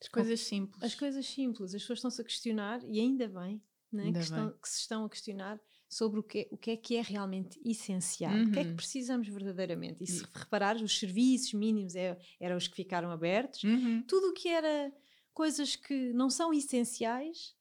As 0.00 0.08
coisas 0.08 0.40
simples. 0.40 0.82
As 0.82 0.94
coisas 0.94 1.26
simples. 1.26 1.74
As 1.74 1.82
pessoas 1.82 1.98
estão-se 1.98 2.20
a 2.20 2.24
questionar, 2.24 2.82
e 2.84 2.98
ainda 2.98 3.28
bem, 3.28 3.62
né, 3.92 4.04
ainda 4.04 4.18
que, 4.18 4.24
estão, 4.24 4.50
que, 4.52 4.68
se 4.68 4.78
estão 4.80 5.04
a 5.04 5.10
questionar 5.10 5.60
sobre 5.88 6.20
o 6.20 6.22
que, 6.22 6.48
o 6.50 6.56
que 6.56 6.70
é 6.70 6.76
que 6.76 6.96
é 6.96 7.02
realmente 7.02 7.60
essencial, 7.64 8.32
uhum. 8.32 8.48
o 8.48 8.52
que 8.52 8.58
é 8.60 8.64
que 8.64 8.70
uhum. 8.70 8.76
precisamos 8.76 9.28
verdadeiramente. 9.28 10.02
E 10.02 10.06
se 10.06 10.24
reparares, 10.32 10.80
os 10.80 10.98
serviços 10.98 11.52
mínimos 11.52 11.94
é, 11.94 12.18
eram 12.38 12.56
os 12.56 12.66
que 12.66 12.76
ficaram 12.76 13.10
abertos, 13.10 13.62
uhum. 13.62 14.02
tudo 14.06 14.30
o 14.30 14.32
que 14.32 14.48
era 14.48 14.90
coisas 15.32 15.76
que 15.76 16.12
não 16.12 16.30
são 16.30 16.52
essenciais. 16.52 17.54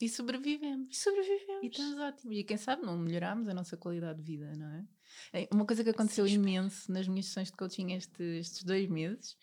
E 0.00 0.08
sobrevivemos. 0.08 0.94
E 0.94 1.00
sobrevivemos. 1.00 1.62
E 1.62 1.66
estamos 1.68 1.98
ótimos. 1.98 2.36
E 2.36 2.44
quem 2.44 2.56
sabe 2.56 2.82
não 2.82 2.98
melhoramos 2.98 3.48
a 3.48 3.54
nossa 3.54 3.76
qualidade 3.76 4.18
de 4.18 4.24
vida, 4.24 4.54
não 4.54 4.66
é? 4.66 4.86
é 5.32 5.48
uma 5.52 5.64
coisa 5.64 5.82
que 5.82 5.90
aconteceu 5.90 6.26
Sim, 6.26 6.34
imenso 6.34 6.92
nas 6.92 7.08
minhas 7.08 7.26
sessões 7.26 7.50
de 7.50 7.56
coaching 7.56 7.92
este, 7.92 8.22
estes 8.22 8.62
dois 8.62 8.88
meses 8.88 9.36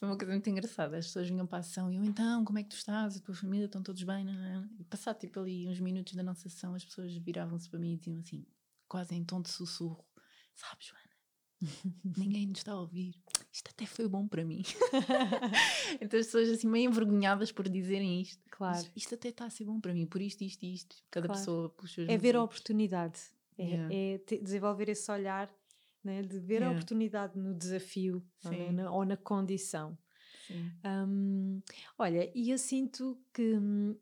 foi 0.00 0.08
uma 0.08 0.16
coisa 0.16 0.32
muito 0.32 0.48
engraçada. 0.48 0.96
As 0.96 1.06
pessoas 1.08 1.28
vinham 1.28 1.46
para 1.46 1.58
a 1.58 1.62
sessão 1.62 1.92
e 1.92 1.96
eu, 1.96 2.02
então, 2.02 2.42
como 2.42 2.58
é 2.58 2.62
que 2.62 2.70
tu 2.70 2.76
estás? 2.76 3.18
A 3.18 3.20
tua 3.20 3.34
família 3.34 3.66
estão 3.66 3.82
todos 3.82 4.02
bem? 4.02 4.24
Não, 4.24 4.32
é? 4.32 4.66
E 4.78 4.84
passado 4.84 5.18
tipo 5.18 5.38
ali 5.38 5.68
uns 5.68 5.78
minutos 5.78 6.14
da 6.14 6.22
nossa 6.22 6.48
sessão, 6.48 6.74
as 6.74 6.82
pessoas 6.82 7.14
viravam-se 7.18 7.68
para 7.68 7.78
mim 7.78 7.92
e 7.92 7.96
diziam 7.98 8.18
assim, 8.18 8.46
quase 8.88 9.14
em 9.14 9.22
tom 9.22 9.42
de 9.42 9.50
sussurro: 9.50 10.02
Sabes, 10.54 10.86
Joana? 10.86 11.09
Ninguém 12.16 12.46
nos 12.46 12.58
está 12.58 12.72
a 12.72 12.80
ouvir. 12.80 13.14
Isto 13.52 13.70
até 13.70 13.84
foi 13.84 14.08
bom 14.08 14.26
para 14.26 14.44
mim. 14.44 14.62
então 16.00 16.18
as 16.18 16.26
pessoas 16.26 16.48
assim 16.48 16.68
meio 16.68 16.88
envergonhadas 16.88 17.50
por 17.52 17.68
dizerem 17.68 18.20
isto. 18.20 18.42
Claro. 18.50 18.86
isto 18.94 19.14
até 19.14 19.30
está 19.30 19.46
a 19.46 19.50
ser 19.50 19.64
bom 19.64 19.80
para 19.80 19.94
mim, 19.94 20.06
por 20.06 20.20
isto, 20.20 20.42
isto, 20.44 20.64
isto. 20.64 20.96
Cada 21.10 21.26
claro. 21.26 21.40
pessoa 21.40 21.68
pelos 21.70 21.92
seus 21.92 22.08
É 22.08 22.18
ver 22.18 22.36
a 22.36 22.42
oportunidade. 22.42 23.20
É, 23.58 23.64
yeah. 23.64 23.94
é 23.94 24.38
desenvolver 24.38 24.88
esse 24.88 25.10
olhar 25.10 25.50
né, 26.04 26.22
de 26.22 26.38
ver 26.38 26.56
yeah. 26.56 26.68
a 26.68 26.70
oportunidade 26.72 27.38
no 27.38 27.54
desafio 27.54 28.24
é? 28.44 28.72
na, 28.72 28.90
ou 28.90 29.04
na 29.04 29.16
condição. 29.16 29.98
Um, 30.84 31.60
olha, 31.98 32.30
e 32.34 32.50
eu 32.50 32.58
sinto 32.58 33.20
que 33.32 33.56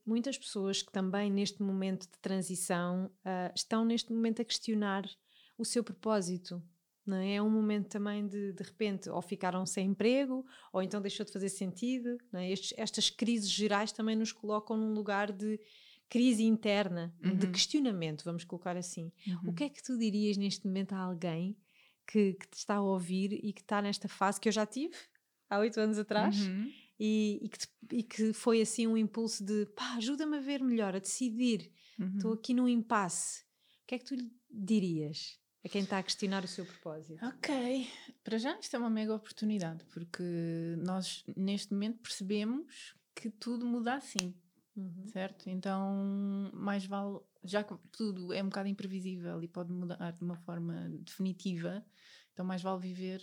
muitas 0.04 0.38
pessoas 0.38 0.82
que 0.82 0.90
também 0.90 1.30
neste 1.30 1.62
momento 1.62 2.02
de 2.02 2.18
transição 2.20 3.06
uh, 3.06 3.52
estão 3.54 3.84
neste 3.84 4.12
momento 4.12 4.40
a 4.42 4.44
questionar 4.44 5.08
o 5.56 5.64
seu 5.64 5.82
propósito, 5.84 6.62
não 7.08 7.16
é? 7.16 7.34
é 7.34 7.42
um 7.42 7.50
momento 7.50 7.88
também 7.88 8.26
de, 8.26 8.52
de 8.52 8.62
repente, 8.62 9.08
ou 9.08 9.20
ficaram 9.22 9.64
sem 9.64 9.88
emprego, 9.88 10.44
ou 10.72 10.82
então 10.82 11.00
deixou 11.00 11.24
de 11.24 11.32
fazer 11.32 11.48
sentido. 11.48 12.18
É? 12.34 12.50
Estes, 12.50 12.74
estas 12.76 13.10
crises 13.10 13.50
gerais 13.50 13.92
também 13.92 14.16
nos 14.16 14.32
colocam 14.32 14.76
num 14.76 14.92
lugar 14.92 15.32
de 15.32 15.60
crise 16.08 16.44
interna, 16.44 17.14
uhum. 17.22 17.36
de 17.36 17.48
questionamento, 17.48 18.24
vamos 18.24 18.44
colocar 18.44 18.76
assim. 18.76 19.12
Uhum. 19.26 19.50
O 19.50 19.54
que 19.54 19.64
é 19.64 19.68
que 19.68 19.82
tu 19.82 19.98
dirias 19.98 20.36
neste 20.36 20.66
momento 20.66 20.94
a 20.94 20.98
alguém 20.98 21.56
que, 22.06 22.32
que, 22.34 22.48
te 22.48 22.58
está 22.58 22.76
a 22.76 22.82
ouvir 22.82 23.32
e 23.32 23.52
que 23.52 23.60
está 23.60 23.82
nesta 23.82 24.08
fase 24.08 24.40
que 24.40 24.48
eu 24.48 24.52
já 24.52 24.64
tive 24.64 24.94
há 25.50 25.58
oito 25.58 25.78
anos 25.78 25.98
atrás? 25.98 26.40
Uhum. 26.40 26.72
E, 26.98 27.40
e, 27.42 27.48
que 27.48 27.58
te, 27.58 27.68
e, 27.92 28.02
que 28.02 28.32
foi 28.32 28.60
assim 28.60 28.86
um 28.86 28.96
impulso 28.96 29.44
de 29.44 29.66
pá, 29.66 29.94
ajuda-me 29.96 30.38
a 30.38 30.40
ver 30.40 30.62
melhor, 30.62 30.96
a 30.96 30.98
decidir. 30.98 31.70
Estou 32.16 32.30
uhum. 32.30 32.36
aqui 32.36 32.54
num 32.54 32.68
impasse 32.68 33.44
que 33.88 33.94
é 33.94 33.98
que 33.98 34.04
tu 34.04 34.14
lhe 34.14 34.30
dirias 34.50 35.40
a 35.64 35.68
quem 35.68 35.82
está 35.82 35.98
a 35.98 36.02
questionar 36.02 36.44
o 36.44 36.48
seu 36.48 36.64
propósito? 36.64 37.24
Ok, 37.24 37.88
para 38.22 38.38
já 38.38 38.58
isto 38.58 38.74
é 38.74 38.78
uma 38.78 38.90
mega 38.90 39.14
oportunidade, 39.14 39.84
porque 39.86 40.22
nós 40.78 41.24
neste 41.36 41.72
momento 41.72 41.98
percebemos 42.00 42.94
que 43.14 43.30
tudo 43.30 43.66
muda 43.66 43.94
assim, 43.94 44.34
uhum. 44.76 45.08
certo? 45.08 45.50
Então, 45.50 46.50
mais 46.52 46.86
vale, 46.86 47.18
já 47.42 47.64
que 47.64 47.74
tudo 47.90 48.32
é 48.32 48.42
um 48.42 48.48
bocado 48.48 48.68
imprevisível 48.68 49.42
e 49.42 49.48
pode 49.48 49.72
mudar 49.72 50.12
de 50.12 50.22
uma 50.22 50.36
forma 50.36 50.88
definitiva, 51.00 51.84
então 52.32 52.44
mais 52.44 52.62
vale 52.62 52.80
viver 52.80 53.20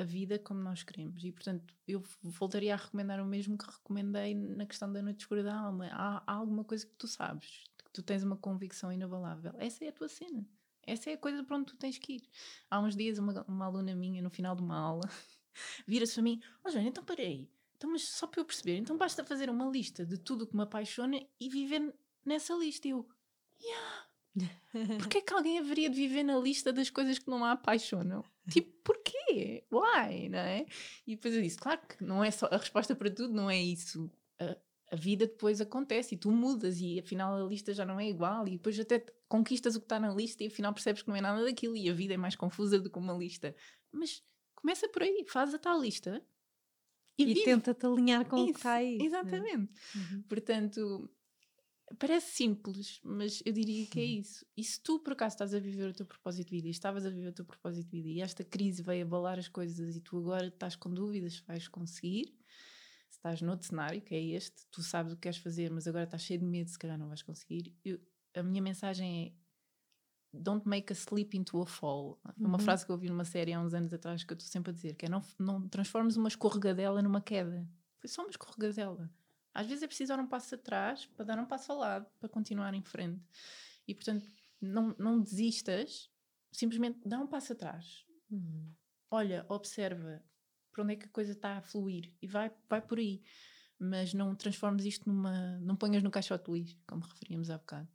a 0.00 0.04
vida 0.04 0.38
como 0.38 0.60
nós 0.60 0.82
queremos. 0.82 1.22
E, 1.22 1.30
portanto, 1.30 1.74
eu 1.86 2.02
voltaria 2.22 2.72
a 2.72 2.76
recomendar 2.76 3.20
o 3.20 3.26
mesmo 3.26 3.56
que 3.56 3.66
recomendei 3.66 4.34
na 4.34 4.66
questão 4.66 4.90
da 4.90 5.02
noite 5.02 5.20
escura 5.20 5.42
da 5.42 5.54
alma. 5.54 5.88
Há, 5.92 6.22
há 6.26 6.32
alguma 6.32 6.64
coisa 6.64 6.86
que 6.86 6.94
tu 6.94 7.06
sabes, 7.06 7.64
que 7.84 7.92
tu 7.92 8.02
tens 8.02 8.22
uma 8.22 8.36
convicção 8.36 8.90
inabalável. 8.90 9.52
Essa 9.58 9.84
é 9.84 9.88
a 9.88 9.92
tua 9.92 10.08
cena. 10.08 10.44
Essa 10.86 11.10
é 11.10 11.14
a 11.14 11.18
coisa 11.18 11.42
para 11.44 11.56
onde 11.56 11.66
tu 11.66 11.76
tens 11.76 11.98
que 11.98 12.14
ir. 12.14 12.22
Há 12.70 12.80
uns 12.80 12.96
dias, 12.96 13.18
uma, 13.18 13.44
uma 13.46 13.66
aluna 13.66 13.94
minha, 13.94 14.22
no 14.22 14.30
final 14.30 14.56
de 14.56 14.62
uma 14.62 14.78
aula, 14.78 15.08
vira-se 15.86 16.14
para 16.14 16.22
mim: 16.22 16.40
Ó 16.64 16.68
oh, 16.68 16.70
Joana, 16.70 16.88
então 16.88 17.04
parei. 17.04 17.50
Então, 17.76 17.90
mas 17.90 18.02
só 18.02 18.26
para 18.26 18.40
eu 18.40 18.44
perceber, 18.44 18.76
então 18.76 18.96
basta 18.98 19.24
fazer 19.24 19.48
uma 19.48 19.64
lista 19.64 20.04
de 20.04 20.18
tudo 20.18 20.42
o 20.42 20.46
que 20.46 20.54
me 20.54 20.62
apaixona 20.62 21.18
e 21.40 21.48
viver 21.48 21.94
nessa 22.24 22.54
lista. 22.54 22.86
E 22.86 22.90
eu, 22.90 23.08
yeah. 23.62 24.10
Porquê 24.98 25.18
é 25.18 25.20
que 25.20 25.32
alguém 25.32 25.58
haveria 25.58 25.90
de 25.90 25.96
viver 25.96 26.22
na 26.22 26.38
lista 26.38 26.72
das 26.72 26.90
coisas 26.90 27.18
que 27.18 27.28
não 27.28 27.44
a 27.44 27.52
apaixonam? 27.52 28.24
Tipo, 28.50 28.70
porquê? 28.84 29.64
Why? 29.70 30.28
Não 30.28 30.38
é? 30.38 30.66
E 31.06 31.16
depois 31.16 31.34
eu 31.34 31.42
disse, 31.42 31.58
claro 31.58 31.80
que 31.86 32.04
não 32.04 32.22
é 32.22 32.30
só 32.30 32.46
a 32.50 32.56
resposta 32.56 32.94
para 32.94 33.10
tudo, 33.10 33.32
não 33.32 33.50
é 33.50 33.58
isso. 33.58 34.10
A, 34.90 34.96
vida 34.96 35.26
depois 35.26 35.60
acontece 35.60 36.14
e 36.14 36.18
tu 36.18 36.30
mudas 36.30 36.80
e 36.80 36.98
afinal 36.98 37.34
a 37.34 37.48
lista 37.48 37.72
já 37.72 37.84
não 37.84 38.00
é 38.00 38.08
igual 38.08 38.46
e 38.46 38.52
depois 38.52 38.78
até 38.78 39.04
conquistas 39.28 39.76
o 39.76 39.80
que 39.80 39.84
está 39.84 40.00
na 40.00 40.12
lista 40.12 40.42
e 40.42 40.48
afinal 40.48 40.72
percebes 40.72 41.02
que 41.02 41.08
não 41.08 41.16
é 41.16 41.20
nada 41.20 41.44
daquilo 41.44 41.76
e 41.76 41.88
a 41.88 41.92
vida 41.92 42.14
é 42.14 42.16
mais 42.16 42.36
confusa 42.36 42.78
do 42.78 42.90
que 42.90 42.98
uma 42.98 43.12
lista. 43.12 43.54
Mas 43.92 44.22
começa 44.54 44.88
por 44.88 45.02
aí, 45.02 45.24
faz 45.28 45.54
a 45.54 45.58
tal 45.58 45.80
lista 45.80 46.22
e, 47.16 47.32
e 47.32 47.44
tenta-te 47.44 47.86
alinhar 47.86 48.24
com 48.26 48.36
Isso, 48.36 48.44
o 48.44 48.52
que 48.52 48.58
está 48.58 48.72
aí. 48.72 48.98
Né? 48.98 49.04
Exatamente. 49.04 49.72
Uhum. 49.94 50.22
Portanto, 50.28 51.10
parece 51.98 52.32
simples, 52.32 53.00
mas 53.02 53.42
eu 53.44 53.52
diria 53.52 53.86
que 53.86 54.00
é 54.00 54.04
isso. 54.04 54.44
E 54.56 54.62
se 54.62 54.80
tu 54.80 54.98
por 55.00 55.12
acaso 55.12 55.34
estás 55.34 55.54
a 55.54 55.58
viver 55.58 55.88
o 55.88 55.92
teu 55.92 56.06
propósito 56.06 56.48
de 56.48 56.56
vida 56.56 56.68
e 56.68 56.70
estavas 56.70 57.04
a 57.04 57.10
viver 57.10 57.28
o 57.28 57.32
teu 57.32 57.44
propósito 57.44 57.84
de 57.84 57.90
vida 57.90 58.08
e 58.08 58.20
esta 58.20 58.44
crise 58.44 58.82
veio 58.82 59.04
abalar 59.04 59.38
as 59.38 59.48
coisas 59.48 59.96
e 59.96 60.00
tu 60.00 60.18
agora 60.18 60.46
estás 60.46 60.76
com 60.76 60.90
dúvidas 60.90 61.34
se 61.34 61.42
vais 61.42 61.68
conseguir, 61.68 62.26
se 62.26 62.39
estás 63.20 63.42
noutro 63.42 63.66
cenário, 63.66 64.00
que 64.00 64.14
é 64.14 64.20
este, 64.20 64.66
tu 64.70 64.82
sabes 64.82 65.12
o 65.12 65.16
que 65.16 65.22
queres 65.22 65.38
fazer, 65.38 65.70
mas 65.70 65.86
agora 65.86 66.04
estás 66.04 66.22
cheio 66.22 66.40
de 66.40 66.46
medo, 66.46 66.70
se 66.70 66.78
calhar 66.78 66.98
não 66.98 67.08
vais 67.08 67.22
conseguir. 67.22 67.76
Eu, 67.84 68.00
a 68.34 68.42
minha 68.42 68.62
mensagem 68.62 69.26
é 69.26 69.40
don't 70.32 70.66
make 70.66 70.92
a 70.92 70.96
sleep 70.96 71.36
into 71.36 71.60
a 71.60 71.66
fall. 71.66 72.18
Uhum. 72.24 72.46
Uma 72.46 72.58
frase 72.58 72.84
que 72.84 72.90
eu 72.90 72.94
ouvi 72.94 73.08
numa 73.08 73.24
série 73.24 73.52
há 73.52 73.60
uns 73.60 73.74
anos 73.74 73.92
atrás 73.92 74.24
que 74.24 74.32
eu 74.32 74.36
estou 74.36 74.50
sempre 74.50 74.70
a 74.70 74.74
dizer, 74.74 74.94
que 74.94 75.06
é 75.06 75.08
não, 75.08 75.22
não 75.38 75.68
transformes 75.68 76.16
uma 76.16 76.28
escorregadela 76.28 77.02
numa 77.02 77.20
queda. 77.20 77.68
Foi 77.98 78.08
só 78.08 78.22
uma 78.22 78.30
escorregadela. 78.30 79.10
Às 79.52 79.66
vezes 79.66 79.82
é 79.82 79.86
preciso 79.86 80.08
dar 80.08 80.22
um 80.22 80.26
passo 80.26 80.54
atrás 80.54 81.06
para 81.06 81.24
dar 81.24 81.38
um 81.38 81.46
passo 81.46 81.72
ao 81.72 81.78
lado, 81.78 82.06
para 82.18 82.28
continuar 82.28 82.72
em 82.72 82.82
frente. 82.82 83.22
E 83.86 83.94
portanto, 83.94 84.26
não, 84.60 84.94
não 84.98 85.20
desistas, 85.20 86.08
simplesmente 86.52 87.00
dá 87.04 87.18
um 87.18 87.26
passo 87.26 87.52
atrás. 87.52 88.06
Uhum. 88.30 88.72
Olha, 89.10 89.44
observa 89.48 90.22
para 90.72 90.82
onde 90.82 90.94
é 90.94 90.96
que 90.96 91.06
a 91.06 91.10
coisa 91.10 91.32
está 91.32 91.56
a 91.56 91.62
fluir 91.62 92.12
e 92.20 92.26
vai, 92.26 92.50
vai 92.68 92.80
por 92.80 92.98
aí. 92.98 93.22
Mas 93.78 94.12
não 94.12 94.34
transformes 94.34 94.84
isto 94.84 95.08
numa. 95.08 95.58
Não 95.60 95.74
ponhas 95.74 96.02
no 96.02 96.10
caixote 96.10 96.50
lixo, 96.50 96.78
como 96.86 97.02
referíamos 97.02 97.48
há 97.50 97.56
bocado 97.56 97.88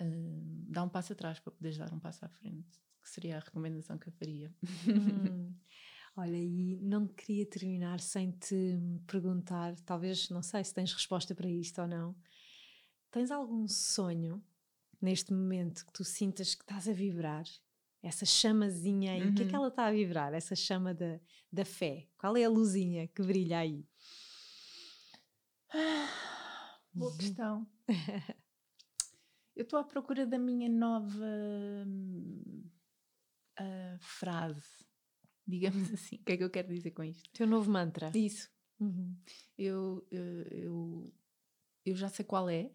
uh, 0.00 0.64
dá 0.68 0.82
um 0.82 0.88
passo 0.88 1.12
atrás 1.12 1.38
para 1.38 1.52
poderes 1.52 1.78
dar 1.78 1.92
um 1.92 1.98
passo 1.98 2.24
à 2.24 2.28
frente, 2.28 2.78
que 3.02 3.08
seria 3.08 3.36
a 3.36 3.40
recomendação 3.40 3.98
que 3.98 4.08
eu 4.08 4.12
faria. 4.12 4.52
Hum. 4.88 5.54
Olha, 6.16 6.36
e 6.36 6.76
não 6.80 7.08
queria 7.08 7.44
terminar 7.44 7.98
sem 7.98 8.30
te 8.30 8.78
perguntar, 9.04 9.74
talvez, 9.80 10.28
não 10.30 10.42
sei 10.42 10.62
se 10.62 10.72
tens 10.72 10.92
resposta 10.92 11.34
para 11.34 11.48
isto 11.48 11.80
ou 11.80 11.88
não. 11.88 12.14
Tens 13.10 13.32
algum 13.32 13.66
sonho 13.66 14.40
neste 15.00 15.32
momento 15.32 15.84
que 15.84 15.92
tu 15.92 16.04
sintas 16.04 16.54
que 16.54 16.62
estás 16.62 16.88
a 16.88 16.92
vibrar? 16.92 17.44
Essa 18.04 18.26
chamazinha 18.26 19.12
aí, 19.12 19.22
uhum. 19.22 19.30
o 19.30 19.34
que 19.34 19.42
é 19.42 19.46
que 19.46 19.52
uhum. 19.52 19.60
ela 19.60 19.68
está 19.68 19.86
a 19.86 19.90
vibrar? 19.90 20.34
Essa 20.34 20.54
chama 20.54 20.92
da, 20.92 21.18
da 21.50 21.64
fé? 21.64 22.06
Qual 22.18 22.36
é 22.36 22.44
a 22.44 22.50
luzinha 22.50 23.08
que 23.08 23.22
brilha 23.22 23.60
aí? 23.60 23.88
Ah, 25.72 26.78
boa 26.92 27.10
uhum. 27.10 27.16
questão. 27.16 27.66
Eu 29.56 29.62
estou 29.62 29.78
à 29.78 29.84
procura 29.84 30.26
da 30.26 30.38
minha 30.38 30.68
nova 30.68 31.24
uh, 33.58 33.98
frase, 34.00 34.84
digamos 35.46 35.90
assim. 35.94 36.16
O 36.16 36.24
que 36.24 36.32
é 36.32 36.36
que 36.36 36.44
eu 36.44 36.50
quero 36.50 36.74
dizer 36.74 36.90
com 36.90 37.04
isto? 37.04 37.30
Teu 37.32 37.46
novo 37.46 37.70
mantra. 37.70 38.12
Isso. 38.14 38.50
Uhum. 38.78 39.16
Eu, 39.56 40.06
eu, 40.10 40.42
eu, 40.50 41.14
eu 41.86 41.96
já 41.96 42.10
sei 42.10 42.26
qual 42.26 42.50
é, 42.50 42.70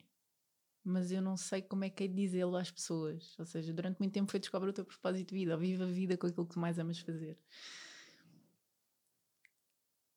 mas 0.84 1.11
eu 1.11 1.21
não 1.21 1.38
sei 1.38 1.61
como 1.61 1.84
é 1.84 1.89
que 1.89 2.03
é 2.03 2.07
dizê-lo 2.07 2.55
às 2.55 2.71
pessoas. 2.71 3.38
Ou 3.38 3.45
seja, 3.45 3.73
durante 3.73 3.99
muito 3.99 4.13
tempo 4.13 4.32
foi 4.32 4.39
descobrir 4.39 4.69
o 4.69 4.73
teu 4.73 4.86
propósito 4.86 5.30
de 5.30 5.36
vida, 5.36 5.53
ou 5.53 5.59
viva 5.59 5.84
a 5.84 5.88
vida 5.88 6.17
com 6.17 6.27
aquilo 6.27 6.45
que 6.45 6.53
tu 6.53 6.59
mais 6.59 6.80
amas 6.80 6.99
fazer. 6.99 7.38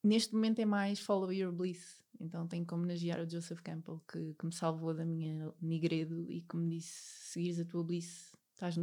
Neste 0.03 0.35
momento 0.35 0.59
é 0.61 0.65
mais 0.65 1.01
follow 1.01 1.33
your 1.33 1.53
bliss. 1.53 2.03
Então 2.21 2.47
tenho 2.47 2.65
que 2.65 2.75
homenagear 2.75 3.21
o 3.21 3.29
Joseph 3.29 3.61
Campbell, 3.63 4.01
que, 4.11 4.35
que 4.35 4.47
me 4.47 4.53
salvou 4.53 4.95
da 4.95 5.05
minha 5.05 5.53
nigredo 5.61 6.31
e 6.31 6.43
que 6.43 6.57
me 6.57 6.69
disse: 6.69 7.33
seguires 7.33 7.59
a 7.59 7.65
tua 7.65 7.83
bliss, 7.83 8.33
estás, 8.53 8.77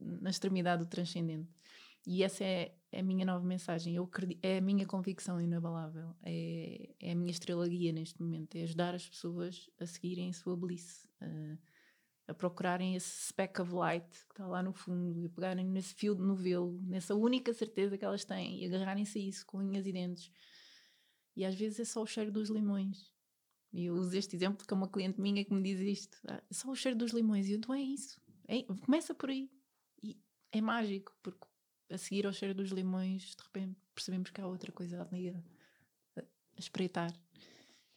na 0.00 0.30
extremidade 0.30 0.84
do 0.84 0.88
transcendente. 0.88 1.50
E 2.06 2.22
essa 2.22 2.42
é, 2.44 2.74
é 2.90 3.00
a 3.00 3.02
minha 3.02 3.24
nova 3.24 3.44
mensagem. 3.44 3.94
Eu 3.94 4.10
é 4.42 4.58
a 4.58 4.60
minha 4.60 4.86
convicção 4.86 5.40
inabalável. 5.40 6.14
É, 6.22 6.94
é 7.00 7.12
a 7.12 7.14
minha 7.14 7.30
estrela 7.30 7.66
guia 7.68 7.92
neste 7.92 8.20
momento. 8.20 8.56
É 8.56 8.62
ajudar 8.62 8.94
as 8.94 9.08
pessoas 9.08 9.70
a 9.78 9.86
seguirem 9.86 10.30
a 10.30 10.32
sua 10.32 10.56
bliss. 10.56 11.08
A, 11.20 11.58
a 12.28 12.34
procurarem 12.34 12.96
esse 12.96 13.28
speck 13.28 13.60
of 13.60 13.72
light 13.72 14.08
que 14.08 14.32
está 14.32 14.46
lá 14.46 14.62
no 14.62 14.72
fundo. 14.72 15.24
E 15.24 15.28
pegarem 15.28 15.64
nesse 15.64 15.94
fio 15.94 16.14
de 16.14 16.22
novelo. 16.22 16.80
Nessa 16.82 17.14
única 17.14 17.54
certeza 17.54 17.96
que 17.96 18.04
elas 18.04 18.24
têm. 18.24 18.62
E 18.62 18.66
agarrarem-se 18.66 19.18
a 19.18 19.22
isso 19.22 19.46
com 19.46 19.58
unhas 19.58 19.86
e 19.86 19.92
dentes 19.92 20.32
e 21.34 21.44
às 21.44 21.54
vezes 21.54 21.80
é 21.80 21.84
só 21.84 22.02
o 22.02 22.06
cheiro 22.06 22.30
dos 22.30 22.50
limões. 22.50 23.10
E 23.72 23.86
eu 23.86 23.94
uso 23.94 24.16
este 24.16 24.36
exemplo 24.36 24.58
porque 24.58 24.74
é 24.74 24.76
uma 24.76 24.88
cliente 24.88 25.20
minha 25.20 25.44
que 25.44 25.52
me 25.52 25.62
diz 25.62 25.80
isto: 25.80 26.18
ah, 26.28 26.42
só 26.50 26.70
o 26.70 26.76
cheiro 26.76 26.96
dos 26.96 27.12
limões. 27.12 27.48
E 27.48 27.52
eu, 27.52 27.58
então 27.58 27.74
é 27.74 27.80
isso. 27.80 28.20
É, 28.46 28.62
começa 28.62 29.14
por 29.14 29.30
aí. 29.30 29.50
E 30.02 30.20
é 30.50 30.60
mágico, 30.60 31.16
porque 31.22 31.46
a 31.92 31.98
seguir 31.98 32.26
ao 32.26 32.32
cheiro 32.32 32.54
dos 32.54 32.70
limões, 32.70 33.34
de 33.36 33.42
repente 33.42 33.76
percebemos 33.94 34.30
que 34.30 34.40
há 34.40 34.46
outra 34.46 34.72
coisa 34.72 35.02
ali 35.02 35.30
a, 35.30 36.20
a 36.20 36.58
espreitar. 36.58 37.12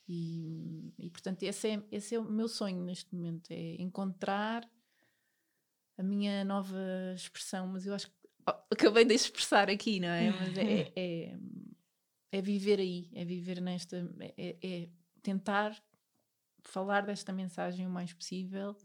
E, 0.07 0.93
e 0.99 1.09
portanto, 1.09 1.43
esse 1.43 1.69
é, 1.69 1.83
esse 1.91 2.15
é 2.15 2.19
o 2.19 2.23
meu 2.23 2.47
sonho 2.47 2.83
neste 2.83 3.13
momento: 3.15 3.49
é 3.51 3.81
encontrar 3.81 4.69
a 5.97 6.03
minha 6.03 6.43
nova 6.43 6.77
expressão. 7.15 7.67
Mas 7.67 7.85
eu 7.85 7.93
acho 7.95 8.07
que 8.07 8.13
oh, 8.47 8.51
acabei 8.71 9.05
de 9.05 9.13
expressar 9.13 9.69
aqui, 9.69 9.99
não 9.99 10.09
é? 10.09 10.31
Mas 10.31 10.57
é, 10.57 10.91
é 10.95 11.37
é 12.35 12.41
viver 12.41 12.79
aí, 12.79 13.09
é 13.13 13.23
viver 13.23 13.61
nesta. 13.61 14.09
É, 14.19 14.57
é, 14.61 14.89
tentar 15.21 15.75
falar 16.59 17.05
desta 17.05 17.31
mensagem 17.31 17.87
o 17.87 17.89
mais 17.89 18.13
possível 18.13 18.75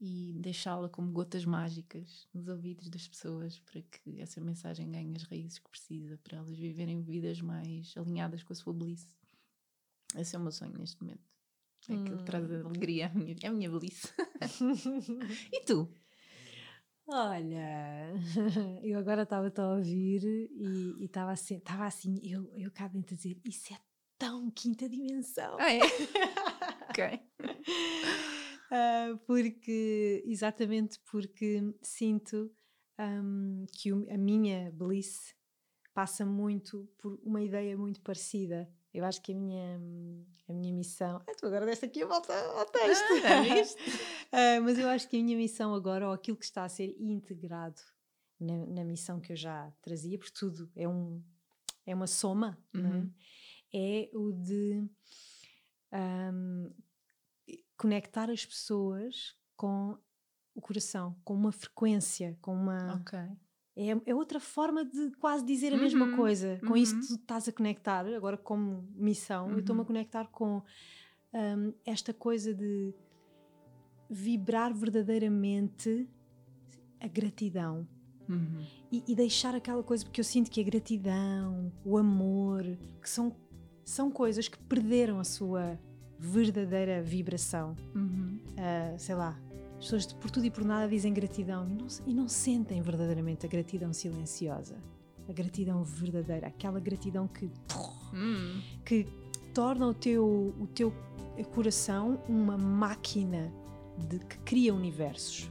e 0.00 0.34
deixá-la 0.40 0.88
como 0.88 1.10
gotas 1.10 1.44
mágicas 1.44 2.28
nos 2.34 2.48
ouvidos 2.48 2.88
das 2.88 3.08
pessoas 3.08 3.58
para 3.60 3.80
que 3.80 4.20
essa 4.20 4.40
mensagem 4.40 4.90
ganhe 4.90 5.16
as 5.16 5.22
raízes 5.22 5.58
que 5.58 5.70
precisa 5.70 6.18
para 6.18 6.38
elas 6.38 6.56
viverem 6.56 7.02
vidas 7.02 7.40
mais 7.40 7.94
alinhadas 7.96 8.42
com 8.42 8.52
a 8.52 8.56
sua 8.56 8.72
bliss. 8.72 9.08
Esse 10.14 10.36
é 10.36 10.38
o 10.38 10.42
meu 10.42 10.52
sonho 10.52 10.78
neste 10.78 11.00
momento. 11.02 11.24
É 11.88 11.94
aquilo 11.94 12.14
hum. 12.14 12.18
que 12.18 12.24
traz 12.24 12.50
alegria 12.50 13.06
à 13.06 13.14
minha, 13.14 13.36
à 13.44 13.50
minha 13.50 13.70
bliss. 13.70 14.12
e 15.52 15.64
tu? 15.64 15.88
Olha, 17.08 18.12
eu 18.82 18.98
agora 18.98 19.22
estava-te 19.22 19.60
a 19.60 19.74
ouvir 19.74 20.24
e 20.24 21.04
estava 21.04 21.30
assim, 21.30 21.56
estava 21.56 21.86
assim, 21.86 22.20
eu, 22.24 22.50
eu 22.56 22.70
cá 22.72 22.88
dentro 22.88 23.14
a 23.14 23.16
dizer, 23.16 23.40
isso 23.44 23.72
é 23.72 23.78
tão 24.18 24.50
quinta 24.50 24.88
dimensão. 24.88 25.56
Ah, 25.60 25.72
é? 25.72 25.80
ok. 26.90 27.20
Uh, 28.66 29.16
porque, 29.26 30.22
exatamente 30.26 30.98
porque 31.10 31.62
sinto 31.82 32.50
um, 32.98 33.64
que 33.72 33.92
o, 33.92 34.06
a 34.10 34.18
minha 34.18 34.72
bliss 34.72 35.34
passa 35.94 36.26
muito 36.26 36.88
por 36.98 37.18
uma 37.22 37.40
ideia 37.40 37.76
muito 37.76 38.00
parecida 38.00 38.68
eu 38.96 39.04
acho 39.04 39.20
que 39.20 39.32
a 39.32 39.34
minha, 39.34 39.78
a 40.48 40.52
minha 40.54 40.72
missão. 40.72 41.22
Ah, 41.28 41.34
tu 41.36 41.46
agora 41.46 41.66
deste 41.66 41.84
aqui 41.84 42.02
a 42.02 42.06
volta 42.06 42.32
ao 42.32 42.64
texto. 42.64 43.04
Ah, 44.32 44.58
uh, 44.58 44.62
mas 44.64 44.78
eu 44.78 44.88
acho 44.88 45.06
que 45.06 45.18
a 45.18 45.22
minha 45.22 45.36
missão 45.36 45.74
agora, 45.74 46.08
ou 46.08 46.14
aquilo 46.14 46.38
que 46.38 46.46
está 46.46 46.64
a 46.64 46.68
ser 46.68 46.96
integrado 46.98 47.78
na, 48.40 48.56
na 48.68 48.84
missão 48.84 49.20
que 49.20 49.32
eu 49.32 49.36
já 49.36 49.70
trazia, 49.82 50.16
porque 50.16 50.32
tudo 50.32 50.70
é, 50.74 50.88
um, 50.88 51.22
é 51.84 51.94
uma 51.94 52.06
soma, 52.06 52.58
é? 52.74 52.78
uhum. 52.78 53.12
é? 53.74 54.00
é? 54.04 54.10
o 54.14 54.32
de 54.32 54.88
um, 55.92 56.74
conectar 57.76 58.30
as 58.30 58.44
pessoas 58.44 59.36
com 59.56 59.96
o 60.54 60.60
coração 60.60 61.14
com 61.22 61.34
uma 61.34 61.52
frequência, 61.52 62.36
com 62.40 62.54
uma. 62.54 62.94
É, 63.76 63.90
é 64.06 64.14
outra 64.14 64.40
forma 64.40 64.84
de 64.86 65.10
quase 65.20 65.44
dizer 65.44 65.74
a 65.74 65.76
mesma 65.76 66.06
Uhum, 66.06 66.16
coisa. 66.16 66.58
Com 66.66 66.74
isso 66.74 66.94
uhum. 66.94 67.00
tu 67.02 67.14
estás 67.16 67.46
a 67.46 67.52
conectar, 67.52 68.06
agora 68.06 68.38
como 68.38 68.88
missão, 68.94 69.50
eu 69.50 69.58
estou-me 69.58 69.80
a 69.80 69.82
Uhum. 69.82 69.86
conectar 69.86 70.26
com 70.28 70.62
hum, 71.34 71.74
esta 71.84 72.14
coisa 72.14 72.54
de 72.54 72.94
vibrar 74.08 74.72
verdadeiramente 74.72 76.08
a 77.00 77.06
gratidão. 77.06 77.86
Uhum. 78.28 78.64
E, 78.90 79.04
e 79.06 79.14
deixar 79.14 79.54
aquela 79.54 79.82
coisa, 79.82 80.04
porque 80.04 80.20
eu 80.20 80.24
sinto 80.24 80.50
que 80.50 80.60
a 80.60 80.64
gratidão, 80.64 81.70
o 81.84 81.98
amor, 81.98 82.62
que 83.02 83.10
são, 83.10 83.36
são 83.84 84.10
coisas 84.10 84.48
que 84.48 84.58
perderam 84.58 85.20
a 85.20 85.24
sua 85.24 85.78
verdadeira 86.18 87.02
vibração. 87.02 87.74
Uhum. 87.94 88.38
Ah, 88.56 88.94
sei 88.98 89.14
lá, 89.14 89.38
as 89.78 89.84
pessoas 89.84 90.06
de- 90.06 90.14
por 90.16 90.30
tudo 90.30 90.46
e 90.46 90.50
por 90.50 90.64
nada 90.64 90.88
dizem 90.88 91.12
gratidão 91.12 91.66
e 91.68 91.74
não, 91.74 91.86
e 92.06 92.14
não 92.14 92.28
sentem 92.28 92.80
verdadeiramente 92.82 93.44
a 93.44 93.48
gratidão 93.48 93.92
silenciosa. 93.92 94.76
A 95.28 95.32
gratidão 95.32 95.82
verdadeira, 95.82 96.46
aquela 96.46 96.78
gratidão 96.80 97.26
que, 97.26 97.50
Hum. 98.14 98.60
que 98.84 99.06
torna 99.52 99.86
o 99.86 99.94
teu, 99.94 100.54
o 100.60 100.66
teu 100.68 100.92
coração 101.54 102.18
uma 102.28 102.56
máquina 102.56 103.52
de, 103.98 104.18
que 104.20 104.38
cria 104.38 104.72
universos. 104.74 105.50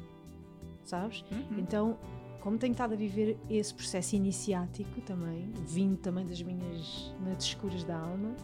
Sabes? 0.84 1.24
Uhum. 1.32 1.59
Então, 1.59 1.97
como 2.41 2.57
tenho 2.57 2.72
estado 2.72 2.93
a 2.93 2.95
viver 2.97 3.38
esse 3.49 3.74
processo 3.74 4.16
iniciático 4.16 5.01
também, 5.01 5.51
vindo 5.68 5.97
também 5.97 6.26
das 6.26 6.41
minhas 6.41 7.13
noites 7.24 7.47
escuras 7.47 7.84
da 7.84 7.97
alma, 7.97 8.36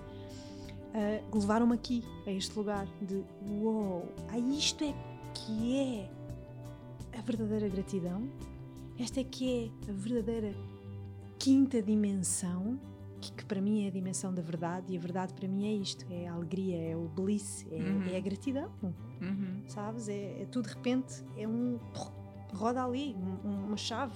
ah, 0.93 1.21
levaram-me 1.33 1.73
aqui, 1.73 2.03
a 2.27 2.31
este 2.31 2.57
lugar 2.57 2.85
de 3.01 3.23
uou, 3.61 4.11
ah, 4.29 4.37
isto 4.37 4.83
é 4.83 4.93
que 5.33 5.77
é 5.77 6.09
a 7.17 7.21
verdadeira 7.21 7.67
gratidão, 7.69 8.27
esta 8.99 9.19
é 9.19 9.23
que 9.23 9.71
é 9.87 9.89
a 9.89 9.93
verdadeira 9.93 10.53
quinta 11.39 11.81
dimensão, 11.81 12.79
que, 13.19 13.31
que 13.31 13.45
para 13.45 13.61
mim 13.61 13.85
é 13.85 13.87
a 13.87 13.91
dimensão 13.91 14.33
da 14.33 14.41
verdade, 14.41 14.93
e 14.93 14.97
a 14.97 14.99
verdade 14.99 15.33
para 15.33 15.47
mim 15.47 15.67
é 15.67 15.73
isto: 15.73 16.05
é 16.09 16.27
a 16.27 16.33
alegria, 16.33 16.77
é 16.91 16.95
o 16.95 17.07
bliss, 17.07 17.65
é, 17.71 17.75
Uhum. 17.75 18.03
é 18.13 18.17
a 18.17 18.19
gratidão 18.19 18.69
Uhum. 19.21 19.61
sabes? 19.67 20.07
É, 20.09 20.41
é 20.41 20.47
tudo 20.51 20.67
de 20.67 20.73
repente, 20.75 21.23
é 21.37 21.47
um. 21.47 21.77
roda 22.53 22.83
ali, 22.83 23.15
um- 23.45 23.65
uma 23.67 23.77
chave. 23.77 24.13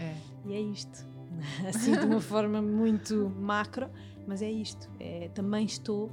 É. 0.00 0.16
E 0.46 0.52
é 0.54 0.60
isto. 0.60 1.04
Assim, 1.68 1.92
de 1.92 2.04
uma 2.06 2.20
forma 2.20 2.60
muito 2.60 3.30
macro, 3.38 3.88
mas 4.26 4.42
é 4.42 4.50
isto. 4.50 4.88
É, 5.00 5.28
também 5.28 5.64
estou 5.64 6.10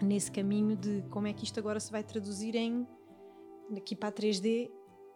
nesse 0.00 0.30
caminho 0.30 0.76
de 0.76 1.02
como 1.10 1.26
é 1.26 1.32
que 1.32 1.44
isto 1.44 1.58
agora 1.60 1.78
se 1.80 1.90
vai 1.92 2.02
traduzir 2.02 2.54
em. 2.54 2.86
daqui 3.70 3.94
para 3.96 4.08
a 4.08 4.12
3D, 4.12 4.70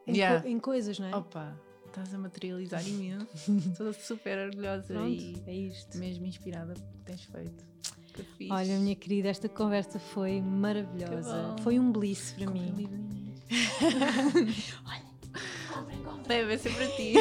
em, 0.06 0.14
Yeah. 0.16 0.40
co- 0.42 0.48
em 0.48 0.58
coisas, 0.60 0.98
não 0.98 1.08
é? 1.08 1.16
Opa, 1.16 1.58
estás 1.86 2.14
a 2.14 2.18
materializar 2.18 2.82
imenso. 2.88 3.52
Estou 3.70 3.92
super 3.92 4.38
orgulhosa 4.46 4.86
Pronto, 4.94 5.10
e 5.10 5.42
é 5.46 5.54
isto. 5.54 5.98
mesmo 5.98 6.24
inspirada 6.26 6.74
pelo 6.74 6.86
que 6.86 7.04
tens 7.04 7.24
feito. 7.24 7.64
Que. 8.38 8.50
Olha, 8.50 8.78
minha 8.78 8.94
querida, 8.96 9.28
esta 9.28 9.46
conversa 9.46 9.98
foi 9.98 10.40
maravilhosa. 10.40 11.54
Foi 11.62 11.78
um 11.78 11.92
bliss 11.92 12.32
para 12.32 12.46
Comprei 12.46 12.62
um 12.62 12.72
mim. 12.72 12.76
livro 12.76 12.94
em 12.94 12.98
mim. 13.02 13.34
Deve 16.26 16.56
ser 16.58 16.72
para 16.74 16.86
ti. 16.96 17.12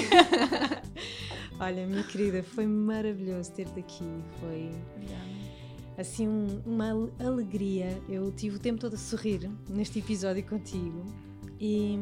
Olha, 1.59 1.87
minha 1.87 2.03
querida, 2.03 2.43
foi 2.43 2.65
maravilhoso 2.67 3.51
ter-te 3.53 3.79
aqui. 3.79 4.03
Foi 4.39 4.71
Obrigada. 4.95 5.25
assim 5.97 6.27
um- 6.27 6.61
uma 6.65 6.89
ale- 6.91 7.11
alegria. 7.19 7.97
Eu 8.09 8.31
tive 8.31 8.57
o 8.57 8.59
tempo 8.59 8.79
todo 8.79 8.95
a 8.95 8.97
sorrir 8.97 9.49
neste 9.69 9.99
episódio 9.99 10.43
contigo 10.43 11.03
e, 11.59 11.97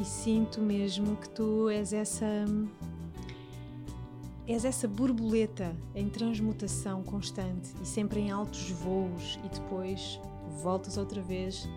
e 0.00 0.04
sinto 0.04 0.60
mesmo 0.60 1.16
que 1.16 1.28
tu 1.30 1.68
és 1.70 1.92
essa 1.92 2.26
és 4.48 4.64
essa 4.64 4.86
borboleta 4.86 5.74
em 5.94 6.08
transmutação 6.08 7.02
constante 7.02 7.70
e 7.82 7.86
sempre 7.86 8.20
em 8.20 8.30
altos 8.30 8.70
voos 8.70 9.40
e 9.44 9.48
depois 9.48 10.20
voltas 10.62 10.96
outra 10.96 11.20
vez 11.20 11.68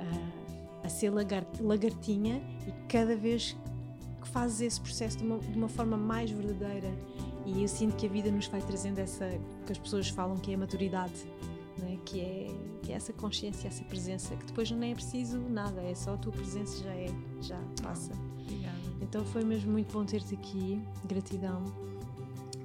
a, 0.00 0.86
a 0.86 0.88
ser 0.88 1.10
lagar- 1.10 1.46
lagartinha 1.60 2.42
e 2.66 2.72
cada 2.88 3.14
vez 3.14 3.54
que 3.62 3.63
fazes 4.34 4.60
esse 4.60 4.80
processo 4.80 5.18
de 5.18 5.24
uma, 5.24 5.38
de 5.38 5.56
uma 5.56 5.68
forma 5.68 5.96
mais 5.96 6.28
verdadeira 6.28 6.92
e 7.46 7.62
eu 7.62 7.68
sinto 7.68 7.94
que 7.94 8.04
a 8.04 8.08
vida 8.08 8.32
nos 8.32 8.48
vai 8.48 8.60
trazendo 8.60 8.98
essa 8.98 9.28
que 9.64 9.70
as 9.70 9.78
pessoas 9.78 10.08
falam 10.08 10.36
que 10.36 10.50
é 10.50 10.54
a 10.56 10.58
maturidade 10.58 11.24
não 11.78 11.88
é? 11.88 11.96
Que, 12.04 12.20
é, 12.20 12.46
que 12.82 12.92
é 12.92 12.96
essa 12.96 13.12
consciência, 13.12 13.68
essa 13.68 13.84
presença 13.84 14.34
que 14.34 14.46
depois 14.46 14.68
não 14.72 14.82
é 14.82 14.92
preciso 14.92 15.38
nada, 15.38 15.80
é 15.82 15.94
só 15.94 16.14
a 16.14 16.16
tua 16.16 16.32
presença 16.32 16.82
já 16.82 16.90
é, 16.90 17.06
já 17.40 17.60
passa. 17.80 18.12
Obrigada. 18.40 18.76
Então 19.00 19.24
foi 19.24 19.44
mesmo 19.44 19.70
muito 19.70 19.92
bom 19.92 20.04
ter-te 20.04 20.34
aqui, 20.34 20.82
gratidão 21.04 21.62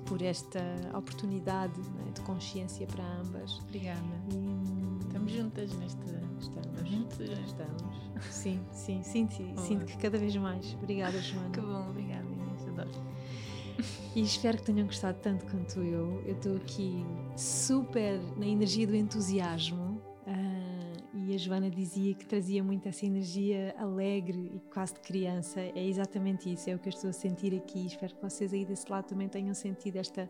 por 0.06 0.24
esta 0.24 0.60
oportunidade 0.96 1.80
não 1.80 2.08
é? 2.08 2.12
de 2.12 2.22
consciência 2.22 2.88
para 2.88 3.04
ambas. 3.20 3.60
Obrigada. 3.60 4.02
E, 4.32 5.06
Estamos 5.06 5.32
juntas 5.32 5.72
nesta 5.78 6.06
Estamos. 6.40 6.80
aventura. 6.80 7.34
Estamos. 7.46 7.89
Sim, 8.30 8.60
sim, 8.72 9.02
sinto, 9.04 9.34
sinto 9.62 9.86
que 9.86 9.98
cada 9.98 10.18
vez 10.18 10.36
mais. 10.36 10.74
Obrigada, 10.76 11.18
Joana. 11.22 11.50
Que 11.50 11.62
bom, 11.62 11.90
obrigada 11.90 12.26
Inês, 12.26 12.68
adoro. 12.68 12.90
E 14.16 14.22
espero 14.22 14.58
que 14.58 14.64
tenham 14.64 14.86
gostado 14.86 15.20
tanto 15.22 15.46
quanto 15.46 15.80
eu. 15.82 16.22
Eu 16.26 16.36
estou 16.36 16.58
aqui 16.58 17.06
super 17.38 18.20
na 18.38 18.46
energia 18.46 18.86
do 18.86 18.96
entusiasmo. 18.96 20.02
ah, 20.28 20.70
e 21.14 21.34
a 21.34 21.38
Joana 21.38 21.70
dizia 21.70 22.14
que 22.14 22.26
trazia 22.26 22.64
muito 22.64 22.88
essa 22.90 23.06
energia 23.06 23.74
alegre 23.78 24.52
e 24.56 24.60
quase 24.74 24.96
de 24.96 25.00
criança. 25.00 25.62
É 25.62 25.86
exatamente 25.86 26.52
isso, 26.52 26.70
é 26.70 26.76
o 26.76 26.80
que 26.80 26.90
eu 26.90 26.94
estou 26.94 27.10
a 27.10 27.14
sentir 27.14 27.56
aqui. 27.56 27.86
Espero 27.86 28.16
que 28.16 28.22
vocês 28.22 28.52
aí 28.52 28.66
desse 28.66 28.90
lado 28.92 29.06
também 29.06 29.30
tenham 29.30 29.54
sentido 29.54 29.98
esta 29.98 30.30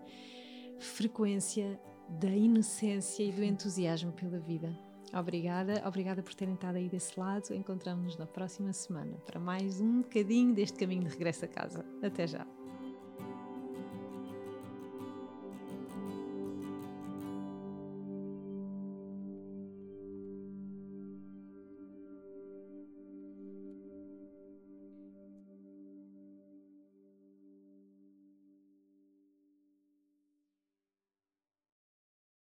frequência 0.78 1.80
da 2.08 2.30
inocência 2.30 3.24
e 3.24 3.32
do 3.32 3.42
entusiasmo 3.44 4.12
pela 4.12 4.40
vida. 4.40 4.78
Obrigada, 5.14 5.82
obrigada 5.88 6.22
por 6.22 6.34
terem 6.34 6.54
estado 6.54 6.78
aí 6.78 6.90
desse 6.90 7.20
lado. 7.20 7.54
Encontramos-nos 7.54 8.18
na 8.18 8.26
próxima 8.26 8.74
semana 8.74 9.18
para 9.26 9.40
mais 9.40 9.82
um 9.82 10.02
bocadinho 10.02 10.54
deste 10.54 10.78
caminho 10.78 11.04
de 11.04 11.10
regresso 11.10 11.46
a 11.46 11.48
casa. 11.48 11.86
Até 12.02 12.28
já! 12.28 12.59